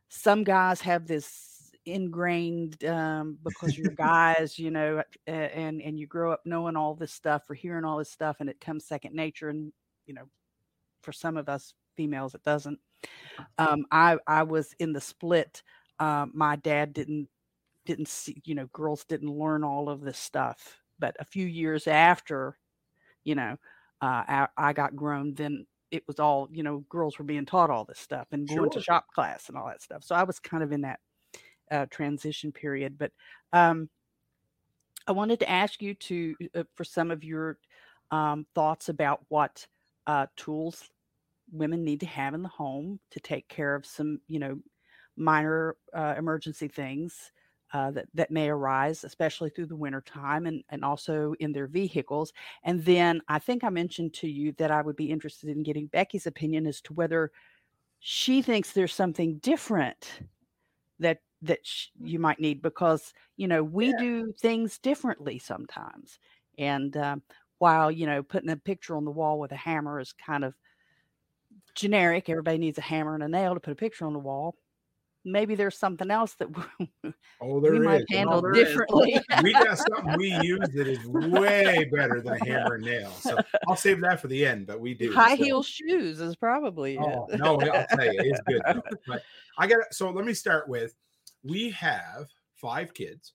some 0.08 0.43
guys 0.43 0.82
have 0.82 1.06
this 1.06 1.70
ingrained 1.86 2.84
um, 2.86 3.38
because 3.43 3.78
you're 3.78 3.91
guys, 3.95 4.58
you 4.58 4.72
know, 4.72 5.04
and 5.28 5.80
and 5.80 6.00
you 6.00 6.08
grow 6.08 6.32
up 6.32 6.41
knowing 6.43 6.76
all 6.76 6.95
this 6.95 7.14
stuff 7.14 7.43
or 7.52 7.54
hearing 7.54 7.86
all 7.86 8.00
this 8.00 8.10
stuff, 8.10 8.38
and 8.39 8.50
it 8.50 8.60
comes 8.60 8.84
second 8.84 9.14
nature. 9.14 9.50
And 9.50 9.72
you 10.08 10.16
know, 10.16 10.28
for 11.04 11.12
some 11.12 11.38
of 11.38 11.50
us 11.50 11.76
females, 11.95 12.34
it 12.34 12.41
doesn't. 12.41 12.80
Um, 13.60 13.86
I 13.91 14.18
I 14.26 14.41
was 14.41 14.74
in 14.80 14.91
the 14.91 15.02
split. 15.02 15.62
Um, 16.00 16.32
my 16.34 16.56
dad 16.56 16.93
didn't 16.93 17.30
didn't 17.90 18.08
see, 18.08 18.40
you 18.46 18.54
know, 18.54 18.68
girls 18.68 19.04
didn't 19.04 19.32
learn 19.32 19.64
all 19.64 19.90
of 19.90 20.02
this 20.02 20.20
stuff. 20.20 20.80
But 21.00 21.16
a 21.20 21.26
few 21.26 21.48
years 21.48 21.88
after, 21.88 22.56
you 23.24 23.34
know, 23.34 23.58
uh, 24.00 24.24
I, 24.28 24.48
I 24.56 24.74
got 24.74 24.96
grown, 24.96 25.34
then 25.34 25.66
it 25.90 26.04
was 26.06 26.20
all, 26.20 26.48
you 26.52 26.62
know, 26.62 26.86
girls 26.88 27.18
were 27.18 27.26
being 27.26 27.48
taught 27.48 27.72
all 27.72 27.86
this 27.86 27.98
stuff 27.98 28.28
and 28.32 28.48
going 28.48 28.70
to 28.70 28.82
shop 28.82 29.08
class 29.12 29.50
and 29.50 29.58
all 29.58 29.66
that 29.66 29.82
stuff. 29.82 30.04
So 30.04 30.14
I 30.14 30.22
was 30.22 30.38
kind 30.38 30.62
of 30.62 30.72
in 30.72 30.82
that 30.82 31.00
uh, 31.72 31.88
transition 31.90 32.52
period. 32.52 32.96
But 33.00 33.12
um, 33.54 33.90
I 35.08 35.12
wanted 35.12 35.40
to 35.40 35.50
ask 35.50 35.82
you 35.82 35.96
to, 35.96 36.36
uh, 36.54 36.64
for 36.76 36.84
some 36.84 37.10
of 37.10 37.24
your 37.24 37.58
um, 38.12 38.46
thoughts 38.54 38.90
about 38.90 39.26
what 39.30 39.66
uh, 40.06 40.28
tools 40.38 40.88
women 41.52 41.84
need 41.84 42.02
to 42.02 42.06
have 42.06 42.36
in 42.36 42.44
the 42.44 42.50
home 42.50 43.00
to 43.10 43.20
take 43.20 43.48
care 43.48 43.74
of 43.74 43.84
some, 43.84 44.22
you 44.28 44.38
know, 44.38 44.60
minor 45.18 45.76
uh, 45.92 46.14
emergency 46.20 46.68
things 46.68 47.32
uh, 47.74 47.92
that 47.92 48.08
that 48.14 48.32
may 48.32 48.50
arise, 48.50 49.04
especially 49.04 49.50
through 49.50 49.68
the 49.68 49.76
winter 49.76 50.02
time, 50.02 50.46
and 50.46 50.64
and 50.70 50.84
also 50.84 51.34
in 51.40 51.52
their 51.54 51.68
vehicles. 51.68 52.34
And 52.64 52.84
then 52.86 53.22
I 53.28 53.40
think 53.40 53.64
I 53.64 53.70
mentioned 53.70 54.14
to 54.16 54.28
you 54.28 54.52
that 54.54 54.72
I 54.72 54.82
would 54.82 54.96
be 54.96 55.12
interested 55.12 55.50
in 55.50 55.64
getting 55.64 55.88
Beckey's 55.88 56.28
opinion 56.28 56.68
as 56.68 56.82
to 56.82 56.94
whether 56.94 57.32
she 58.00 58.42
thinks 58.42 58.74
there's 58.74 58.94
something 58.96 59.40
different 59.40 60.22
that 61.00 61.22
that 61.42 61.66
sh- 61.66 61.88
you 62.02 62.20
might 62.20 62.40
need 62.40 62.62
because 62.62 63.14
you 63.38 63.48
know 63.48 63.64
we 63.64 63.94
Yeah. 63.94 63.94
do 63.94 64.34
things 64.34 64.80
differently 64.80 65.40
sometimes. 65.40 66.20
And 66.58 66.96
um, 66.98 67.24
while 67.60 67.92
you 67.92 68.06
know 68.06 68.24
putting 68.24 68.50
a 68.50 68.58
picture 68.58 68.96
on 68.96 69.06
the 69.06 69.12
wall 69.12 69.40
with 69.40 69.52
a 69.52 69.58
hammer 69.58 70.00
is 70.00 70.14
kind 70.14 70.44
of 70.44 70.56
generic, 71.76 72.30
everybody 72.30 72.58
needs 72.58 72.78
a 72.78 72.82
hammer 72.82 73.14
and 73.14 73.24
a 73.24 73.28
nail 73.28 73.54
to 73.54 73.60
put 73.60 73.72
a 73.74 73.76
picture 73.76 74.06
on 74.06 74.14
the 74.14 74.20
wall. 74.20 74.56
Maybe 75.26 75.56
there's 75.56 75.78
something 75.78 76.10
else 76.10 76.36
that 76.36 76.48
Oh, 77.42 77.60
there 77.60 77.74
we 77.74 77.80
might 77.80 78.02
and 78.02 78.10
handle 78.10 78.42
there 78.42 78.52
is. 78.54 78.68
differently. 78.68 79.20
we 79.44 79.54
got 79.54 79.78
something 79.96 80.16
we 80.18 80.32
use 80.42 80.68
that 80.74 80.88
is 80.88 81.06
way 81.08 81.90
better 81.94 82.22
than 82.22 82.34
a 82.34 82.46
hammer 82.46 82.76
and 82.76 82.86
nail. 82.86 83.12
So 83.12 83.38
I'll 83.68 83.76
save 83.76 84.02
that 84.02 84.20
for 84.20 84.28
the 84.28 84.46
end, 84.46 84.68
but 84.68 84.80
we 84.80 84.94
do. 84.94 85.14
High 85.14 85.36
so- 85.36 85.44
heel 85.44 85.64
shoes 85.64 86.20
is 86.20 86.36
probably 86.36 86.98
oh, 86.98 87.28
it. 87.30 87.42
Oh 87.42 87.58
no, 87.58 87.72
I'll 87.72 87.86
tell 87.88 88.06
you, 88.06 88.20
it's 88.20 88.42
good. 88.48 88.62
Though. 88.66 88.82
But 89.08 89.24
I 89.58 89.68
got 89.68 89.94
so 89.94 90.10
let 90.10 90.26
me 90.26 90.34
start 90.34 90.68
with 90.68 90.96
we 91.44 91.70
have 91.72 92.28
five 92.56 92.94
kids, 92.94 93.34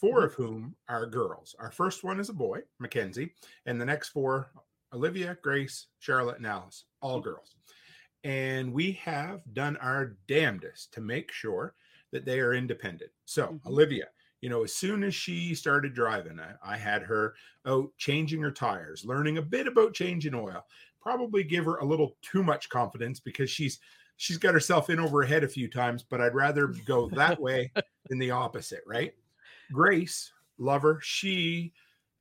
four 0.00 0.18
mm-hmm. 0.18 0.24
of 0.24 0.34
whom 0.34 0.74
are 0.88 1.06
girls. 1.06 1.54
Our 1.58 1.70
first 1.70 2.04
one 2.04 2.20
is 2.20 2.28
a 2.28 2.34
boy, 2.34 2.60
Mackenzie, 2.78 3.32
and 3.66 3.80
the 3.80 3.86
next 3.86 4.10
four, 4.10 4.50
Olivia, 4.92 5.36
Grace, 5.42 5.86
Charlotte, 5.98 6.38
and 6.38 6.46
Alice, 6.46 6.84
all 7.00 7.20
mm. 7.20 7.24
girls. 7.24 7.56
And 8.24 8.72
we 8.72 8.92
have 8.92 9.42
done 9.54 9.76
our 9.78 10.16
damnedest 10.26 10.92
to 10.94 11.00
make 11.00 11.30
sure 11.32 11.74
that 12.10 12.24
they 12.24 12.40
are 12.40 12.54
independent. 12.54 13.12
So, 13.24 13.48
Mhm. 13.48 13.66
Olivia, 13.66 14.08
you 14.40 14.48
know, 14.48 14.64
as 14.64 14.74
soon 14.74 15.02
as 15.04 15.14
she 15.14 15.54
started 15.54 15.94
driving, 15.94 16.38
I, 16.40 16.54
I 16.62 16.76
had 16.76 17.02
her 17.02 17.34
out 17.66 17.90
changing 17.96 18.40
her 18.42 18.50
tires, 18.50 19.04
learning 19.04 19.38
a 19.38 19.42
bit 19.42 19.66
about 19.66 19.94
changing 19.94 20.34
oil. 20.34 20.66
Probably 21.00 21.44
give 21.44 21.64
her 21.64 21.76
a 21.76 21.84
little 21.84 22.16
too 22.22 22.42
much 22.42 22.68
confidence 22.68 23.20
because 23.20 23.50
she's 23.50 23.78
she's 24.16 24.38
got 24.38 24.54
herself 24.54 24.90
in 24.90 24.98
over 24.98 25.22
her 25.22 25.28
head 25.28 25.44
a 25.44 25.48
few 25.48 25.68
times, 25.70 26.02
but 26.02 26.20
I'd 26.20 26.34
rather 26.34 26.68
go 26.68 27.08
that 27.10 27.40
way 27.40 27.72
than 28.08 28.18
the 28.18 28.32
opposite, 28.32 28.82
right? 28.86 29.14
Grace, 29.72 30.32
lover, 30.58 30.98
she 31.02 31.72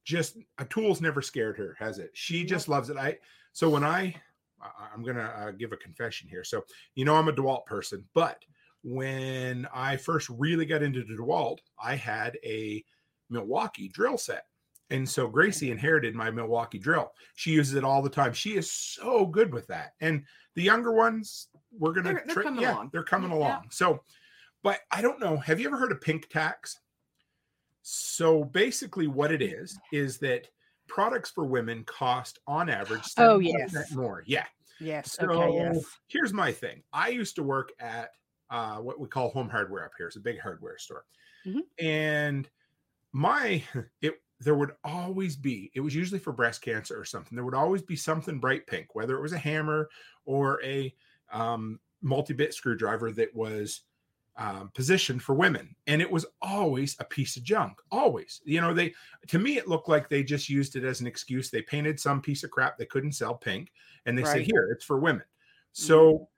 just 0.04 0.38
a 0.60 0.66
tool's 0.66 1.02
never 1.02 1.22
scared 1.22 1.58
her, 1.58 1.76
has 1.80 2.00
it? 2.00 2.12
She 2.14 2.46
just 2.46 2.68
loves 2.70 2.90
it. 2.90 2.98
I 2.98 3.20
so 3.52 3.70
when 3.70 3.84
I 3.84 4.22
I- 4.62 4.90
I'm 4.94 5.04
gonna 5.04 5.34
uh, 5.38 5.52
give 5.52 5.72
a 5.72 5.78
confession 5.78 6.28
here. 6.28 6.44
So 6.44 6.64
you 6.96 7.06
know 7.06 7.16
I'm 7.16 7.28
a 7.30 7.34
DeWalt 7.34 7.66
person, 7.66 8.04
but 8.14 8.44
when 8.84 9.68
I 9.74 9.98
first 9.98 10.30
really 10.30 10.66
got 10.66 10.84
into 10.84 11.04
DeWalt, 11.04 11.60
I 11.82 11.96
had 11.96 12.38
a 12.44 12.84
Milwaukee 13.30 13.90
drill 13.90 14.18
set. 14.18 14.46
And 14.90 15.08
so 15.10 15.28
Gracie 15.28 15.70
inherited 15.72 16.16
my 16.16 16.32
Milwaukee 16.32 16.80
drill. 16.80 17.12
She 17.36 17.52
uses 17.52 17.76
it 17.76 17.84
all 17.84 18.02
the 18.02 18.10
time. 18.10 18.32
She 18.32 18.56
is 18.56 18.72
so 18.72 19.26
good 19.26 19.52
with 19.54 19.68
that. 19.68 19.94
And 20.00 20.24
the 20.56 20.64
younger 20.64 20.94
ones, 20.94 21.50
we're 21.78 21.92
gonna 21.92 22.14
They're- 22.14 22.24
they're 22.26 22.34
tra- 22.36 22.44
coming 22.44 22.62
yeah, 22.62 22.74
along. 22.76 22.90
they're 22.94 23.04
coming 23.04 23.32
Yeah. 23.32 23.38
along. 23.38 23.68
So, 23.72 24.04
but 24.64 24.80
I 24.92 25.02
don't 25.02 25.20
know. 25.20 25.36
Have 25.38 25.60
you 25.60 25.68
ever 25.68 25.78
heard 25.78 25.92
of 25.92 26.00
pink 26.00 26.30
tax? 26.30 26.80
So 27.82 28.44
basically, 28.46 29.08
what 29.08 29.32
it 29.32 29.42
is 29.42 29.78
is 29.92 30.18
that 30.20 30.48
products 30.88 31.30
for 31.32 31.46
women 31.46 31.84
cost 31.84 32.40
on 32.48 32.70
average 32.70 33.04
Oh, 33.18 33.40
yes. 33.40 33.92
more. 33.92 34.24
Yeah. 34.26 34.46
Yes. 34.80 35.14
So 35.14 35.26
okay. 35.32 35.54
Yes. 35.56 35.84
here's 36.08 36.34
my 36.34 36.52
thing. 36.52 36.84
I 36.94 37.10
used 37.10 37.36
to 37.36 37.44
work 37.44 37.72
at 37.80 38.12
uh, 38.50 38.78
what 38.78 39.00
we 39.00 39.08
call 39.08 39.30
home 39.30 39.50
hardware 39.50 39.84
up 39.86 39.92
here. 39.98 40.08
It's 40.08 40.16
a 40.16 40.22
big 40.22 40.40
hardware 40.40 40.78
store, 40.78 41.06
Mhm. 41.46 41.62
and 41.80 42.50
my 43.12 43.64
it 44.02 44.22
there 44.40 44.54
would 44.56 44.72
always 44.84 45.36
be. 45.36 45.72
It 45.74 45.80
was 45.80 45.96
usually 45.96 46.20
for 46.20 46.32
breast 46.32 46.62
cancer 46.62 47.00
or 47.00 47.06
something. 47.06 47.36
There 47.36 47.44
would 47.44 47.56
always 47.56 47.82
be 47.82 47.96
something 47.96 48.40
bright 48.40 48.68
pink, 48.68 48.94
whether 48.94 49.18
it 49.18 49.22
was 49.22 49.34
a 49.34 49.38
hammer 49.40 49.90
or 50.26 50.62
a 50.64 50.94
um, 51.34 51.80
multi-bit 52.04 52.54
screwdriver 52.54 53.12
that 53.14 53.36
was 53.36 53.82
um, 54.38 54.72
positioned 54.74 55.22
for 55.24 55.34
women, 55.34 55.76
and 55.88 56.02
it 56.02 56.10
was 56.10 56.26
always 56.42 56.96
a 57.00 57.06
piece 57.06 57.38
of 57.38 57.44
junk. 57.44 57.78
Always, 57.92 58.42
you 58.46 58.62
know, 58.62 58.74
they 58.74 58.94
to 59.28 59.40
me 59.40 59.58
it 59.58 59.68
looked 59.68 59.90
like 59.90 60.10
they 60.10 60.24
just 60.24 60.50
used 60.50 60.76
it 60.76 60.84
as 60.84 61.02
an 61.02 61.08
excuse. 61.08 61.50
They 61.50 61.62
painted 61.62 62.00
some 62.00 62.22
piece 62.22 62.44
of 62.44 62.52
crap 62.52 62.78
they 62.78 62.86
couldn't 62.86 63.14
sell 63.14 63.34
pink, 63.34 63.72
and 64.06 64.18
they 64.18 64.24
say 64.24 64.44
here 64.44 64.70
it's 64.72 64.86
for 64.86 65.00
women. 65.00 65.26
So 65.74 66.30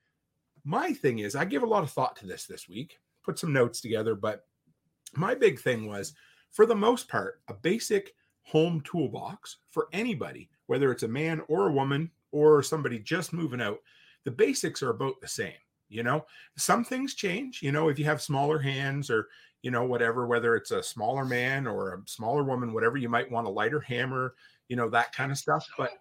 my 0.63 0.93
thing 0.93 1.19
is, 1.19 1.35
I 1.35 1.45
give 1.45 1.63
a 1.63 1.67
lot 1.67 1.83
of 1.83 1.91
thought 1.91 2.15
to 2.17 2.25
this 2.25 2.45
this 2.45 2.67
week. 2.69 2.99
Put 3.23 3.39
some 3.39 3.53
notes 3.53 3.81
together, 3.81 4.15
but 4.15 4.45
my 5.15 5.35
big 5.35 5.59
thing 5.59 5.87
was, 5.87 6.13
for 6.51 6.65
the 6.65 6.75
most 6.75 7.07
part, 7.07 7.41
a 7.47 7.53
basic 7.53 8.15
home 8.43 8.81
toolbox 8.81 9.57
for 9.69 9.87
anybody, 9.93 10.49
whether 10.67 10.91
it's 10.91 11.03
a 11.03 11.07
man 11.07 11.41
or 11.47 11.67
a 11.67 11.71
woman 11.71 12.09
or 12.31 12.63
somebody 12.63 12.99
just 12.99 13.33
moving 13.33 13.61
out. 13.61 13.79
The 14.23 14.31
basics 14.31 14.81
are 14.83 14.89
about 14.89 15.21
the 15.21 15.27
same. 15.27 15.53
You 15.89 16.03
know, 16.03 16.25
some 16.55 16.83
things 16.83 17.15
change. 17.15 17.61
You 17.61 17.71
know, 17.71 17.89
if 17.89 17.97
you 17.99 18.05
have 18.05 18.21
smaller 18.21 18.59
hands 18.59 19.09
or 19.09 19.27
you 19.61 19.71
know 19.71 19.83
whatever, 19.83 20.27
whether 20.27 20.55
it's 20.55 20.71
a 20.71 20.83
smaller 20.83 21.25
man 21.25 21.67
or 21.67 21.95
a 21.95 22.01
smaller 22.07 22.43
woman, 22.43 22.73
whatever, 22.73 22.97
you 22.97 23.09
might 23.09 23.31
want 23.31 23.47
a 23.47 23.51
lighter 23.51 23.79
hammer. 23.79 24.35
You 24.67 24.75
know 24.75 24.89
that 24.89 25.13
kind 25.13 25.31
of 25.31 25.37
stuff. 25.37 25.67
But 25.77 25.91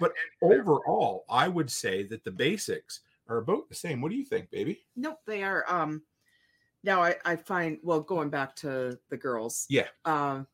but 0.00 0.12
overall, 0.42 1.24
I 1.30 1.48
would 1.48 1.70
say 1.70 2.02
that 2.04 2.24
the 2.24 2.30
basics 2.30 3.00
are 3.28 3.38
about 3.38 3.68
the 3.68 3.74
same. 3.74 4.00
What 4.00 4.10
do 4.10 4.16
you 4.16 4.24
think, 4.24 4.50
baby? 4.50 4.84
Nope, 4.96 5.18
they 5.26 5.42
are. 5.42 5.64
Um, 5.68 6.02
now 6.84 7.02
I, 7.02 7.16
I 7.24 7.36
find 7.36 7.78
well 7.82 8.00
going 8.00 8.30
back 8.30 8.56
to 8.56 8.98
the 9.10 9.16
girls. 9.16 9.66
Yeah. 9.68 9.86
Um, 10.04 10.46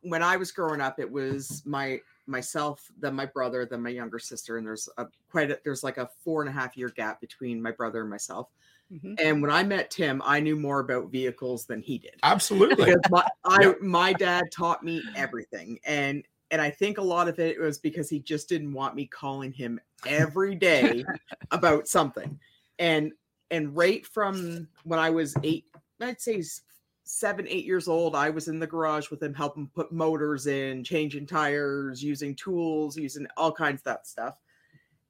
when 0.00 0.22
I 0.22 0.36
was 0.36 0.52
growing 0.52 0.80
up, 0.80 0.98
it 0.98 1.10
was 1.10 1.62
my 1.64 2.00
myself, 2.32 2.90
then 2.98 3.14
my 3.14 3.26
brother, 3.26 3.64
then 3.64 3.82
my 3.82 3.90
younger 3.90 4.18
sister, 4.18 4.56
and 4.58 4.66
there's 4.66 4.88
a 4.98 5.06
quite 5.30 5.52
a, 5.52 5.60
there's 5.62 5.84
like 5.84 5.98
a 5.98 6.10
four 6.24 6.42
and 6.42 6.48
a 6.48 6.52
half 6.52 6.76
year 6.76 6.88
gap 6.88 7.20
between 7.20 7.62
my 7.62 7.70
brother 7.70 8.00
and 8.00 8.10
myself. 8.10 8.48
Mhm. 8.92 9.14
And 9.22 9.40
when 9.40 9.50
I 9.50 9.62
met 9.62 9.90
Tim, 9.90 10.20
I 10.24 10.40
knew 10.40 10.56
more 10.56 10.80
about 10.80 11.10
vehicles 11.10 11.64
than 11.66 11.80
he 11.80 11.98
did. 11.98 12.18
Absolutely. 12.24 12.86
Because 12.86 13.02
my 13.10 13.24
I 13.44 13.62
Yep. 13.62 13.80
my 13.82 14.12
dad 14.12 14.50
taught 14.50 14.82
me 14.82 15.04
everything, 15.14 15.78
and 15.84 16.24
and 16.50 16.60
I 16.60 16.70
think 16.70 16.98
a 16.98 17.02
lot 17.02 17.28
of 17.28 17.38
it 17.38 17.60
was 17.60 17.78
because 17.78 18.10
he 18.10 18.18
just 18.18 18.48
didn't 18.48 18.72
want 18.72 18.96
me 18.96 19.06
calling 19.06 19.52
him 19.52 19.80
every 20.06 20.54
day 20.54 21.04
about 21.52 21.86
something. 21.86 22.38
And 22.78 23.12
and 23.50 23.76
right 23.76 24.06
from 24.06 24.66
when 24.84 24.98
I 24.98 25.10
was 25.10 25.34
eight, 25.42 25.66
I'd 26.00 26.20
say 26.20 26.38
s- 26.40 26.62
seven, 27.04 27.46
eight 27.48 27.64
years 27.64 27.88
old, 27.88 28.14
I 28.14 28.30
was 28.30 28.48
in 28.48 28.58
the 28.58 28.66
garage 28.66 29.10
with 29.10 29.22
him 29.22 29.34
helping 29.34 29.66
put 29.68 29.92
motors 29.92 30.46
in, 30.46 30.84
changing 30.84 31.26
tires, 31.26 32.02
using 32.02 32.34
tools, 32.34 32.96
using 32.96 33.26
all 33.36 33.52
kinds 33.52 33.80
of 33.80 33.84
that 33.84 34.06
stuff. 34.06 34.38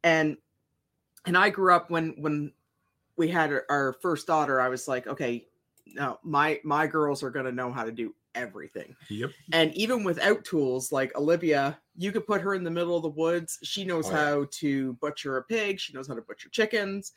And 0.03 0.37
and 1.27 1.37
I 1.37 1.51
grew 1.51 1.73
up 1.75 1.91
when 1.91 2.11
when 2.21 2.53
we 3.17 3.29
had 3.29 3.53
our- 3.69 3.93
first 4.01 4.27
daughter, 4.27 4.61
I 4.61 4.69
was 4.69 4.89
like, 4.89 5.07
okay, 5.07 5.47
no, 5.87 6.19
my 6.23 6.61
my 6.65 6.87
girls 6.87 7.23
are 7.23 7.31
gonna 7.31 7.53
know 7.53 7.71
how 7.71 7.85
to 7.85 7.93
do 7.93 8.15
everything. 8.35 8.97
yep. 9.11 9.31
And 9.53 9.75
even 9.75 10.05
without 10.05 10.43
tools, 10.45 10.91
like 10.91 11.15
Olivia, 11.19 11.79
you 11.97 12.11
could 12.13 12.27
put 12.27 12.41
her 12.41 12.55
in 12.55 12.65
the 12.65 12.71
middle 12.71 12.97
of 12.97 13.03
the 13.03 13.11
woods. 13.11 13.59
She 13.63 13.85
knows 13.85 14.07
Oh, 14.09 14.13
yeah. 14.13 14.17
how 14.25 14.47
to 14.53 14.95
butcher 14.95 15.37
a 15.37 15.43
pig. 15.45 15.79
She 15.79 15.93
knows 15.93 16.09
how 16.09 16.15
to 16.15 16.23
butcher 16.23 16.49
chickens. 16.49 17.13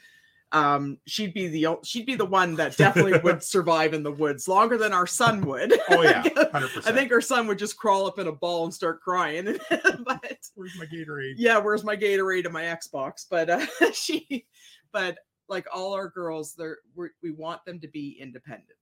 Um, 0.51 0.99
she'd 1.05 1.33
be 1.33 1.47
the 1.47 1.77
she'd 1.83 2.05
be 2.05 2.15
the 2.15 2.25
one 2.25 2.55
that 2.55 2.77
definitely 2.77 3.19
would 3.19 3.43
survive 3.55 3.93
in 3.93 4.03
the 4.03 4.11
woods 4.11 4.47
longer 4.47 4.77
than 4.77 4.93
our 4.93 5.07
son 5.07 5.45
would. 5.45 5.73
Oh 5.89 6.01
yeah, 6.01 6.21
hundred 6.51 6.69
percent. 6.69 6.87
I 6.87 6.91
think 6.91 7.11
our 7.11 7.21
son 7.21 7.47
would 7.47 7.59
just 7.59 7.77
crawl 7.77 8.05
up 8.07 8.19
in 8.19 8.27
a 8.27 8.31
ball 8.31 8.63
and 8.65 8.73
start 8.73 9.01
crying. 9.01 9.57
but 9.69 10.37
Where's 10.55 10.77
my 10.77 10.85
Gatorade? 10.85 11.33
yeah, 11.37 11.57
where's 11.57 11.83
my 11.83 11.97
Gatorade 11.97 12.45
and 12.45 12.53
my 12.53 12.63
Xbox? 12.63 13.25
But 13.29 13.49
uh, 13.49 13.65
she, 13.93 14.45
but 14.91 15.17
like 15.49 15.65
all 15.73 15.93
our 15.93 16.09
girls, 16.09 16.53
they're 16.53 16.77
we 16.95 17.31
want 17.31 17.65
them 17.65 17.79
to 17.79 17.87
be 17.87 18.17
independent, 18.19 18.77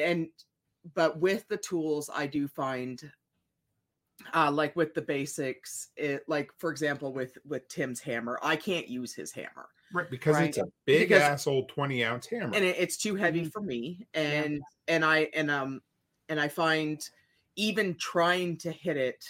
and 0.00 0.28
but 0.94 1.18
with 1.18 1.46
the 1.48 1.56
tools, 1.56 2.08
I 2.14 2.26
do 2.26 2.46
find, 2.46 3.00
uh, 4.32 4.50
like 4.50 4.76
with 4.76 4.94
the 4.94 5.02
basics, 5.02 5.88
it 5.96 6.22
like 6.28 6.50
for 6.58 6.70
example 6.70 7.12
with 7.12 7.36
with 7.48 7.68
Tim's 7.68 8.00
hammer, 8.00 8.38
I 8.42 8.56
can't 8.56 8.88
use 8.88 9.12
his 9.14 9.32
hammer, 9.32 9.68
Right, 9.92 10.10
because 10.10 10.36
Right. 10.36 10.48
it's 10.48 10.58
a 10.58 10.66
big 10.86 11.08
Because- 11.08 11.22
ass 11.22 11.46
old 11.46 11.68
twenty 11.68 12.04
ounce 12.04 12.26
hammer. 12.26 12.54
and 12.54 12.64
it, 12.64 12.76
it's 12.78 12.96
too 12.96 13.16
heavy 13.16 13.42
Mhm. 13.46 13.52
for 13.52 13.60
me, 13.60 14.06
and 14.14 14.62
and 14.88 15.04
I 15.04 15.30
and 15.34 15.50
um 15.50 15.82
and 16.28 16.40
I 16.40 16.48
find 16.48 17.00
even 17.56 17.96
trying 17.96 18.56
to 18.58 18.70
hit 18.72 18.96
it 18.96 19.24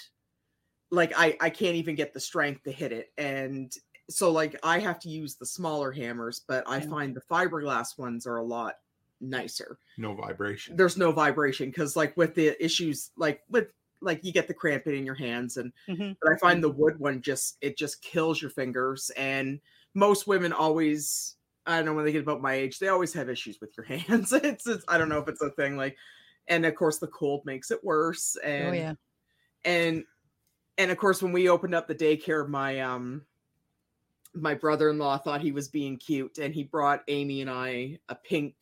like 0.90 1.12
I 1.16 1.36
I 1.40 1.50
can't 1.50 1.76
even 1.76 1.94
get 1.94 2.12
the 2.12 2.20
strength 2.20 2.62
to 2.64 2.72
hit 2.72 2.92
it 2.92 3.12
and 3.16 3.72
so 4.11 4.30
like 4.30 4.56
I 4.62 4.78
have 4.80 4.98
to 5.00 5.08
use 5.08 5.36
the 5.36 5.46
smaller 5.46 5.92
hammers 5.92 6.40
but 6.46 6.64
I 6.68 6.80
find 6.80 7.14
the 7.16 7.20
fiberglass 7.22 7.96
ones 7.96 8.26
are 8.26 8.36
a 8.38 8.42
lot 8.44 8.80
nicer. 9.20 9.78
no 9.98 10.14
vibration. 10.14 10.76
There's 10.76 10.96
no 10.96 11.12
vibration 11.12 11.70
cuz 11.72 11.96
like 11.96 12.16
with 12.16 12.34
the 12.34 12.62
issues 12.62 13.11
like 13.16 13.42
with 13.48 13.72
like 14.02 14.24
you 14.24 14.32
get 14.32 14.48
the 14.48 14.54
cramping 14.54 14.96
in 14.96 15.04
your 15.06 15.14
hands 15.14 15.56
and 15.58 15.72
Mhm. 15.88 16.16
but 16.20 16.32
I 16.32 16.36
find 16.38 16.62
the 16.62 16.70
wood 16.70 16.98
one 16.98 17.22
just 17.22 17.56
it 17.61 17.76
just 17.78 18.02
kills 18.02 18.40
your 18.42 18.50
fingers 18.50 19.11
and 19.16 19.61
most 19.95 20.26
women 20.26 20.53
always 20.53 21.36
I 21.66 21.76
don't 21.76 21.84
know 21.84 21.95
when 21.95 22.05
they 22.05 22.12
get 22.12 22.22
about 22.22 22.41
my 22.43 22.55
age 22.55 22.78
they 22.78 22.88
always 22.88 23.12
have 23.14 23.28
issues 23.28 23.61
with 23.61 23.76
your 23.76 23.84
hands. 23.86 24.32
It's, 24.32 24.66
it's 24.66 24.84
I 24.88 24.99
don't 24.99 25.09
know 25.09 25.18
if 25.18 25.28
it's 25.28 25.43
a 25.43 25.51
thing 25.51 25.76
like 25.76 25.97
and 26.49 26.66
of 26.66 26.74
course 26.74 26.99
the 26.99 27.07
cold 27.09 27.45
makes 27.45 27.70
it 27.70 27.82
worse 27.82 28.36
and 28.45 28.68
Oh 28.68 28.72
yeah. 28.72 28.95
and 29.64 30.05
and 30.78 30.91
of 30.91 30.99
course 30.99 31.22
when 31.22 31.32
we 31.32 31.49
opened 31.49 31.74
up 31.74 31.86
the 31.86 31.95
daycare 31.95 32.49
my 32.49 32.80
um 32.80 33.22
my 34.34 34.55
brother-in-law 34.55 35.18
thought 35.18 35.41
he 35.41 35.53
was 35.53 35.68
being 35.68 35.97
cute 35.97 36.38
and 36.38 36.55
he 36.55 36.62
brought 36.64 37.03
amy 37.09 37.41
and 37.41 37.51
i 37.51 37.99
a 38.09 38.14
pink 38.14 38.55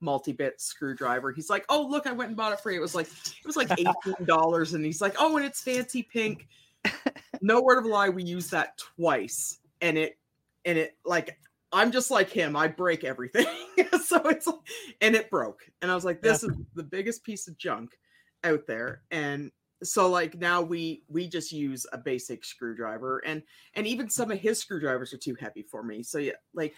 multi-bit 0.00 0.60
screwdriver 0.60 1.32
he's 1.32 1.50
like 1.50 1.64
oh 1.68 1.86
look 1.88 2.06
i 2.06 2.12
went 2.12 2.28
and 2.28 2.36
bought 2.36 2.52
it 2.52 2.60
for 2.60 2.70
you 2.70 2.78
it 2.78 2.82
was 2.82 2.94
like 2.94 3.08
it 3.08 3.46
was 3.46 3.56
like 3.56 3.70
18 3.72 3.94
dollars 4.24 4.74
and 4.74 4.84
he's 4.84 5.00
like 5.00 5.14
oh 5.18 5.36
and 5.36 5.44
it's 5.44 5.60
fancy 5.62 6.02
pink 6.02 6.46
no 7.40 7.60
word 7.60 7.78
of 7.78 7.84
a 7.84 7.88
lie 7.88 8.08
we 8.08 8.22
used 8.22 8.50
that 8.50 8.78
twice 8.78 9.58
and 9.80 9.98
it 9.98 10.18
and 10.66 10.76
it 10.76 10.98
like 11.04 11.38
i'm 11.72 11.90
just 11.90 12.10
like 12.10 12.28
him 12.28 12.54
i 12.54 12.68
break 12.68 13.04
everything. 13.04 13.46
So 14.02 14.22
it's 14.28 14.46
like 14.46 14.56
and 15.00 15.16
it 15.16 15.30
broke. 15.30 15.62
And 15.82 15.90
i 15.90 15.94
was 15.94 16.04
like 16.04 16.20
this 16.20 16.44
is 16.44 16.50
the 16.74 16.82
biggest 16.82 17.24
piece 17.24 17.48
of 17.48 17.58
junk 17.58 17.98
out 18.44 18.66
there. 18.66 19.02
And 19.10 19.50
so 19.82 20.08
like 20.08 20.38
now 20.38 20.62
we 20.62 21.02
we 21.08 21.26
just 21.26 21.50
use 21.50 21.86
a 21.92 21.98
basic 21.98 22.44
screwdriver. 22.44 23.18
And 23.26 23.42
and 23.74 23.86
even 23.86 24.08
some 24.08 24.30
of 24.30 24.38
his 24.38 24.60
screwdrivers 24.60 25.12
are 25.12 25.18
too 25.18 25.36
heavy 25.40 25.62
for 25.62 25.82
me. 25.82 26.02
So 26.02 26.18
yeah 26.18 26.32
like 26.54 26.74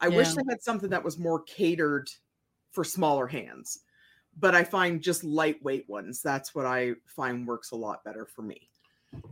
i 0.00 0.08
wish 0.08 0.32
they 0.32 0.42
had 0.48 0.62
something 0.62 0.90
that 0.90 1.04
was 1.04 1.18
more 1.18 1.42
catered 1.42 2.08
for 2.72 2.82
smaller 2.82 3.26
hands. 3.26 3.80
But 4.38 4.54
i 4.54 4.64
find 4.64 5.02
just 5.02 5.22
lightweight 5.22 5.88
ones 5.88 6.22
that's 6.22 6.54
what 6.54 6.66
i 6.66 6.94
find 7.06 7.46
works 7.46 7.72
a 7.72 7.76
lot 7.76 8.02
better 8.04 8.26
for 8.26 8.42
me. 8.42 8.70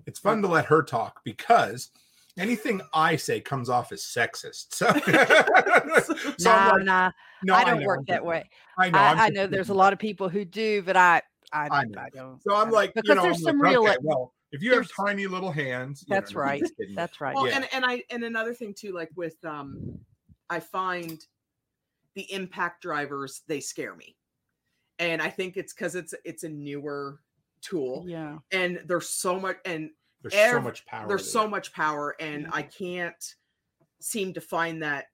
It's 0.07 0.18
fun 0.18 0.43
to 0.43 0.49
let 0.49 0.66
her 0.66 0.82
talk 0.82 1.22
because 1.24 1.90
anything 2.39 2.80
I 2.95 3.16
say 3.16 3.41
comes 3.41 3.68
off 3.68 3.93
as 3.93 4.03
sexist. 4.03 4.74
So, 4.74 4.87
so 6.39 6.51
nah, 6.51 6.57
I'm 6.57 6.76
like, 6.76 6.85
nah. 6.85 7.11
no, 7.45 7.55
I 7.55 7.64
don't 7.64 7.80
know, 7.80 7.87
work 7.87 8.07
that 8.09 8.24
way. 8.24 8.49
I 8.78 8.91
know. 8.91 8.99
I'm 8.99 9.18
I, 9.18 9.24
I 9.24 9.28
know 9.30 9.47
there's 9.47 9.68
a 9.70 9.74
lot 9.74 9.93
of 9.93 9.99
people 9.99 10.28
who 10.28 10.45
do, 10.45 10.83
but 10.83 10.97
I 10.97 11.22
I, 11.53 11.68
I 11.70 11.85
know. 11.85 12.01
I 12.01 12.09
don't. 12.11 12.43
So 12.43 12.55
I 12.55 12.61
I'm 12.61 12.64
don't- 12.66 12.74
like, 12.74 12.95
because 12.95 13.09
you 13.09 13.14
know, 13.16 13.22
there's 13.22 13.37
I'm 13.39 13.43
some 13.43 13.59
like, 13.59 13.72
real. 13.72 13.83
okay, 13.87 13.97
well, 14.03 14.33
if 14.53 14.62
you 14.62 14.74
have 14.74 14.89
tiny 14.95 15.26
little 15.26 15.51
hands, 15.53 16.05
you 16.07 16.14
That's 16.14 16.33
know, 16.35 16.41
right. 16.41 16.62
That's 16.95 17.20
right. 17.20 17.35
well 17.35 17.47
Yeah. 17.49 17.57
and 17.57 17.68
and 17.72 17.85
i 17.87 18.03
and 18.11 18.22
another 18.24 18.53
thing 18.55 18.74
too 18.74 18.93
like 18.93 19.11
with 19.16 19.43
um 19.45 19.99
i 20.51 20.61
find 20.61 21.24
the 22.14 22.30
impact 22.33 22.83
drivers 22.83 23.41
they 23.49 23.61
scare 23.61 23.95
me 23.95 24.14
and 24.99 25.22
i 25.22 25.30
think 25.30 25.57
it's 25.57 25.72
because 25.72 25.95
it's 25.95 26.12
it's 26.26 26.43
a 26.45 26.49
newer 26.51 27.20
tool 27.62 28.05
Yeah. 28.07 28.37
and 28.51 28.80
there's 28.87 29.09
so 29.09 29.41
much 29.41 29.57
and 29.64 29.89
There's 30.23 30.35
so 30.51 30.61
much 30.61 30.87
power. 30.87 31.09
there's 31.09 31.25
to 31.25 31.31
so 31.31 31.49
much 31.49 31.73
power 31.73 32.14
and 32.20 32.47
i 32.53 32.62
can't 32.62 33.35
seem 34.01 34.33
to 34.35 34.41
find 34.41 34.83
that 34.83 35.07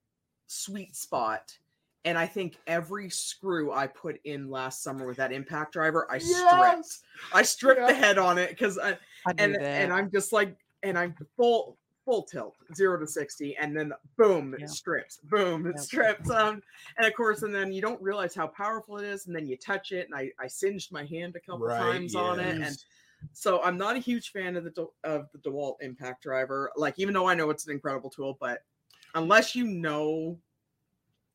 sweet 0.46 0.94
spot 0.96 1.56
and 2.04 2.16
i 2.18 2.26
think 2.26 2.58
every 2.66 3.10
screw 3.10 3.72
i 3.72 3.86
put 3.86 4.18
in 4.24 4.48
last 4.50 4.82
summer 4.82 5.06
with 5.06 5.16
that 5.16 5.32
impact 5.32 5.72
driver 5.72 6.06
i 6.10 6.18
stripped 6.18 6.98
i 7.32 7.42
stripped 7.42 7.86
the 7.86 7.94
head 7.94 8.18
on 8.18 8.38
it 8.38 8.50
because 8.50 8.78
i 8.78 8.90
I 9.26 9.32
and 9.38 9.54
that. 9.54 9.62
and 9.62 9.92
i'm 9.92 10.10
just 10.10 10.32
like 10.32 10.56
and 10.82 10.98
i'm 10.98 11.14
full 11.36 11.76
full 12.04 12.22
tilt 12.22 12.54
zero 12.74 12.98
to 12.98 13.06
60 13.06 13.56
and 13.58 13.76
then 13.76 13.92
boom 14.16 14.54
it 14.58 14.70
strips 14.70 15.18
boom 15.24 15.66
it 15.66 15.74
Yep. 15.76 15.84
strips 15.84 16.30
um 16.30 16.62
and 16.96 17.06
of 17.06 17.14
course 17.14 17.42
and 17.42 17.54
then 17.54 17.70
you 17.72 17.82
don't 17.82 18.00
realize 18.00 18.34
how 18.34 18.46
powerful 18.46 18.96
it 18.96 19.04
is 19.04 19.26
and 19.26 19.36
then 19.36 19.46
you 19.46 19.58
touch 19.58 19.92
it 19.92 20.06
and 20.06 20.14
i 20.14 20.30
i 20.42 20.46
singed 20.46 20.90
my 20.90 21.04
hand 21.04 21.36
a 21.36 21.40
couple 21.40 21.66
Right, 21.66 21.78
times 21.78 22.14
on 22.14 22.40
it 22.40 22.54
and 22.54 22.62
yes. 22.64 22.84
So 23.32 23.62
I'm 23.62 23.76
not 23.76 23.96
a 23.96 24.00
huge 24.00 24.32
fan 24.32 24.56
of 24.56 24.64
the 24.64 24.70
De- 24.70 24.86
of 25.04 25.28
the 25.32 25.38
DeWalt 25.38 25.76
impact 25.80 26.22
driver. 26.22 26.70
Like 26.76 26.98
even 26.98 27.14
though 27.14 27.26
I 27.28 27.34
know 27.34 27.50
it's 27.50 27.66
an 27.66 27.72
incredible 27.72 28.10
tool, 28.10 28.36
but 28.40 28.64
unless 29.14 29.54
you 29.54 29.66
know 29.66 30.38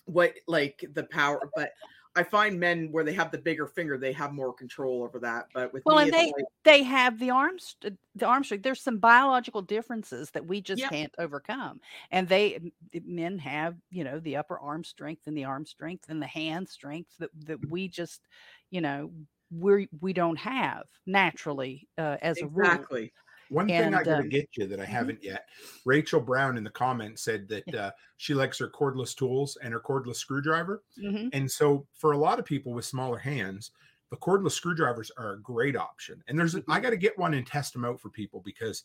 what 0.05 0.35
like 0.47 0.83
the 0.93 1.03
power, 1.05 1.51
but 1.55 1.71
I 2.15 2.23
find 2.23 2.59
men 2.59 2.91
where 2.91 3.03
they 3.03 3.13
have 3.13 3.31
the 3.31 3.37
bigger 3.37 3.67
finger, 3.67 3.97
they 3.97 4.13
have 4.13 4.33
more 4.33 4.53
control 4.53 5.03
over 5.03 5.19
that. 5.19 5.49
But 5.53 5.73
with 5.73 5.85
Well, 5.85 5.99
me, 5.99 6.09
and 6.09 6.11
they 6.11 6.33
like, 6.35 6.45
they 6.63 6.83
have 6.83 7.19
the 7.19 7.29
arms 7.31 7.75
the 8.15 8.25
arm 8.25 8.43
strength. 8.45 8.63
There's 8.63 8.81
some 8.81 8.99
biological 8.99 9.61
differences 9.61 10.31
that 10.31 10.45
we 10.45 10.61
just 10.61 10.85
Yep. 10.85 10.87
can't 10.87 11.13
overcome, 11.17 11.81
and 12.09 12.27
they 12.29 12.71
men 13.03 13.37
have 13.39 13.75
you 13.89 14.03
know 14.05 14.19
the 14.19 14.37
upper 14.37 14.57
arm 14.59 14.85
strength 14.85 15.27
and 15.27 15.37
the 15.37 15.43
arm 15.43 15.65
strength 15.65 16.05
and 16.07 16.21
the 16.21 16.27
hand 16.27 16.69
strength 16.69 17.17
that 17.19 17.31
that 17.45 17.59
we 17.67 17.89
just 17.89 18.27
you 18.69 18.79
know 18.79 19.11
we 19.59 19.89
we 20.01 20.13
don't 20.13 20.37
have 20.37 20.83
naturally 21.05 21.87
uh, 21.97 22.17
as 22.21 22.41
a 22.41 22.47
rule. 22.47 22.87
exactly. 22.87 23.13
One 23.49 23.73
thing 23.75 23.93
I 23.93 23.99
And, 23.99 24.03
gotta 24.03 24.23
um, 24.23 24.29
get 24.29 24.49
you 24.57 24.67
that 24.67 24.79
I 24.79 24.85
mhm. 24.87 24.87
haven't 24.87 25.23
yet. 25.23 25.47
Rachel 25.85 26.21
Brown 26.21 26.57
in 26.57 26.63
the 26.63 26.69
comments 26.71 27.23
said 27.23 27.47
that 27.49 27.73
uh, 27.73 27.91
she 28.17 28.33
likes 28.33 28.57
her 28.59 28.69
cordless 28.69 29.15
tools 29.15 29.57
and 29.61 29.73
her 29.73 29.79
cordless 29.81 30.15
screwdriver. 30.17 30.83
Mhm. 30.97 31.33
And 31.33 31.51
so, 31.51 31.87
for 31.93 32.13
a 32.13 32.17
lot 32.17 32.39
of 32.39 32.45
people 32.45 32.73
with 32.73 32.85
smaller 32.85 33.17
hands, 33.17 33.71
the 34.09 34.17
cordless 34.17 34.51
screwdrivers 34.53 35.11
are 35.17 35.33
a 35.33 35.41
great 35.41 35.75
option. 35.75 36.23
And 36.27 36.37
there's, 36.39 36.55
I 36.69 36.79
got 36.79 36.91
to 36.91 36.97
get 36.97 37.17
one 37.17 37.33
and 37.33 37.45
test 37.45 37.73
them 37.73 37.85
out 37.85 37.99
for 37.99 38.09
people 38.09 38.41
because 38.41 38.83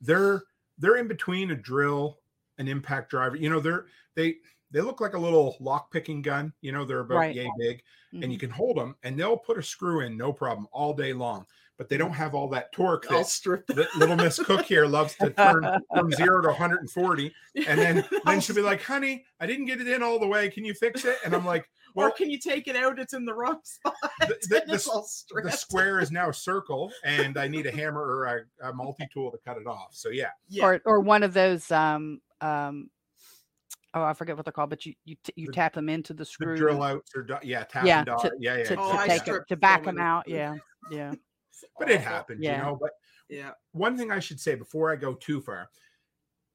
they're 0.00 0.42
they're 0.78 0.96
in 0.96 1.08
between 1.08 1.50
a 1.50 1.56
drill, 1.56 2.20
an 2.58 2.68
impact 2.68 3.10
driver. 3.10 3.36
You 3.36 3.50
know, 3.50 3.60
they're 3.60 3.86
they 4.14 4.36
they 4.76 4.82
look 4.82 5.00
like 5.00 5.14
a 5.14 5.18
little 5.18 5.56
lock 5.58 5.90
picking 5.90 6.20
gun. 6.20 6.52
You 6.60 6.70
know, 6.70 6.84
they're 6.84 7.00
about 7.00 7.16
Right. 7.16 7.34
yay 7.34 7.50
big, 7.58 7.82
and 8.12 8.30
you 8.30 8.36
Mhm. 8.36 8.40
can 8.40 8.50
hold 8.50 8.76
them, 8.76 8.94
and 9.02 9.18
they'll 9.18 9.38
put 9.38 9.56
a 9.56 9.62
screw 9.62 10.00
in 10.00 10.18
no 10.18 10.34
problem 10.34 10.68
all 10.70 10.92
day 10.92 11.14
long. 11.14 11.46
But 11.78 11.88
they 11.88 11.96
don't 11.96 12.12
have 12.12 12.34
all 12.34 12.48
that 12.50 12.72
torque 12.72 13.06
I'll 13.10 13.18
that 13.18 13.26
strip 13.26 13.66
that 13.68 13.88
little 13.96 14.16
Miss 14.16 14.38
Cook 14.38 14.66
here 14.66 14.84
loves 14.86 15.14
to 15.16 15.30
turn 15.30 15.66
from 15.94 16.10
zero 16.12 16.42
to 16.42 16.48
140. 16.48 17.34
And 17.66 17.78
then 17.78 18.04
then 18.26 18.40
she'll 18.42 18.54
be 18.56 18.60
like, 18.62 18.82
honey, 18.82 19.24
I 19.40 19.46
didn't 19.46 19.64
get 19.64 19.80
it 19.80 19.88
in 19.88 20.02
all 20.02 20.18
the 20.18 20.26
way. 20.26 20.50
Can 20.50 20.64
you 20.66 20.74
fix 20.74 21.06
it? 21.06 21.16
And 21.24 21.34
I'm 21.34 21.44
like, 21.46 21.68
or 21.94 22.10
can 22.10 22.28
you 22.30 22.38
take 22.38 22.68
it 22.68 22.76
out? 22.76 22.98
It's 22.98 23.14
in 23.14 23.24
the 23.24 23.32
wrong 23.34 23.60
spot. 23.64 23.94
the, 24.20 24.36
the, 24.48 24.60
the, 24.66 25.42
the 25.42 25.50
square 25.52 26.00
is 26.00 26.10
now 26.10 26.28
a 26.28 26.34
circle 26.34 26.92
and 27.02 27.38
I 27.38 27.48
need 27.48 27.64
a 27.66 27.70
hammer 27.72 28.02
or 28.02 28.24
a, 28.60 28.68
a 28.68 28.72
multi-tool 28.74 29.30
to 29.30 29.38
cut 29.38 29.56
it 29.56 29.66
off. 29.66 29.94
So 29.94 30.10
yeah, 30.10 30.30
Yeah. 30.48 30.64
or 30.66 30.80
or 30.84 31.00
one 31.00 31.22
of 31.22 31.32
those 31.32 31.70
um 31.70 32.20
um 32.42 32.90
oh 33.96 34.04
I 34.04 34.12
forget 34.12 34.36
what 34.36 34.44
they're 34.44 34.52
called, 34.52 34.70
but 34.70 34.84
you 34.86 34.94
you 35.04 35.16
t- 35.24 35.32
you 35.36 35.46
The- 35.46 35.52
tap 35.52 35.72
them 35.74 35.88
into 35.88 36.12
the 36.12 36.18
the 36.18 36.24
screw 36.26 36.56
drill 36.56 36.82
and- 36.84 36.98
outs 36.98 37.10
or 37.16 37.22
do- 37.22 37.38
yeah, 37.42 37.64
tap 37.64 37.84
Yeah, 37.86 37.98
and 37.98 38.06
dot. 38.06 38.20
to- 38.20 38.36
yeah, 38.38 38.58
yeah. 38.58 38.64
to, 38.64 38.76
Oh, 38.78 38.92
to 38.92 38.98
I 38.98 39.06
take 39.08 39.20
'em- 39.20 39.24
stripped 39.24 39.48
to 39.48 39.56
back 39.56 39.84
them 39.84 39.98
out. 39.98 40.28
Yeah, 40.28 40.54
yeah. 40.90 41.14
It's 41.50 41.64
but 41.78 41.90
it 41.90 41.96
awful. 42.00 42.08
happens, 42.12 42.40
Yeah. 42.42 42.58
you 42.58 42.62
know. 42.64 42.76
But 42.80 42.90
Yeah. 43.28 43.52
one 43.72 43.96
thing 43.96 44.10
I 44.12 44.20
should 44.20 44.38
say 44.38 44.54
before 44.54 44.92
I 44.92 44.96
go 44.96 45.14
too 45.14 45.40
far, 45.40 45.70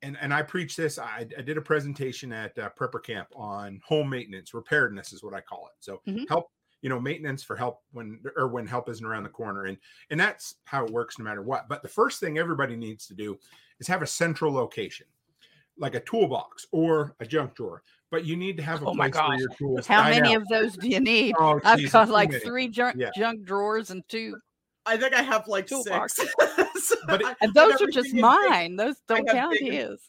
and 0.03 0.17
and 0.21 0.33
I 0.33 0.43
preach 0.43 0.75
this. 0.75 0.97
I, 0.99 1.27
I 1.37 1.41
did 1.41 1.57
a 1.57 1.61
presentation 1.61 2.31
at 2.31 2.57
uh, 2.57 2.69
Prepper 2.79 3.03
Camp 3.03 3.27
on 3.35 3.81
home 3.83 4.09
maintenance, 4.09 4.51
preparedness 4.51 5.11
is 5.11 5.23
what 5.23 5.33
I 5.33 5.41
call 5.41 5.67
it. 5.67 5.73
So 5.83 6.01
Mhm. 6.07 6.29
help, 6.29 6.51
you 6.81 6.89
know, 6.89 6.99
maintenance 6.99 7.43
for 7.43 7.55
help 7.55 7.81
when 7.91 8.21
or 8.35 8.47
when 8.47 8.67
help 8.67 8.87
isn't 8.89 9.05
around 9.05 9.23
the 9.23 9.29
corner, 9.29 9.65
and 9.65 9.77
and 10.11 10.19
that's 10.19 10.55
how 10.65 10.85
it 10.85 10.91
works 10.91 11.17
no 11.17 11.25
matter 11.25 11.41
what. 11.41 11.67
But 11.67 11.81
the 11.81 11.89
first 11.89 12.19
thing 12.19 12.37
everybody 12.37 12.75
needs 12.75 13.07
to 13.07 13.15
do 13.15 13.39
is 13.79 13.87
have 13.87 14.03
a 14.03 14.07
central 14.07 14.53
location, 14.53 15.07
like 15.81 15.95
a 15.95 15.99
toolbox 16.01 16.65
or 16.71 17.15
a 17.19 17.25
junk 17.25 17.55
drawer. 17.55 17.83
But 18.11 18.25
you 18.25 18.35
need 18.37 18.55
to 18.57 18.63
have 18.63 18.81
a 18.83 18.85
Oh 18.85 18.93
place 18.93 19.15
for 19.15 19.35
your 19.35 19.49
tools. 19.57 19.87
How 19.87 20.01
I 20.01 20.11
many 20.11 20.33
know. 20.33 20.41
of 20.41 20.47
those 20.49 20.77
do 20.77 20.87
you 20.87 20.99
need? 20.99 21.33
Oh, 21.39 21.59
I've 21.65 21.77
Jesus, 21.79 21.93
got 21.93 22.09
like 22.09 22.29
many. 22.31 22.43
three 22.43 22.67
junk 22.67 22.95
Yeah. 22.97 23.09
junk 23.15 23.43
drawers 23.43 23.89
and 23.89 24.03
two, 24.07 24.37
I 24.85 24.97
think 24.97 25.13
I 25.13 25.21
have 25.21 25.47
like 25.47 25.67
Toolbox. 25.67 26.15
six. 26.15 26.33
But 27.07 27.21
it- 27.21 27.37
and 27.41 27.53
those 27.53 27.81
are 27.81 27.87
just 27.87 28.09
everything 28.09 28.09
is 28.09 28.13
big. 28.13 28.21
mine. 28.21 28.75
Those 28.75 28.95
don't 29.07 29.27
count 29.27 29.57
big- 29.59 29.71
his. 29.71 29.99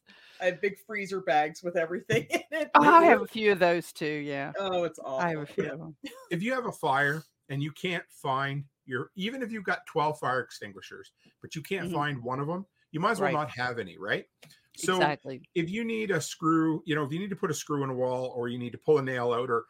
I 0.40 0.46
have 0.46 0.60
big 0.60 0.74
freezer 0.86 1.20
bags 1.20 1.62
with 1.62 1.76
everything 1.76 2.26
in 2.30 2.40
it. 2.50 2.70
Oh, 2.74 2.82
I 2.82 3.04
have 3.04 3.22
a 3.22 3.26
few 3.26 3.52
of 3.52 3.58
those 3.60 3.92
too. 3.92 4.04
Yeah, 4.06 4.52
Oh, 4.58 4.82
it's 4.84 4.98
awful. 4.98 5.18
I 5.18 5.30
have 5.30 5.38
a 5.38 5.46
few 5.46 5.70
of 5.70 5.78
them. 5.78 5.96
if 6.30 6.42
you 6.42 6.52
have 6.52 6.66
a 6.66 6.72
fire 6.72 7.22
and 7.48 7.62
you 7.62 7.70
can't 7.72 8.04
find 8.10 8.64
your 8.84 9.10
even 9.14 9.42
if 9.42 9.52
you've 9.52 9.62
got 9.64 9.86
12 9.86 10.18
fire 10.18 10.40
extinguishers 10.40 11.12
but 11.40 11.54
you 11.54 11.62
can't 11.62 11.88
Mhm. 11.88 11.94
find 11.94 12.22
one 12.22 12.40
of 12.40 12.48
them 12.48 12.66
you 12.90 12.98
might 12.98 13.12
as 13.12 13.20
well 13.20 13.26
Right. 13.28 13.34
not 13.34 13.50
have 13.50 13.78
any 13.78 13.96
right 13.96 14.26
so 14.76 14.96
exactly. 14.96 15.42
if 15.54 15.70
you 15.70 15.84
need 15.84 16.10
a 16.10 16.20
screw 16.20 16.82
you 16.86 16.94
know 16.94 17.04
if 17.04 17.12
you 17.12 17.18
need 17.18 17.30
to 17.30 17.36
put 17.36 17.50
a 17.50 17.54
screw 17.54 17.84
in 17.84 17.90
a 17.90 17.94
wall 17.94 18.32
or 18.36 18.48
you 18.48 18.58
need 18.58 18.72
to 18.72 18.78
pull 18.78 18.98
a 18.98 19.02
nail 19.02 19.32
out 19.32 19.50
or 19.50 19.64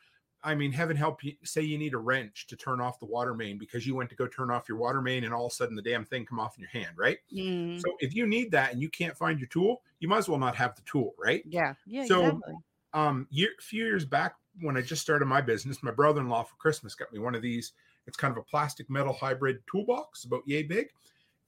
i 0.44 0.54
mean 0.54 0.70
heaven 0.70 0.96
help 0.96 1.22
you 1.24 1.32
say 1.42 1.60
you 1.60 1.78
need 1.78 1.94
a 1.94 1.98
wrench 1.98 2.46
to 2.46 2.56
turn 2.56 2.80
off 2.80 3.00
the 3.00 3.06
water 3.06 3.34
main 3.34 3.58
because 3.58 3.86
you 3.86 3.94
went 3.94 4.08
to 4.08 4.16
go 4.16 4.26
turn 4.26 4.50
off 4.50 4.68
your 4.68 4.78
water 4.78 5.00
main 5.00 5.24
and 5.24 5.34
all 5.34 5.46
of 5.46 5.52
a 5.52 5.54
sudden 5.54 5.74
the 5.74 5.82
damn 5.82 6.04
thing 6.04 6.24
come 6.24 6.38
off 6.38 6.56
in 6.56 6.62
your 6.62 6.70
hand 6.70 6.96
right? 6.96 7.18
Mm, 7.34 7.80
so 7.80 7.86
if 7.98 8.14
you 8.14 8.26
need 8.26 8.50
that 8.52 8.72
and 8.72 8.80
you 8.80 8.88
can't 8.88 9.16
find 9.16 9.38
your 9.38 9.48
tool 9.48 9.82
you 10.00 10.08
might 10.08 10.18
as 10.18 10.28
well 10.28 10.38
not 10.38 10.56
have 10.56 10.74
the 10.76 10.82
tool 10.82 11.14
right? 11.18 11.42
Yeah, 11.46 11.74
yeah, 11.86 12.04
so, 12.04 12.26
exactly. 12.26 12.54
um 12.94 13.26
year, 13.30 13.50
a 13.58 13.62
few 13.62 13.84
years 13.84 14.04
back 14.04 14.36
when 14.60 14.76
i 14.76 14.82
just 14.82 15.00
started 15.00 15.26
my 15.26 15.40
business 15.40 15.82
my 15.82 15.90
brother-in-law 15.90 16.42
for 16.42 16.54
christmas 16.56 16.94
got 16.94 17.12
me 17.12 17.18
one 17.18 17.34
of 17.34 17.42
these. 17.42 17.72
It's 18.06 18.16
kind 18.16 18.32
of 18.32 18.38
a 18.38 18.42
plastic 18.42 18.90
metal 18.90 19.12
hybrid 19.12 19.60
toolbox 19.70 20.24
about 20.24 20.42
yay 20.44 20.64
big 20.64 20.88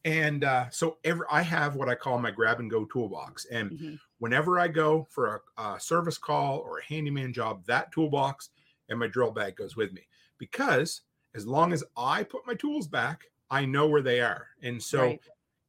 and 0.05 0.45
uh, 0.45 0.69
so 0.71 0.99
every 1.05 1.27
i 1.31 1.43
have 1.43 1.77
what 1.77 1.89
i 1.89 1.95
call 1.95 2.19
my 2.19 2.31
grab 2.31 2.61
and 2.61 2.71
go 2.71 2.85
toolbox 2.85 3.45
and 3.47 3.73
Mhm. 3.73 4.01
whenever 4.19 4.59
i 4.59 4.69
go 4.69 5.05
for 5.11 5.43
a, 5.59 5.63
a 5.75 5.81
service 5.81 6.19
call 6.19 6.59
or 6.59 6.79
a 6.79 6.85
handyman 6.85 7.33
job 7.33 7.65
that 7.67 7.93
toolbox 7.93 8.51
and 8.89 8.99
my 8.99 9.07
drill 9.07 9.31
bag 9.31 9.57
goes 9.57 9.77
with 9.77 9.93
me 9.93 10.07
because 10.39 11.03
as 11.35 11.47
long 11.47 11.73
as 11.73 11.85
i 11.97 12.23
put 12.23 12.47
my 12.47 12.55
tools 12.55 12.87
back 12.87 13.25
i 13.51 13.65
know 13.65 13.89
where 13.89 14.03
they 14.03 14.21
are 14.21 14.49
and 14.63 14.83
so 14.83 15.01
Right. 15.01 15.21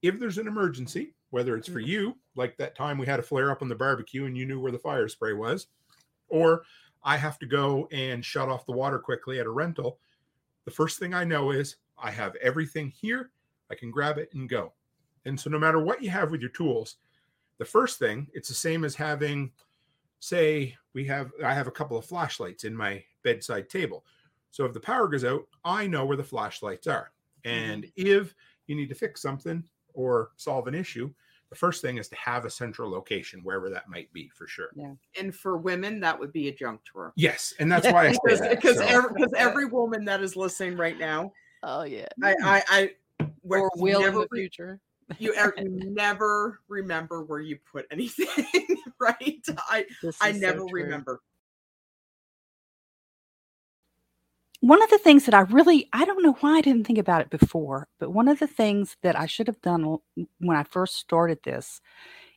if 0.01 0.19
there's 0.19 0.37
an 0.37 0.47
emergency, 0.47 1.15
whether 1.31 1.57
it's 1.57 1.67
for 1.67 1.79
you, 1.79 2.19
like 2.35 2.57
that 2.57 2.75
time 2.75 2.97
we 2.99 3.07
had 3.07 3.19
a 3.19 3.23
flare 3.23 3.49
up 3.49 3.61
on 3.63 3.69
the 3.69 3.75
barbecue 3.75 4.25
and 4.25 4.37
you 4.37 4.45
knew 4.45 4.59
where 4.59 4.71
the 4.71 4.77
fire 4.77 5.07
spray 5.07 5.33
was, 5.33 5.67
or 6.27 6.63
I 7.03 7.17
have 7.17 7.39
to 7.39 7.45
go 7.47 7.87
and 7.91 8.23
shut 8.25 8.49
off 8.49 8.65
the 8.65 8.73
water 8.73 8.99
quickly 8.99 9.39
at 9.39 9.45
a 9.47 9.51
rental, 9.51 9.99
the 10.65 10.71
first 10.71 10.99
thing 10.99 11.13
I 11.13 11.23
know 11.23 11.51
is 11.51 11.77
I 11.97 12.11
have 12.11 12.35
everything 12.37 12.89
here. 12.89 13.31
I 13.71 13.75
can 13.75 13.91
grab 13.91 14.17
it 14.17 14.29
and 14.33 14.49
go. 14.49 14.73
And 15.25 15.39
so, 15.39 15.49
no 15.49 15.59
matter 15.59 15.79
what 15.79 16.03
you 16.03 16.09
have 16.09 16.31
with 16.31 16.41
your 16.41 16.51
tools, 16.51 16.97
the 17.57 17.65
first 17.65 17.99
thing, 17.99 18.27
it's 18.33 18.47
the 18.47 18.53
same 18.53 18.83
as 18.83 18.95
having, 18.95 19.51
say, 20.19 20.75
we 20.93 21.05
have, 21.05 21.31
I 21.43 21.53
have 21.53 21.67
a 21.67 21.71
couple 21.71 21.97
of 21.97 22.05
flashlights 22.05 22.63
in 22.63 22.75
my 22.75 23.03
bedside 23.23 23.69
table. 23.69 24.05
So, 24.51 24.65
if 24.65 24.73
the 24.73 24.79
power 24.79 25.07
goes 25.07 25.25
out, 25.25 25.47
I 25.63 25.87
know 25.87 26.05
where 26.05 26.17
the 26.17 26.23
flashlights 26.23 26.87
are. 26.87 27.11
Mm-hmm. 27.45 27.71
And 27.71 27.91
if 27.95 28.35
you 28.67 28.75
need 28.75 28.89
to 28.89 28.95
fix 28.95 29.21
something 29.21 29.63
or 29.93 30.31
solve 30.37 30.67
an 30.67 30.75
issue, 30.75 31.11
the 31.49 31.55
first 31.55 31.81
thing 31.81 31.97
is 31.97 32.07
to 32.09 32.15
have 32.15 32.45
a 32.45 32.49
central 32.49 32.89
location, 32.89 33.39
wherever 33.43 33.69
that 33.69 33.87
might 33.89 34.11
be, 34.13 34.29
for 34.29 34.47
sure. 34.47 34.69
Yeah. 34.75 34.93
and 35.19 35.33
for 35.33 35.57
women, 35.57 35.99
that 36.01 36.19
would 36.19 36.33
be 36.33 36.47
a 36.49 36.51
junk 36.53 36.81
drawer. 36.83 37.13
Yes, 37.15 37.53
and 37.59 37.71
that's 37.71 37.87
why 37.87 38.07
I 38.07 38.09
Because 38.23 38.39
that. 38.41 38.49
because 38.49 38.77
so- 38.77 38.85
every, 38.85 39.23
every 39.37 39.65
woman 39.65 40.05
that 40.05 40.21
is 40.21 40.35
listening 40.35 40.77
right 40.77 40.97
now, 40.99 41.31
Oh 41.63 41.83
yeah. 41.83 42.05
I 42.23 42.35
I, 42.43 42.63
I 42.69 42.91
where 43.45 43.61
or 43.61 43.71
will 43.75 44.03
in 44.05 44.13
the 44.13 44.27
future. 44.33 44.79
you, 45.19 45.33
er- 45.39 45.53
you 45.57 45.93
never 45.93 46.59
remember 46.67 47.23
where 47.23 47.39
you 47.39 47.57
put 47.71 47.85
anything, 47.91 48.27
right? 48.99 49.45
I 49.69 49.85
I 50.21 50.29
is 50.29 50.35
so 50.41 50.41
never 50.41 50.65
remember. 50.71 51.21
One 54.61 54.81
of 54.81 54.89
the 54.89 54.97
things 54.97 55.25
that 55.25 55.35
I 55.35 55.41
really, 55.41 55.89
I 55.93 56.05
don't 56.05 56.23
know 56.23 56.37
why 56.39 56.57
I 56.57 56.61
didn't 56.61 56.87
think 56.87 56.97
about 56.97 57.21
it 57.21 57.29
before, 57.29 57.87
but 57.99 58.11
one 58.11 58.27
of 58.27 58.39
the 58.39 58.47
things 58.47 58.97
that 59.03 59.17
I 59.19 59.27
should 59.27 59.47
have 59.47 59.61
done 59.61 59.97
when 60.39 60.57
I 60.57 60.63
first 60.63 60.95
started 60.95 61.39
this, 61.43 61.81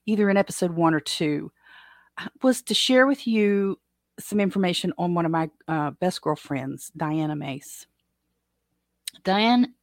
either 0.05 0.29
in 0.29 0.37
episode 0.37 0.73
one 0.73 0.93
or 0.93 1.01
two, 1.01 1.51
uh, 2.19 2.29
was 2.43 2.61
to 2.63 2.75
share 2.75 3.07
with 3.07 3.27
you 3.27 3.79
some 4.21 4.41
information 4.41 4.93
on 4.99 5.15
one 5.15 5.25
of 5.25 5.31
my 5.31 5.49
uh, 5.69 5.93
best 5.93 6.21
girlfriends, 6.21 6.91
Diana 6.95 7.37
Mace. 7.37 7.87
Diane, 9.25 9.75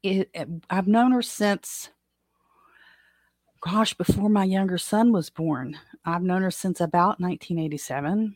I've 0.69 0.87
known 0.87 1.11
her 1.11 1.21
since, 1.21 1.89
gosh, 3.61 3.93
before 3.93 4.29
my 4.29 4.43
younger 4.43 4.77
son 4.77 5.11
was 5.11 5.29
born. 5.29 5.77
I've 6.05 6.23
known 6.23 6.41
her 6.41 6.51
since 6.51 6.81
about 6.81 7.19
1987 7.19 8.35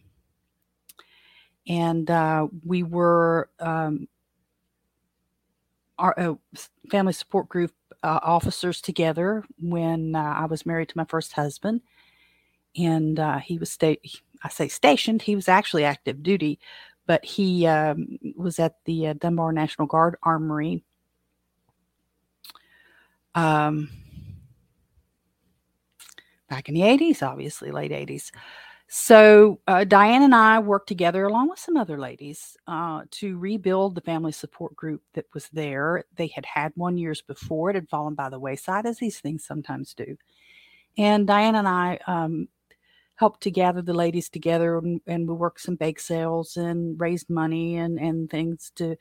and 1.70 2.10
uh, 2.10 2.48
we 2.66 2.84
were 2.84 3.50
um, 3.60 4.08
our 6.00 6.20
uh, 6.20 6.34
family 6.90 7.14
support 7.14 7.48
group 7.48 7.72
uh, 8.04 8.20
officers 8.24 8.82
together 8.82 9.44
when 9.62 10.16
uh, 10.16 10.20
I 10.38 10.46
was 10.46 10.66
married 10.66 10.90
to 10.90 10.98
my 10.98 11.06
first 11.06 11.34
husband, 11.34 11.82
and 12.76 13.20
uh, 13.20 13.38
he 13.38 13.58
was 13.58 13.72
sta- 13.72 14.02
I 14.44 14.50
say 14.50 14.68
stationed. 14.68 15.22
He 15.22 15.36
was 15.36 15.48
actually 15.48 15.86
active 15.86 16.24
duty, 16.24 16.60
but 17.06 17.24
he 17.24 17.68
um, 17.68 18.18
was 18.36 18.58
at 18.58 18.76
the 18.86 19.08
uh, 19.08 19.14
Dunbar 19.14 19.52
National 19.52 19.88
Guard 19.88 20.16
Armory. 20.24 20.84
Um, 23.36 23.90
back 26.50 26.68
in 26.68 26.76
the 26.76 26.82
80s, 26.82 27.22
obviously, 27.24 27.72
late 27.72 27.92
80s. 27.92 28.32
So 28.92 29.60
uh, 29.68 29.84
Diane 29.84 30.24
and 30.24 30.34
I 30.34 30.58
worked 30.58 30.88
together 30.88 31.26
along 31.26 31.50
with 31.50 31.60
some 31.60 31.78
other 31.78 32.00
ladies 32.00 32.58
uh, 32.66 33.04
to 33.12 33.38
rebuild 33.38 33.94
the 33.94 34.02
family 34.02 34.32
support 34.32 34.76
group 34.76 35.04
that 35.14 35.26
was 35.36 35.48
there. 35.50 36.06
They 36.16 36.26
had 36.28 36.46
had 36.48 36.72
one 36.76 36.98
years 36.98 37.22
before; 37.22 37.70
it 37.70 37.76
had 37.76 37.88
fallen 37.88 38.16
by 38.16 38.30
the 38.30 38.40
wayside, 38.40 38.88
as 38.88 38.98
these 38.98 39.20
things 39.20 39.46
sometimes 39.46 39.94
do. 39.94 40.18
And 40.98 41.28
Diane 41.28 41.54
and 41.54 41.68
I 41.68 42.00
um, 42.08 42.48
helped 43.14 43.42
to 43.42 43.52
gather 43.52 43.84
the 43.84 43.94
ladies 43.94 44.28
together, 44.28 44.80
and, 44.80 45.00
and 45.06 45.30
we 45.30 45.36
worked 45.36 45.62
some 45.62 45.76
bake 45.76 46.00
sales 46.00 46.58
and 46.58 47.00
raised 47.00 47.30
money 47.30 47.78
and 47.78 48.00
and 48.00 48.28
things 48.28 48.72
to 48.78 48.96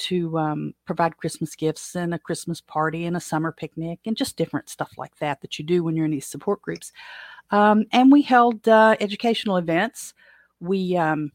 to 0.00 0.38
um, 0.38 0.74
provide 0.86 1.16
Christmas 1.16 1.54
gifts 1.54 1.94
and 1.94 2.14
a 2.14 2.18
Christmas 2.18 2.60
party 2.60 3.04
and 3.04 3.16
a 3.16 3.20
summer 3.20 3.52
picnic 3.52 4.00
and 4.06 4.16
just 4.16 4.36
different 4.36 4.68
stuff 4.68 4.92
like 4.96 5.16
that 5.18 5.40
that 5.40 5.58
you 5.58 5.64
do 5.64 5.84
when 5.84 5.94
you're 5.94 6.06
in 6.06 6.10
these 6.10 6.26
support 6.26 6.62
groups. 6.62 6.92
Um, 7.50 7.84
and 7.92 8.10
we 8.10 8.22
held 8.22 8.66
uh, 8.68 8.96
educational 9.00 9.56
events. 9.56 10.14
We 10.60 10.96
um, 10.96 11.32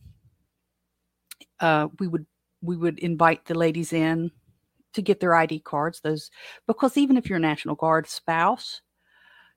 uh, 1.60 1.88
we 2.00 2.08
would 2.08 2.26
we 2.62 2.78
would 2.78 3.00
invite 3.00 3.46
the 3.46 3.56
ladies 3.56 3.94
in 3.94 4.32
to 4.94 5.02
get 5.02 5.20
their 5.20 5.36
ID 5.36 5.60
cards. 5.60 6.00
Those 6.02 6.32
because 6.68 6.98
even 6.98 7.18
if 7.18 7.30
you're 7.30 7.38
a 7.38 7.42
National 7.42 7.76
Guard 7.76 8.08
spouse, 8.08 8.82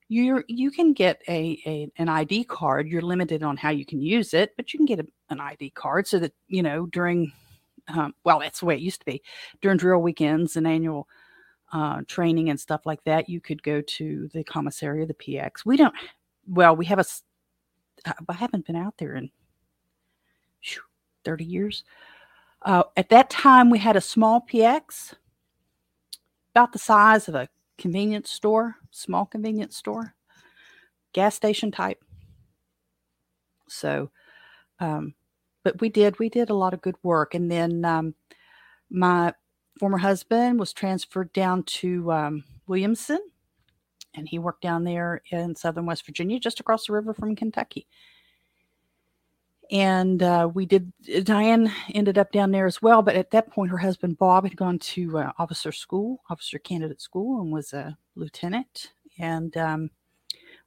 you're 0.09 0.45
you 0.49 0.71
can 0.71 0.93
get 0.93 1.23
a, 1.29 1.61
a 1.67 1.91
an 1.97 2.09
ID 2.09 2.45
card. 2.45 2.89
You're 2.89 3.03
limited 3.03 3.43
on 3.43 3.57
how 3.57 3.71
you 3.71 3.87
can 3.87 4.01
use 4.01 4.35
it, 4.35 4.55
but 4.57 4.73
you 4.73 4.79
can 4.79 4.87
get 4.87 5.01
a, 5.01 5.07
an 5.31 5.41
ID 5.41 5.71
card 5.71 6.07
so 6.07 6.19
that 6.19 6.33
you 6.49 6.63
know 6.63 6.87
during 6.87 7.33
um, 7.89 8.15
well 8.25 8.41
that's 8.41 8.61
the 8.61 8.67
way 8.67 8.75
it 8.75 8.81
used 8.81 9.01
to 9.01 9.07
be 9.07 9.23
during 9.63 9.79
drill 9.79 10.01
weekends 10.01 10.57
and 10.57 10.67
annual 10.67 11.09
uh, 11.73 12.01
training 12.07 12.51
and 12.51 12.59
stuff 12.59 12.87
like 12.87 13.03
that. 13.05 13.29
You 13.29 13.41
could 13.41 13.63
go 13.63 13.81
to 13.81 14.29
the 14.33 14.45
commissary 14.45 15.03
of 15.03 15.09
the 15.09 15.15
PX. 15.15 15.65
We 15.67 15.77
don't. 15.77 15.95
Well, 16.47 16.75
we 16.77 16.87
have 16.87 16.99
a. 16.99 17.01
s- 17.01 17.25
I 18.07 18.33
haven't 18.33 18.67
been 18.67 18.77
out 18.77 18.95
there 18.99 19.17
in 19.17 19.31
phew, 20.63 20.83
30 21.25 21.45
years. 21.45 21.85
Uh, 22.63 22.85
at 22.97 23.09
that 23.11 23.31
time, 23.31 23.71
we 23.71 23.79
had 23.79 23.97
a 23.97 24.01
small 24.01 24.41
PX, 24.41 25.15
about 26.55 26.73
the 26.73 26.79
size 26.79 27.29
of 27.29 27.35
a 27.35 27.49
convenience 27.77 28.31
store, 28.31 28.77
small 28.91 29.27
convenience 29.27 29.77
store, 29.77 30.15
gas 31.13 31.35
station 31.35 31.71
type. 31.71 32.03
So, 33.69 34.11
um, 34.81 35.15
but 35.65 35.81
we 35.81 35.89
did 35.89 36.19
we 36.19 36.29
did 36.29 36.51
a 36.51 36.55
lot 36.55 36.75
of 36.75 36.83
good 36.83 36.97
work, 37.03 37.35
and 37.35 37.51
then 37.51 37.85
um, 37.85 38.15
my 38.91 39.33
former 39.79 39.99
husband 39.99 40.59
was 40.59 40.73
transferred 40.73 41.33
down 41.33 41.63
to 41.65 42.11
um, 42.13 42.45
Williamson, 42.67 43.21
and 44.15 44.29
he 44.29 44.39
worked 44.39 44.63
down 44.63 44.85
there 44.85 45.23
in 45.31 45.55
southern 45.55 45.87
West 45.87 46.05
Virginia, 46.07 46.39
just 46.41 46.61
across 46.61 46.87
the 46.87 46.93
river 46.93 47.15
from 47.15 47.37
Kentucky. 47.37 47.87
And 49.71 50.23
uh, 50.23 50.49
we 50.53 50.65
did 50.65 50.91
diane 51.25 51.71
ended 51.95 52.17
up 52.17 52.33
down 52.33 52.53
there 52.53 52.65
as 52.65 52.81
well 52.81 53.03
but 53.03 53.17
at 53.17 53.31
that 53.33 53.51
point 53.51 53.71
her 53.71 53.77
husband 53.77 54.17
bob 54.17 54.45
had 54.45 54.57
gone 54.57 54.79
to 54.79 55.19
uh, 55.19 55.33
officer 55.39 55.73
school 55.73 56.23
officer 56.31 56.59
candidate 56.59 57.03
school 57.03 57.43
and 57.43 57.53
was 57.53 57.75
a 57.75 57.99
lieutenant. 58.17 58.93
And 59.19 59.55
um, 59.59 59.91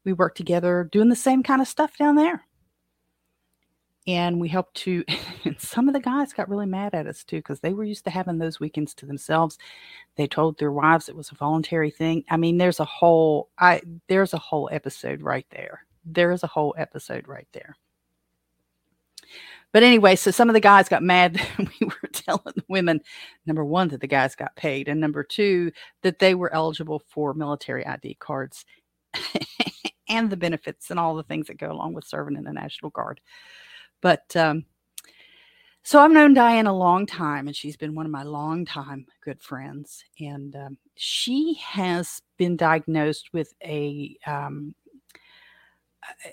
we 0.03 0.13
worked 0.13 0.37
together 0.37 0.87
doing 0.91 1.09
the 1.09 1.15
same 1.15 1.41
kind 1.41 1.61
of 1.61 1.67
stuff 1.67 1.97
down 1.97 2.15
there 2.15 2.45
and 4.07 4.39
we 4.39 4.47
helped 4.47 4.75
to 4.75 5.03
and 5.45 5.59
some 5.59 5.87
of 5.87 5.93
the 5.93 5.99
guys 5.99 6.33
got 6.33 6.49
really 6.49 6.65
mad 6.65 6.93
at 6.93 7.07
us 7.07 7.23
too 7.23 7.37
because 7.37 7.59
they 7.59 7.73
were 7.73 7.83
used 7.83 8.03
to 8.03 8.09
having 8.09 8.37
those 8.37 8.59
weekends 8.59 8.93
to 8.93 9.05
themselves 9.05 9.57
they 10.15 10.27
told 10.27 10.57
their 10.57 10.71
wives 10.71 11.09
it 11.09 11.15
was 11.15 11.31
a 11.31 11.35
voluntary 11.35 11.91
thing 11.91 12.23
i 12.29 12.37
mean 12.37 12.57
there's 12.57 12.79
a 12.79 12.85
whole 12.85 13.49
i 13.59 13.81
there's 14.07 14.33
a 14.33 14.39
whole 14.39 14.69
episode 14.71 15.21
right 15.21 15.45
there 15.51 15.85
there's 16.05 16.43
a 16.43 16.47
whole 16.47 16.73
episode 16.77 17.27
right 17.27 17.47
there 17.53 17.75
but 19.73 19.83
anyway, 19.83 20.17
so 20.17 20.31
some 20.31 20.49
of 20.49 20.53
the 20.53 20.59
guys 20.59 20.89
got 20.89 21.03
mad 21.03 21.35
that 21.35 21.59
we 21.79 21.87
were 21.87 22.09
telling 22.11 22.53
the 22.55 22.63
women, 22.67 23.01
number 23.45 23.63
one, 23.63 23.87
that 23.89 24.01
the 24.01 24.07
guys 24.07 24.35
got 24.35 24.55
paid, 24.55 24.87
and 24.87 24.99
number 24.99 25.23
two, 25.23 25.71
that 26.01 26.19
they 26.19 26.35
were 26.35 26.53
eligible 26.53 27.01
for 27.07 27.33
military 27.33 27.85
ID 27.85 28.15
cards. 28.15 28.65
and 30.09 30.29
the 30.29 30.37
benefits 30.37 30.91
and 30.91 30.99
all 30.99 31.15
the 31.15 31.23
things 31.23 31.47
that 31.47 31.57
go 31.57 31.71
along 31.71 31.93
with 31.93 32.05
serving 32.05 32.35
in 32.35 32.43
the 32.43 32.51
National 32.51 32.91
Guard. 32.91 33.21
But 34.01 34.35
um, 34.35 34.65
so 35.83 35.99
I've 35.99 36.11
known 36.11 36.33
Diane 36.33 36.67
a 36.67 36.77
long 36.77 37.05
time, 37.05 37.47
and 37.47 37.55
she's 37.55 37.77
been 37.77 37.95
one 37.95 38.05
of 38.05 38.11
my 38.11 38.23
long-time 38.23 39.05
good 39.23 39.41
friends. 39.41 40.03
And 40.19 40.55
um, 40.55 40.77
she 40.95 41.59
has 41.63 42.21
been 42.37 42.55
diagnosed 42.55 43.29
with 43.33 43.53
a 43.63 44.17
um, 44.25 44.75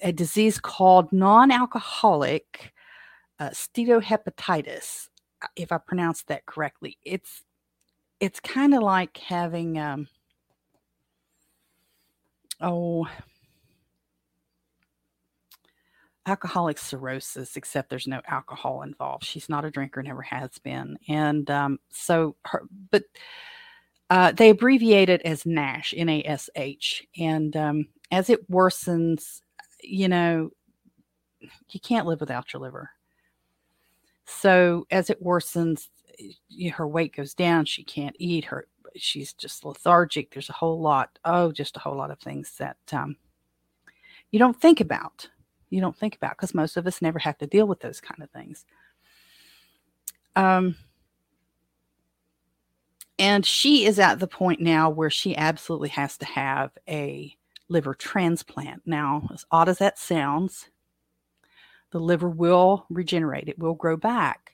a 0.02 0.12
disease 0.12 0.58
called 0.58 1.12
non-alcoholic 1.12 2.72
uh, 3.38 3.50
steatohepatitis, 3.50 5.08
uh, 5.42 5.46
if 5.56 5.72
I 5.72 5.78
pronounce 5.78 6.22
that 6.24 6.46
correctly. 6.46 6.98
It's 7.04 7.44
it's 8.20 8.40
kind 8.40 8.74
of 8.74 8.82
like 8.82 9.16
having 9.18 9.78
um, 9.78 10.08
oh 12.60 13.06
alcoholic 16.28 16.78
cirrhosis, 16.78 17.56
except 17.56 17.90
there's 17.90 18.06
no 18.06 18.20
alcohol 18.28 18.82
involved. 18.82 19.24
She's 19.24 19.48
not 19.48 19.64
a 19.64 19.70
drinker, 19.70 20.02
never 20.02 20.22
has 20.22 20.58
been, 20.58 20.98
and 21.08 21.50
um, 21.50 21.78
so 21.90 22.36
her, 22.44 22.62
but 22.90 23.04
uh, 24.10 24.32
they 24.32 24.50
abbreviate 24.50 25.08
it 25.08 25.22
as 25.22 25.44
NASH, 25.44 25.94
N 25.96 26.08
A 26.08 26.22
S 26.24 26.48
H, 26.56 27.06
and 27.18 27.56
um, 27.56 27.88
as 28.10 28.30
it 28.30 28.50
worsens, 28.50 29.40
you 29.82 30.08
know, 30.08 30.50
you 31.40 31.80
can't 31.80 32.06
live 32.06 32.20
without 32.20 32.52
your 32.52 32.62
liver. 32.62 32.90
So 34.26 34.86
as 34.90 35.10
it 35.10 35.22
worsens, 35.22 35.88
her 36.72 36.88
weight 36.88 37.16
goes 37.16 37.34
down. 37.34 37.64
She 37.64 37.84
can't 37.84 38.16
eat. 38.18 38.44
Her 38.44 38.66
she's 38.96 39.32
just 39.32 39.64
lethargic. 39.64 40.30
There's 40.30 40.50
a 40.50 40.54
whole 40.54 40.80
lot. 40.80 41.18
Oh, 41.24 41.52
just 41.52 41.76
a 41.76 41.80
whole 41.80 41.96
lot 41.96 42.10
of 42.10 42.18
things 42.18 42.54
that 42.58 42.76
um, 42.92 43.16
you 44.30 44.38
don't 44.38 44.60
think 44.60 44.80
about 44.80 45.28
you 45.70 45.80
don't 45.80 45.96
think 45.96 46.16
about 46.16 46.36
because 46.36 46.54
most 46.54 46.76
of 46.76 46.86
us 46.86 47.02
never 47.02 47.18
have 47.18 47.38
to 47.38 47.46
deal 47.46 47.66
with 47.66 47.80
those 47.80 48.00
kind 48.00 48.22
of 48.22 48.30
things. 48.30 48.64
Um, 50.36 50.76
and 53.18 53.44
she 53.44 53.84
is 53.84 53.98
at 53.98 54.20
the 54.20 54.28
point 54.28 54.60
now 54.60 54.88
where 54.90 55.10
she 55.10 55.36
absolutely 55.36 55.88
has 55.90 56.16
to 56.18 56.24
have 56.24 56.70
a 56.88 57.36
liver 57.68 57.94
transplant. 57.94 58.82
Now, 58.86 59.28
as 59.32 59.44
odd 59.50 59.68
as 59.68 59.78
that 59.78 59.98
sounds, 59.98 60.68
the 61.90 61.98
liver 61.98 62.28
will 62.28 62.86
regenerate, 62.90 63.48
it 63.48 63.58
will 63.58 63.74
grow 63.74 63.96
back. 63.96 64.52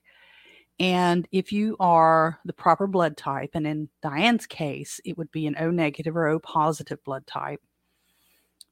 And 0.80 1.28
if 1.30 1.52
you 1.52 1.76
are 1.78 2.40
the 2.44 2.52
proper 2.52 2.86
blood 2.86 3.16
type, 3.16 3.50
and 3.54 3.66
in 3.66 3.88
Diane's 4.02 4.46
case, 4.46 5.00
it 5.04 5.16
would 5.16 5.30
be 5.30 5.46
an 5.46 5.56
O 5.58 5.70
negative 5.70 6.16
or 6.16 6.26
O 6.26 6.38
positive 6.40 7.02
blood 7.04 7.26
type, 7.26 7.60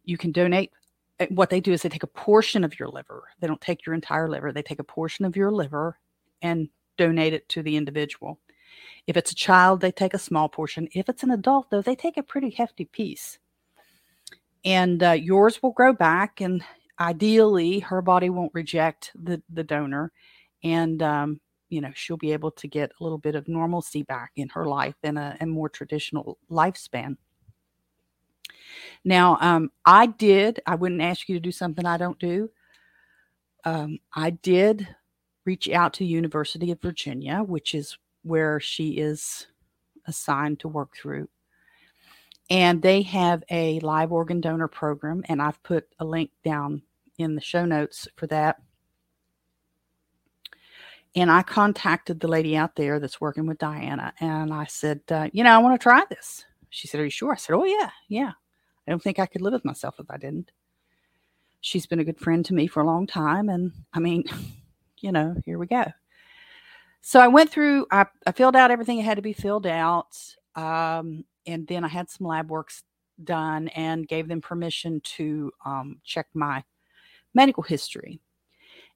you 0.05 0.17
can 0.17 0.33
donate 0.33 0.73
what 1.31 1.51
they 1.51 1.61
do 1.61 1.73
is 1.73 1.83
they 1.83 1.89
take 1.89 2.03
a 2.03 2.09
portion 2.09 2.65
of 2.65 2.79
your 2.79 2.89
liver. 2.89 3.25
They 3.41 3.47
don't 3.47 3.61
take 3.61 3.87
your 3.87 3.95
entire 3.95 4.29
liver. 4.29 4.53
They 4.53 4.63
take 4.63 4.79
a 4.79 4.85
portion 4.85 5.25
of 5.25 5.37
your 5.37 5.51
liver 5.51 5.99
and 6.41 6.69
donate 6.97 7.33
it 7.33 7.49
to 7.51 7.63
the 7.63 7.77
individual. 7.77 8.39
If 9.07 9.17
it's 9.17 9.33
a 9.33 9.37
child, 9.37 9.81
they 9.81 9.93
take 9.93 10.15
a 10.15 10.19
small 10.19 10.49
portion. 10.49 10.89
If 10.93 11.09
it's 11.09 11.23
an 11.23 11.31
adult, 11.31 11.71
though, 11.71 11.83
they 11.83 11.97
take 11.97 12.17
a 12.17 12.23
pretty 12.23 12.51
hefty 12.51 12.85
piece. 12.85 13.39
And 14.65 15.03
uh, 15.03 15.13
yours 15.13 15.63
will 15.63 15.73
grow 15.73 15.93
back, 15.93 16.41
and 16.41 16.63
ideally, 17.01 17.81
her 17.81 18.01
body 18.01 18.31
won't 18.31 18.55
reject 18.55 19.11
the 19.17 19.43
the 19.51 19.65
donor, 19.65 20.13
and 20.63 21.03
um, 21.03 21.41
you 21.69 21.81
know 21.81 21.91
she'll 21.97 22.17
be 22.17 22.33
able 22.33 22.53
to 22.53 22.69
get 22.69 22.93
a 22.93 23.03
little 23.03 23.19
bit 23.19 23.35
of 23.35 23.49
normalcy 23.49 24.05
back 24.05 24.31
in 24.37 24.49
her 24.51 24.67
life 24.67 24.95
and 25.03 25.19
a, 25.19 25.37
a 25.41 25.47
more 25.47 25.69
traditional 25.69 26.39
lifespan. 26.49 27.17
Now, 29.05 29.39
um, 29.41 29.71
I 29.85 30.07
did, 30.07 30.61
I 30.67 30.77
wouldn't 30.77 31.03
ask 31.03 31.29
you 31.29 31.35
to 31.35 31.41
do 31.41 31.53
something 31.53 31.85
I 31.85 31.97
don't 31.97 32.19
do. 32.19 32.51
Um, 33.65 33.99
I 34.15 34.31
did 34.31 34.89
reach 35.45 35.69
out 35.69 35.95
to 35.95 36.05
University 36.05 36.71
of 36.71 36.81
Virginia, 36.81 37.43
which 37.43 37.75
is 37.75 37.99
where 38.23 38.61
she 38.61 38.93
is 38.93 39.47
assigned 40.07 40.61
to 40.61 40.69
work 40.69 40.97
through. 40.97 41.29
And 42.51 42.83
they 42.83 43.03
have 43.03 43.43
a 43.51 43.81
live 43.81 44.13
organ 44.13 44.41
donor 44.41 44.69
program, 44.69 45.23
and 45.29 45.41
I've 45.41 45.63
put 45.63 45.89
a 45.99 46.05
link 46.05 46.31
down 46.45 46.83
in 47.19 47.35
the 47.35 47.41
show 47.41 47.65
notes 47.65 48.09
for 48.17 48.27
that. 48.29 48.57
And 51.15 51.31
I 51.31 51.43
contacted 51.43 52.21
the 52.21 52.29
lady 52.29 52.57
out 52.57 52.75
there 52.75 52.99
that's 52.99 53.21
working 53.21 53.47
with 53.47 53.59
Diana, 53.59 54.13
and 54.21 54.53
I 54.53 54.65
said, 54.67 55.01
uh, 55.11 55.29
You 55.33 55.45
know, 55.45 55.51
I 55.51 55.59
want 55.59 55.79
to 55.79 55.83
try 55.83 56.05
this. 56.09 56.45
She 56.71 56.89
said, 56.89 57.01
Are 57.01 57.05
you 57.05 57.11
sure? 57.11 57.33
I 57.33 57.37
said, 57.37 57.55
Oh, 57.55 57.65
yeah, 57.65 57.91
yeah. 58.09 58.33
I 58.87 58.91
don't 58.91 59.03
think 59.03 59.19
I 59.19 59.27
could 59.27 59.41
live 59.41 59.53
with 59.53 59.65
myself 59.65 59.97
if 59.99 60.11
I 60.11 60.17
didn't. 60.17 60.51
She's 61.61 61.87
been 61.87 62.01
a 62.01 62.05
good 62.05 62.19
friend 62.19 62.45
to 62.47 62.55
me 62.55 62.67
for 62.67 62.81
a 62.81 62.87
long 62.87 63.07
time. 63.07 63.49
And 63.49 63.73
I 63.93 64.01
mean, 64.01 64.25
you 65.01 65.13
know, 65.13 65.37
here 65.45 65.59
we 65.59 65.67
go. 65.67 65.85
So 67.01 67.21
I 67.21 67.29
went 67.29 67.51
through, 67.51 67.87
I, 67.91 68.07
I 68.27 68.33
filled 68.33 68.57
out 68.57 68.71
everything 68.71 68.99
that 68.99 69.05
had 69.05 69.17
to 69.17 69.23
be 69.23 69.33
filled 69.33 69.67
out. 69.67 70.17
Um, 70.55 71.25
and 71.47 71.67
then 71.67 71.85
I 71.85 71.89
had 71.89 72.09
some 72.09 72.27
lab 72.27 72.51
works 72.51 72.85
done 73.25 73.69
and 73.69 74.09
gave 74.09 74.29
them 74.29 74.41
permission 74.41 75.01
to 75.01 75.53
um, 75.65 76.01
check 76.05 76.27
my 76.35 76.63
medical 77.35 77.63
history. 77.63 78.21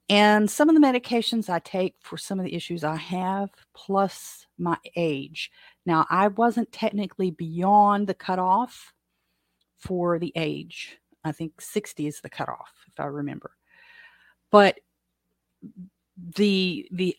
And 0.09 0.49
some 0.49 0.69
of 0.69 0.75
the 0.75 0.81
medications 0.81 1.49
I 1.49 1.59
take 1.59 1.95
for 1.99 2.17
some 2.17 2.39
of 2.39 2.45
the 2.45 2.55
issues 2.55 2.85
I 2.85 2.95
have, 2.95 3.49
plus 3.73 4.47
my 4.57 4.77
age. 4.95 5.51
Now, 5.85 6.05
I 6.09 6.29
wasn't 6.29 6.71
technically 6.71 7.31
beyond 7.31 8.07
the 8.07 8.13
cutoff 8.13 8.93
for 9.77 10.19
the 10.19 10.31
age. 10.35 10.97
I 11.23 11.31
think 11.31 11.59
60 11.59 12.07
is 12.07 12.21
the 12.21 12.29
cutoff, 12.29 12.71
if 12.87 12.99
I 12.99 13.05
remember. 13.05 13.51
But 14.49 14.79
the 16.35 16.87
the 16.91 17.15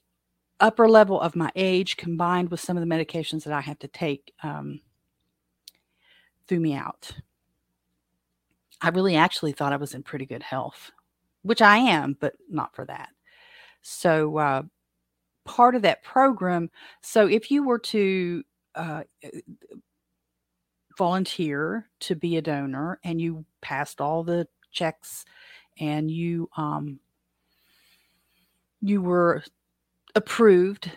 upper 0.61 0.89
level 0.89 1.21
of 1.21 1.37
my 1.37 1.51
age 1.55 1.97
combined 1.97 2.51
with 2.51 2.61
some 2.61 2.77
of 2.77 2.87
the 2.87 2.95
medications 2.95 3.45
that 3.45 3.53
I 3.53 3.61
have 3.61 3.79
to 3.81 3.89
take 3.89 4.33
um, 4.43 4.81
threw 6.49 6.59
me 6.59 6.75
out. 6.75 7.13
I 8.81 8.89
really 8.89 9.17
actually 9.17 9.53
thought 9.53 9.73
I 9.73 9.77
was 9.77 9.95
in 9.95 10.03
pretty 10.03 10.27
good 10.27 10.43
health, 10.43 10.91
which 11.43 11.63
I 11.63 11.77
am, 11.79 12.17
but 12.19 12.35
not 12.49 12.75
for 12.75 12.85
that. 12.87 13.11
So, 13.83 14.39
uh, 14.39 14.63
part 15.45 15.75
of 15.75 15.83
that 15.83 16.03
program, 16.03 16.71
so 17.03 17.27
if 17.27 17.51
you 17.51 17.65
were 17.65 17.79
to 17.79 18.43
uh, 18.75 19.03
volunteer 20.99 21.89
to 22.01 22.17
be 22.17 22.37
a 22.37 22.43
donor 22.43 22.99
and 23.05 23.21
you 23.21 23.45
passed 23.61 24.01
all 24.01 24.25
the 24.25 24.47
checks 24.73 25.25
and 25.79 26.11
you 26.11 26.51
um 26.57 26.99
you 28.81 29.01
were 29.01 29.43
approved. 30.15 30.91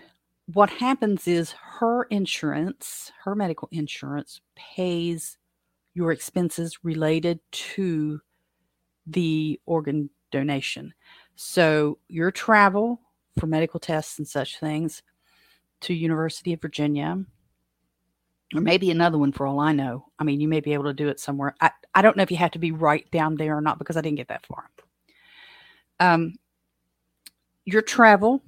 What 0.53 0.69
happens 0.69 1.27
is 1.27 1.53
her 1.79 2.03
insurance 2.05 3.11
her 3.23 3.35
medical 3.35 3.69
insurance 3.71 4.41
pays 4.55 5.37
your 5.93 6.11
expenses 6.11 6.83
related 6.83 7.39
to 7.51 8.19
the 9.05 9.59
organ 9.65 10.09
donation. 10.31 10.93
So 11.35 11.99
your 12.07 12.31
travel 12.31 13.01
for 13.39 13.45
medical 13.45 13.79
tests 13.79 14.17
and 14.17 14.27
such 14.27 14.59
things 14.59 15.03
to 15.81 15.93
university 15.93 16.53
of 16.53 16.61
virginia 16.61 17.23
or 18.53 18.61
maybe 18.61 18.91
another 18.91 19.17
one 19.17 19.31
for 19.31 19.47
all 19.47 19.59
I 19.59 19.71
know. 19.71 20.05
I 20.19 20.23
mean, 20.23 20.41
you 20.41 20.47
may 20.47 20.59
be 20.59 20.73
able 20.73 20.85
to 20.85 20.93
do 20.93 21.07
it 21.07 21.19
somewhere. 21.19 21.55
I, 21.61 21.71
I 21.93 22.01
don't 22.01 22.17
know 22.17 22.23
if 22.23 22.31
you 22.31 22.37
have 22.37 22.51
to 22.51 22.59
be 22.59 22.71
right 22.71 23.09
down 23.11 23.35
there 23.35 23.57
or 23.57 23.61
not 23.61 23.79
because 23.79 23.97
I 23.97 24.01
didn't 24.01 24.17
get 24.17 24.27
that 24.27 24.45
far. 24.45 24.69
Um, 25.99 26.35
your 27.65 27.81
travel, 27.81 28.41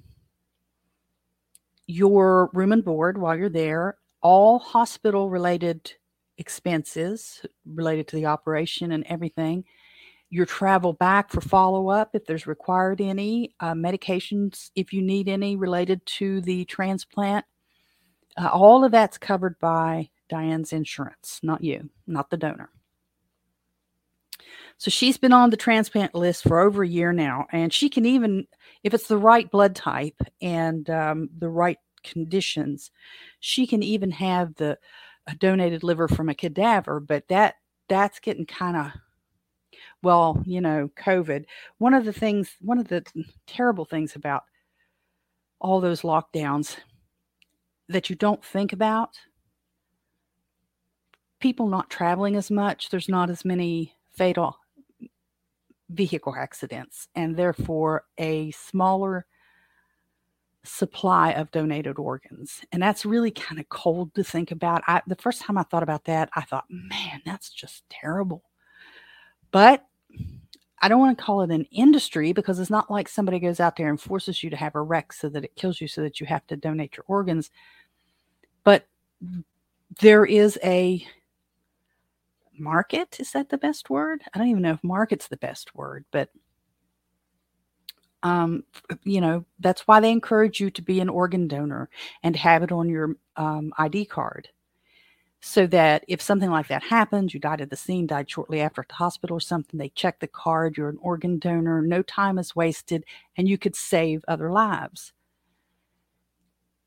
your 1.87 2.49
room 2.53 2.71
and 2.71 2.83
board 2.83 3.17
while 3.17 3.37
you're 3.37 3.49
there, 3.49 3.97
all 4.21 4.59
hospital 4.59 5.29
related 5.29 5.93
expenses 6.37 7.45
related 7.65 8.07
to 8.07 8.15
the 8.15 8.25
operation 8.25 8.91
and 8.91 9.05
everything, 9.07 9.63
your 10.29 10.45
travel 10.47 10.93
back 10.93 11.29
for 11.29 11.41
follow 11.41 11.89
up 11.89 12.09
if 12.13 12.25
there's 12.25 12.47
required 12.47 12.99
any, 12.99 13.53
uh, 13.59 13.73
medications 13.73 14.71
if 14.75 14.91
you 14.91 15.01
need 15.01 15.29
any 15.29 15.55
related 15.55 16.03
to 16.07 16.41
the 16.41 16.65
transplant 16.65 17.45
uh, 18.37 18.49
all 18.51 18.83
of 18.83 18.91
that's 18.91 19.17
covered 19.17 19.59
by 19.59 20.09
Diane's 20.29 20.73
insurance, 20.73 21.39
not 21.43 21.63
you, 21.63 21.89
not 22.07 22.29
the 22.29 22.37
donor. 22.37 22.69
So 24.77 24.89
she's 24.89 25.17
been 25.17 25.33
on 25.33 25.49
the 25.49 25.57
transplant 25.57 26.15
list 26.15 26.43
for 26.43 26.59
over 26.59 26.83
a 26.83 26.87
year 26.87 27.13
now, 27.13 27.45
and 27.51 27.71
she 27.71 27.89
can 27.89 28.05
even, 28.05 28.47
if 28.83 28.93
it's 28.93 29.07
the 29.07 29.17
right 29.17 29.49
blood 29.49 29.75
type 29.75 30.19
and 30.41 30.89
um, 30.89 31.29
the 31.37 31.49
right 31.49 31.77
conditions, 32.03 32.91
she 33.39 33.65
can 33.67 33.83
even 33.83 34.11
have 34.11 34.55
the 34.55 34.77
donated 35.39 35.83
liver 35.83 36.07
from 36.07 36.27
a 36.27 36.35
cadaver. 36.35 36.99
But 36.99 37.27
that 37.29 37.55
that's 37.87 38.19
getting 38.19 38.45
kind 38.45 38.75
of, 38.75 38.91
well, 40.01 40.41
you 40.45 40.59
know, 40.59 40.89
COVID. 40.97 41.45
One 41.77 41.93
of 41.93 42.03
the 42.03 42.13
things, 42.13 42.55
one 42.59 42.79
of 42.79 42.87
the 42.87 43.05
terrible 43.47 43.85
things 43.85 44.15
about 44.15 44.43
all 45.61 45.79
those 45.79 46.01
lockdowns 46.01 46.75
that 47.89 48.09
you 48.09 48.15
don't 48.15 48.43
think 48.43 48.73
about 48.73 49.17
people 51.39 51.67
not 51.67 51.89
traveling 51.89 52.35
as 52.35 52.49
much 52.49 52.89
there's 52.89 53.09
not 53.09 53.29
as 53.29 53.43
many 53.43 53.93
fatal 54.15 54.57
vehicle 55.89 56.35
accidents 56.35 57.07
and 57.15 57.35
therefore 57.35 58.05
a 58.17 58.51
smaller 58.51 59.25
supply 60.63 61.31
of 61.31 61.51
donated 61.51 61.99
organs. 61.99 62.61
And 62.71 62.81
that's 62.81 63.05
really 63.05 63.31
kind 63.31 63.59
of 63.59 63.69
cold 63.69 64.13
to 64.15 64.23
think 64.23 64.51
about. 64.51 64.81
I, 64.87 65.01
the 65.07 65.15
first 65.15 65.41
time 65.41 65.57
I 65.57 65.63
thought 65.63 65.83
about 65.83 66.05
that, 66.05 66.29
I 66.35 66.41
thought, 66.41 66.65
man, 66.69 67.21
that's 67.25 67.49
just 67.49 67.83
terrible. 67.89 68.43
But 69.51 69.85
I 70.83 70.89
don't 70.89 70.99
want 70.99 71.17
to 71.17 71.23
call 71.23 71.41
it 71.43 71.49
an 71.49 71.63
industry 71.71 72.33
because 72.33 72.59
it's 72.59 72.69
not 72.69 72.91
like 72.91 73.07
somebody 73.07 73.39
goes 73.39 73.61
out 73.61 73.77
there 73.77 73.87
and 73.87 73.99
forces 73.99 74.43
you 74.43 74.49
to 74.49 74.57
have 74.57 74.75
a 74.75 74.81
wreck 74.81 75.13
so 75.13 75.29
that 75.29 75.45
it 75.45 75.55
kills 75.55 75.79
you 75.79 75.87
so 75.87 76.01
that 76.01 76.19
you 76.19 76.27
have 76.27 76.45
to 76.47 76.57
donate 76.57 76.97
your 76.97 77.05
organs. 77.07 77.51
But 78.65 78.85
there 80.01 80.25
is 80.25 80.59
a 80.61 81.07
market. 82.59 83.17
Is 83.21 83.31
that 83.31 83.47
the 83.47 83.57
best 83.57 83.89
word? 83.89 84.23
I 84.33 84.37
don't 84.37 84.49
even 84.49 84.61
know 84.61 84.73
if 84.73 84.83
market's 84.83 85.29
the 85.29 85.37
best 85.37 85.73
word, 85.73 86.03
but 86.11 86.29
um, 88.23 88.65
you 89.05 89.21
know, 89.21 89.45
that's 89.61 89.87
why 89.87 90.01
they 90.01 90.11
encourage 90.11 90.59
you 90.59 90.69
to 90.71 90.81
be 90.81 90.99
an 90.99 91.07
organ 91.07 91.47
donor 91.47 91.89
and 92.23 92.35
have 92.35 92.61
it 92.61 92.73
on 92.73 92.89
your 92.89 93.15
um, 93.37 93.71
ID 93.77 94.03
card. 94.03 94.49
So 95.45 95.67
that 95.67 96.05
if 96.07 96.21
something 96.21 96.49
like 96.49 96.69
that 96.69 96.83
happens, 96.83 97.33
you 97.33 97.39
died 97.41 97.59
at 97.59 97.69
the 97.69 97.75
scene, 97.75 98.07
died 98.07 98.31
shortly 98.31 98.61
after 98.61 98.79
at 98.79 98.87
the 98.87 98.93
hospital 98.93 99.35
or 99.35 99.41
something, 99.41 99.77
they 99.77 99.89
check 99.89 100.21
the 100.21 100.27
card, 100.27 100.77
you're 100.77 100.87
an 100.87 100.97
organ 101.01 101.37
donor, 101.37 101.81
no 101.81 102.01
time 102.01 102.39
is 102.39 102.55
wasted, 102.55 103.03
and 103.35 103.49
you 103.49 103.57
could 103.57 103.75
save 103.75 104.23
other 104.25 104.49
lives. 104.49 105.11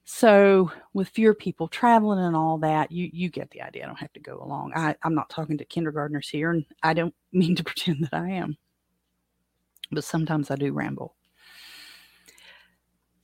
So 0.06 0.72
with 0.94 1.10
fewer 1.10 1.34
people 1.34 1.68
traveling 1.68 2.18
and 2.18 2.34
all 2.34 2.56
that, 2.58 2.90
you 2.90 3.10
you 3.12 3.28
get 3.28 3.50
the 3.50 3.60
idea. 3.60 3.84
I 3.84 3.88
don't 3.88 3.98
have 3.98 4.14
to 4.14 4.20
go 4.20 4.40
along. 4.42 4.72
I, 4.74 4.94
I'm 5.02 5.14
not 5.14 5.28
talking 5.28 5.58
to 5.58 5.64
kindergartners 5.66 6.30
here, 6.30 6.50
and 6.50 6.64
I 6.82 6.94
don't 6.94 7.14
mean 7.32 7.56
to 7.56 7.64
pretend 7.64 8.04
that 8.04 8.14
I 8.14 8.30
am. 8.30 8.56
But 9.92 10.04
sometimes 10.04 10.50
I 10.50 10.56
do 10.56 10.72
ramble. 10.72 11.14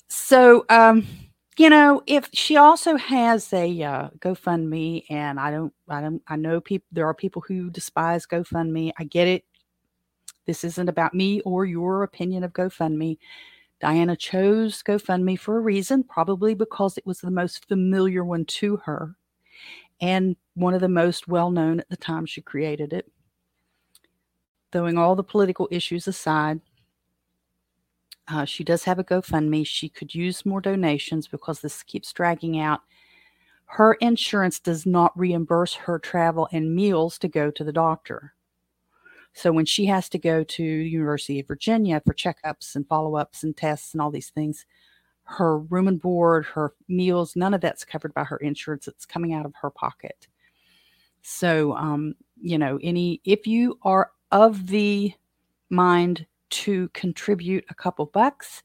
So, 0.09 0.67
um, 0.69 1.07
you 1.59 1.69
know, 1.69 2.03
if 2.07 2.29
she 2.33 2.57
also 2.57 2.97
has 2.97 3.53
a 3.53 3.83
uh, 3.83 4.09
GoFundMe, 4.19 5.05
and 5.11 5.39
I 5.39 5.51
don't, 5.51 5.73
I 5.89 6.01
don't, 6.01 6.23
I 6.27 6.37
know 6.37 6.61
people. 6.61 6.87
There 6.93 7.07
are 7.07 7.15
people 7.15 7.43
who 7.47 7.71
despise 7.71 8.27
GoFundMe. 8.27 8.93
I 8.99 9.05
get 9.05 9.29
it. 9.29 9.45
This 10.47 10.65
isn't 10.65 10.89
about 10.89 11.15
me 11.15 11.41
or 11.43 11.65
your 11.65 12.03
opinion 12.03 12.43
of 12.43 12.53
GoFundMe. 12.53 13.19
Diana 13.81 14.17
chose 14.17 14.83
GoFundMe 14.83 15.39
for 15.39 15.59
a 15.59 15.61
reason, 15.61 16.05
probably 16.05 16.55
because 16.55 16.97
it 16.97 17.07
was 17.07 17.21
the 17.21 17.31
most 17.31 17.69
familiar 17.69 18.25
one 18.25 18.45
to 18.47 18.77
her 18.79 19.17
and 20.01 20.37
one 20.55 20.75
of 20.75 20.81
the 20.81 20.89
most 20.89 21.29
well 21.29 21.51
known 21.51 21.81
at 21.81 21.89
the 21.89 21.97
time 21.97 22.27
she 22.27 22.41
created 22.41 22.93
it. 22.93 23.11
Throwing 24.73 24.99
all 24.99 25.15
the 25.15 25.25
political 25.25 25.69
issues 25.71 26.09
aside, 26.09 26.61
uh, 28.29 28.45
she 28.45 28.65
does 28.65 28.85
have 28.85 28.99
a 28.99 29.05
GoFundMe. 29.05 29.67
She 29.67 29.89
could 29.89 30.15
use 30.15 30.47
more 30.47 30.61
donations 30.61 31.27
because 31.27 31.61
this 31.61 31.83
keeps 31.83 32.13
dragging 32.13 32.61
out. 32.61 32.81
Her 33.67 33.95
insurance 33.95 34.59
does 34.61 34.85
not 34.87 35.19
reimburse 35.19 35.75
her 35.75 35.99
travel 35.99 36.49
and 36.53 36.75
meals 36.75 37.19
to 37.19 37.29
go 37.29 37.51
to 37.51 37.65
the 37.65 37.73
doctor. 37.73 38.35
So 39.33 39.51
when 39.51 39.65
she 39.65 39.87
has 39.87 40.09
to 40.11 40.19
go 40.19 40.45
to 40.45 40.63
University 40.63 41.41
of 41.41 41.49
Virginia 41.49 42.03
for 42.05 42.13
checkups 42.13 42.77
and 42.77 42.87
follow-ups 42.87 43.45
and 43.45 43.57
tests 43.57 43.95
and 43.95 44.03
all 44.03 44.11
these 44.11 44.29
things, 44.29 44.67
her 45.25 45.59
room 45.59 45.89
and 45.89 46.01
board, 46.01 46.45
her 46.45 46.75
meals, 46.89 47.35
none 47.35 47.55
of 47.55 47.63
that's 47.63 47.85
covered 47.85 48.13
by 48.13 48.25
her 48.25 48.37
insurance. 48.39 48.89
It's 48.89 49.07
coming 49.07 49.33
out 49.33 49.47
of 49.47 49.55
her 49.61 49.71
pocket. 49.71 50.27
So, 51.23 51.75
um, 51.75 52.15
you 52.41 52.59
know, 52.59 52.79
any 52.83 53.21
if 53.25 53.47
you 53.47 53.79
are 53.83 54.11
of 54.33 54.67
the 54.67 55.15
mind 55.71 56.27
to 56.53 56.89
contribute 56.91 57.65
a 57.71 57.75
couple 57.75 58.07
bucks. 58.07 58.63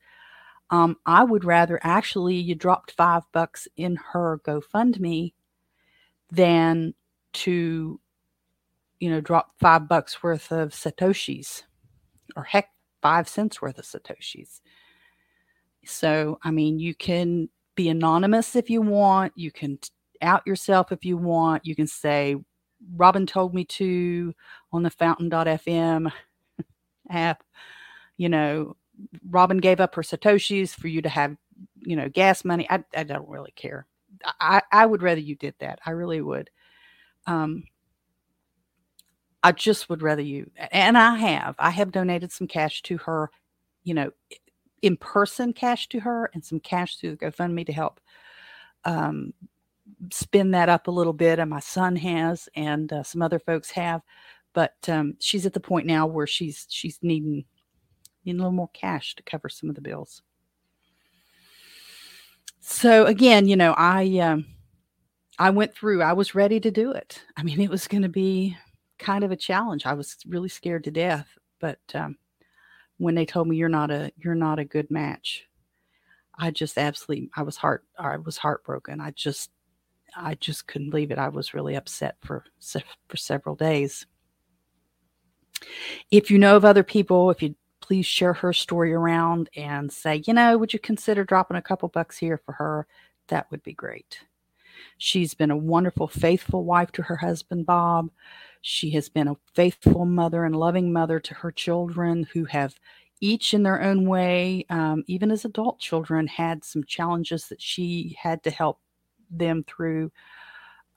Um, 0.69 0.97
I 1.05 1.23
would 1.23 1.45
rather 1.45 1.79
actually 1.81 2.35
you 2.35 2.53
dropped 2.53 2.91
five 2.91 3.23
bucks 3.31 3.67
in 3.77 3.97
her 4.11 4.39
GoFundMe 4.45 5.33
than 6.29 6.93
to, 7.33 7.99
you 8.99 9.09
know, 9.09 9.21
drop 9.21 9.51
five 9.59 9.87
bucks 9.87 10.21
worth 10.21 10.51
of 10.51 10.71
Satoshis 10.71 11.63
or 12.35 12.43
heck, 12.43 12.69
five 13.01 13.29
cents 13.29 13.61
worth 13.61 13.77
of 13.77 13.85
Satoshis. 13.85 14.59
So, 15.85 16.37
I 16.43 16.51
mean, 16.51 16.79
you 16.79 16.93
can 16.93 17.47
be 17.75 17.87
anonymous 17.87 18.55
if 18.55 18.69
you 18.69 18.81
want, 18.81 19.31
you 19.35 19.51
can 19.51 19.79
out 20.21 20.45
yourself 20.45 20.91
if 20.91 21.05
you 21.05 21.15
want, 21.15 21.65
you 21.65 21.75
can 21.75 21.87
say, 21.87 22.35
Robin 22.95 23.25
told 23.25 23.53
me 23.53 23.63
to 23.65 24.33
on 24.73 24.83
the 24.83 24.89
fountain.fm 24.89 26.11
app 27.09 27.43
you 28.17 28.29
know, 28.29 28.75
Robin 29.29 29.57
gave 29.57 29.79
up 29.79 29.95
her 29.95 30.01
Satoshis 30.01 30.71
for 30.71 30.87
you 30.87 31.01
to 31.01 31.09
have, 31.09 31.37
you 31.79 31.95
know, 31.95 32.09
gas 32.09 32.43
money. 32.43 32.67
I, 32.69 32.83
I 32.95 33.03
don't 33.03 33.29
really 33.29 33.53
care. 33.55 33.85
I, 34.39 34.61
I 34.71 34.85
would 34.85 35.03
rather 35.03 35.21
you 35.21 35.35
did 35.35 35.53
that. 35.59 35.79
I 35.85 35.91
really 35.91 36.21
would. 36.21 36.49
Um, 37.27 37.63
I 39.43 39.51
just 39.51 39.89
would 39.89 40.01
rather 40.01 40.21
you, 40.21 40.49
and 40.71 40.97
I 40.97 41.15
have, 41.15 41.55
I 41.59 41.69
have 41.69 41.91
donated 41.91 42.31
some 42.31 42.47
cash 42.47 42.81
to 42.83 42.97
her, 42.97 43.29
you 43.83 43.93
know, 43.93 44.11
in 44.81 44.97
person 44.97 45.53
cash 45.53 45.87
to 45.89 45.99
her 45.99 46.29
and 46.33 46.43
some 46.43 46.59
cash 46.59 46.97
through 46.97 47.11
the 47.15 47.25
GoFundMe 47.25 47.65
to 47.65 47.73
help 47.73 47.99
um, 48.83 49.33
spin 50.11 50.51
that 50.51 50.69
up 50.69 50.87
a 50.87 50.91
little 50.91 51.13
bit. 51.13 51.39
And 51.39 51.49
my 51.49 51.59
son 51.59 51.95
has, 51.97 52.49
and 52.55 52.91
uh, 52.91 53.03
some 53.03 53.21
other 53.21 53.39
folks 53.39 53.69
have, 53.71 54.01
but 54.53 54.75
um, 54.87 55.15
she's 55.19 55.45
at 55.45 55.53
the 55.53 55.59
point 55.59 55.85
now 55.85 56.07
where 56.07 56.27
she's 56.27 56.65
she's 56.69 56.97
needing 57.01 57.45
need 58.27 58.39
a 58.39 58.43
little 58.43 58.51
more 58.51 58.69
cash 58.73 59.15
to 59.15 59.23
cover 59.23 59.49
some 59.49 59.69
of 59.69 59.75
the 59.75 59.81
bills. 59.81 60.21
So 62.59 63.05
again, 63.05 63.47
you 63.47 63.55
know, 63.55 63.73
I 63.77 64.19
um, 64.19 64.45
I 65.39 65.49
went 65.51 65.73
through. 65.73 66.01
I 66.01 66.13
was 66.13 66.35
ready 66.35 66.59
to 66.59 66.71
do 66.71 66.91
it. 66.91 67.23
I 67.37 67.43
mean, 67.43 67.61
it 67.61 67.69
was 67.69 67.87
going 67.87 68.03
to 68.03 68.09
be 68.09 68.57
kind 68.99 69.23
of 69.23 69.31
a 69.31 69.37
challenge. 69.37 69.85
I 69.85 69.93
was 69.93 70.17
really 70.27 70.49
scared 70.49 70.83
to 70.85 70.91
death, 70.91 71.27
but 71.59 71.79
um, 71.93 72.17
when 72.97 73.15
they 73.15 73.25
told 73.25 73.47
me 73.47 73.55
you're 73.55 73.69
not 73.69 73.91
a 73.91 74.11
you're 74.17 74.35
not 74.35 74.59
a 74.59 74.65
good 74.65 74.91
match, 74.91 75.45
I 76.37 76.51
just 76.51 76.77
absolutely 76.77 77.29
I 77.35 77.43
was 77.43 77.57
heart 77.57 77.85
I 77.97 78.17
was 78.17 78.37
heartbroken. 78.37 78.99
I 78.99 79.11
just 79.11 79.51
I 80.15 80.35
just 80.35 80.67
couldn't 80.67 80.89
believe 80.89 81.11
it. 81.11 81.19
I 81.19 81.29
was 81.29 81.53
really 81.53 81.75
upset 81.75 82.17
for 82.21 82.43
for 83.07 83.17
several 83.17 83.55
days. 83.55 84.05
If 86.11 86.29
you 86.29 86.37
know 86.37 86.55
of 86.55 86.65
other 86.65 86.83
people, 86.83 87.31
if 87.31 87.41
you 87.41 87.55
please 87.87 88.05
share 88.05 88.33
her 88.33 88.51
story 88.51 88.93
around 88.93 89.49
and 89.55 89.89
say, 89.89 90.21
you 90.27 90.33
know, 90.33 90.57
would 90.57 90.73
you 90.73 90.79
consider 90.79 91.23
dropping 91.23 91.55
a 91.55 91.61
couple 91.61 91.87
bucks 91.87 92.17
here 92.17 92.37
for 92.37 92.51
her? 92.51 92.85
That 93.29 93.49
would 93.49 93.63
be 93.63 93.71
great. 93.71 94.19
She's 94.97 95.33
been 95.33 95.51
a 95.51 95.57
wonderful, 95.57 96.09
faithful 96.09 96.65
wife 96.65 96.91
to 96.93 97.01
her 97.03 97.15
husband, 97.15 97.65
Bob. 97.65 98.09
She 98.61 98.89
has 98.91 99.07
been 99.07 99.29
a 99.29 99.37
faithful 99.53 100.05
mother 100.05 100.43
and 100.43 100.53
loving 100.53 100.91
mother 100.91 101.21
to 101.21 101.33
her 101.35 101.49
children 101.49 102.27
who 102.33 102.43
have 102.45 102.75
each 103.21 103.53
in 103.53 103.63
their 103.63 103.81
own 103.81 104.05
way, 104.05 104.65
um, 104.69 105.05
even 105.07 105.31
as 105.31 105.45
adult 105.45 105.79
children, 105.79 106.27
had 106.27 106.65
some 106.65 106.83
challenges 106.83 107.47
that 107.47 107.61
she 107.61 108.17
had 108.21 108.43
to 108.43 108.51
help 108.51 108.81
them 109.31 109.63
through. 109.65 110.11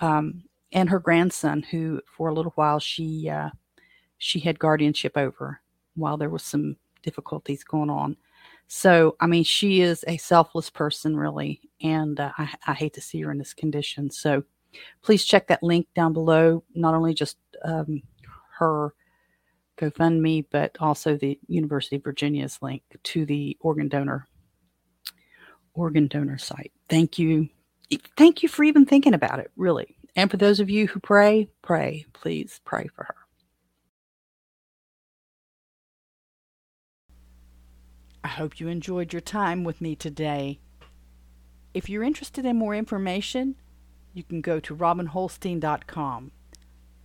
Um, 0.01 0.43
and 0.73 0.91
her 0.91 0.99
grandson, 0.99 1.63
who 1.63 2.01
for 2.17 2.29
a 2.29 2.35
little 2.35 2.53
while 2.57 2.81
she 2.81 3.29
uh, 3.29 3.51
she 4.19 4.41
had 4.41 4.59
guardianship 4.59 5.17
over 5.17 5.61
while 5.95 6.17
there 6.17 6.31
was 6.31 6.43
some 6.43 6.77
difficulties 7.03 7.65
going 7.65 7.91
on. 7.91 8.17
So, 8.69 9.17
I 9.21 9.27
mean, 9.27 9.43
she 9.43 9.81
is 9.81 10.05
a 10.07 10.17
selfless 10.17 10.71
person, 10.71 11.17
really, 11.17 11.61
and 11.83 12.21
uh, 12.21 12.31
I, 12.39 12.55
I, 12.69 12.75
hate 12.75 12.95
to 12.95 13.01
see 13.01 13.21
her 13.23 13.33
in 13.33 13.39
this 13.39 13.53
condition. 13.53 14.11
So, 14.11 14.45
please 15.03 15.25
check 15.25 15.49
that 15.49 15.63
link 15.63 15.89
down 15.97 16.13
below. 16.13 16.63
Not 16.75 16.95
only 16.95 17.13
just 17.13 17.37
um, 17.65 18.03
her 18.59 18.95
GoFundMe, 19.77 20.47
but 20.51 20.77
also 20.79 21.17
the 21.17 21.39
University 21.49 21.97
of 21.97 22.05
Virginia's 22.05 22.59
link 22.63 22.83
to 23.03 23.27
the 23.27 23.57
organ 23.61 23.89
donor 23.89 24.29
organ 25.75 26.07
donor 26.07 26.39
site. 26.39 26.73
Thank 26.89 27.19
you, 27.19 27.49
thank 28.17 28.43
you 28.43 28.49
for 28.49 28.65
even 28.65 28.85
thinking 28.85 29.15
about 29.15 29.39
it, 29.39 29.51
really. 29.57 29.97
And 30.17 30.31
for 30.31 30.37
those 30.37 30.61
of 30.61 30.69
you 30.69 30.87
who 30.87 31.01
pray, 31.01 31.49
pray, 31.63 32.05
please 32.13 32.61
pray 32.65 32.89
for 32.95 33.05
her. 33.05 33.20
I 38.23 38.29
hope 38.29 38.61
you 38.61 38.69
enjoyed 38.69 39.13
your 39.13 39.21
time 39.21 39.65
with 39.65 39.81
me 39.81 39.97
today. 39.97 40.61
If 41.73 41.89
you're 41.89 42.03
interested 42.03 42.45
in 42.45 42.57
more 42.57 42.75
information, 42.75 43.57
you 44.13 44.23
can 44.23 44.41
go 44.41 44.61
to 44.61 44.77
robinholstein.com. 44.77 46.33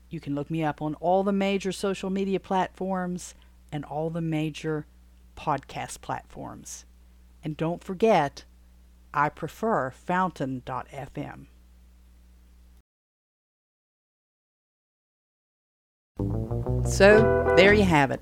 You 0.09 0.19
can 0.19 0.35
look 0.35 0.49
me 0.49 0.63
up 0.63 0.81
on 0.81 0.95
all 0.95 1.23
the 1.23 1.31
major 1.31 1.71
social 1.71 2.09
media 2.09 2.39
platforms 2.39 3.33
and 3.71 3.85
all 3.85 4.09
the 4.09 4.21
major 4.21 4.85
podcast 5.37 6.01
platforms. 6.01 6.85
And 7.43 7.55
don't 7.55 7.83
forget, 7.83 8.45
I 9.13 9.29
prefer 9.29 9.91
fountain.fm. 9.91 11.47
So, 16.85 17.53
there 17.55 17.73
you 17.73 17.83
have 17.83 18.11
it 18.11 18.21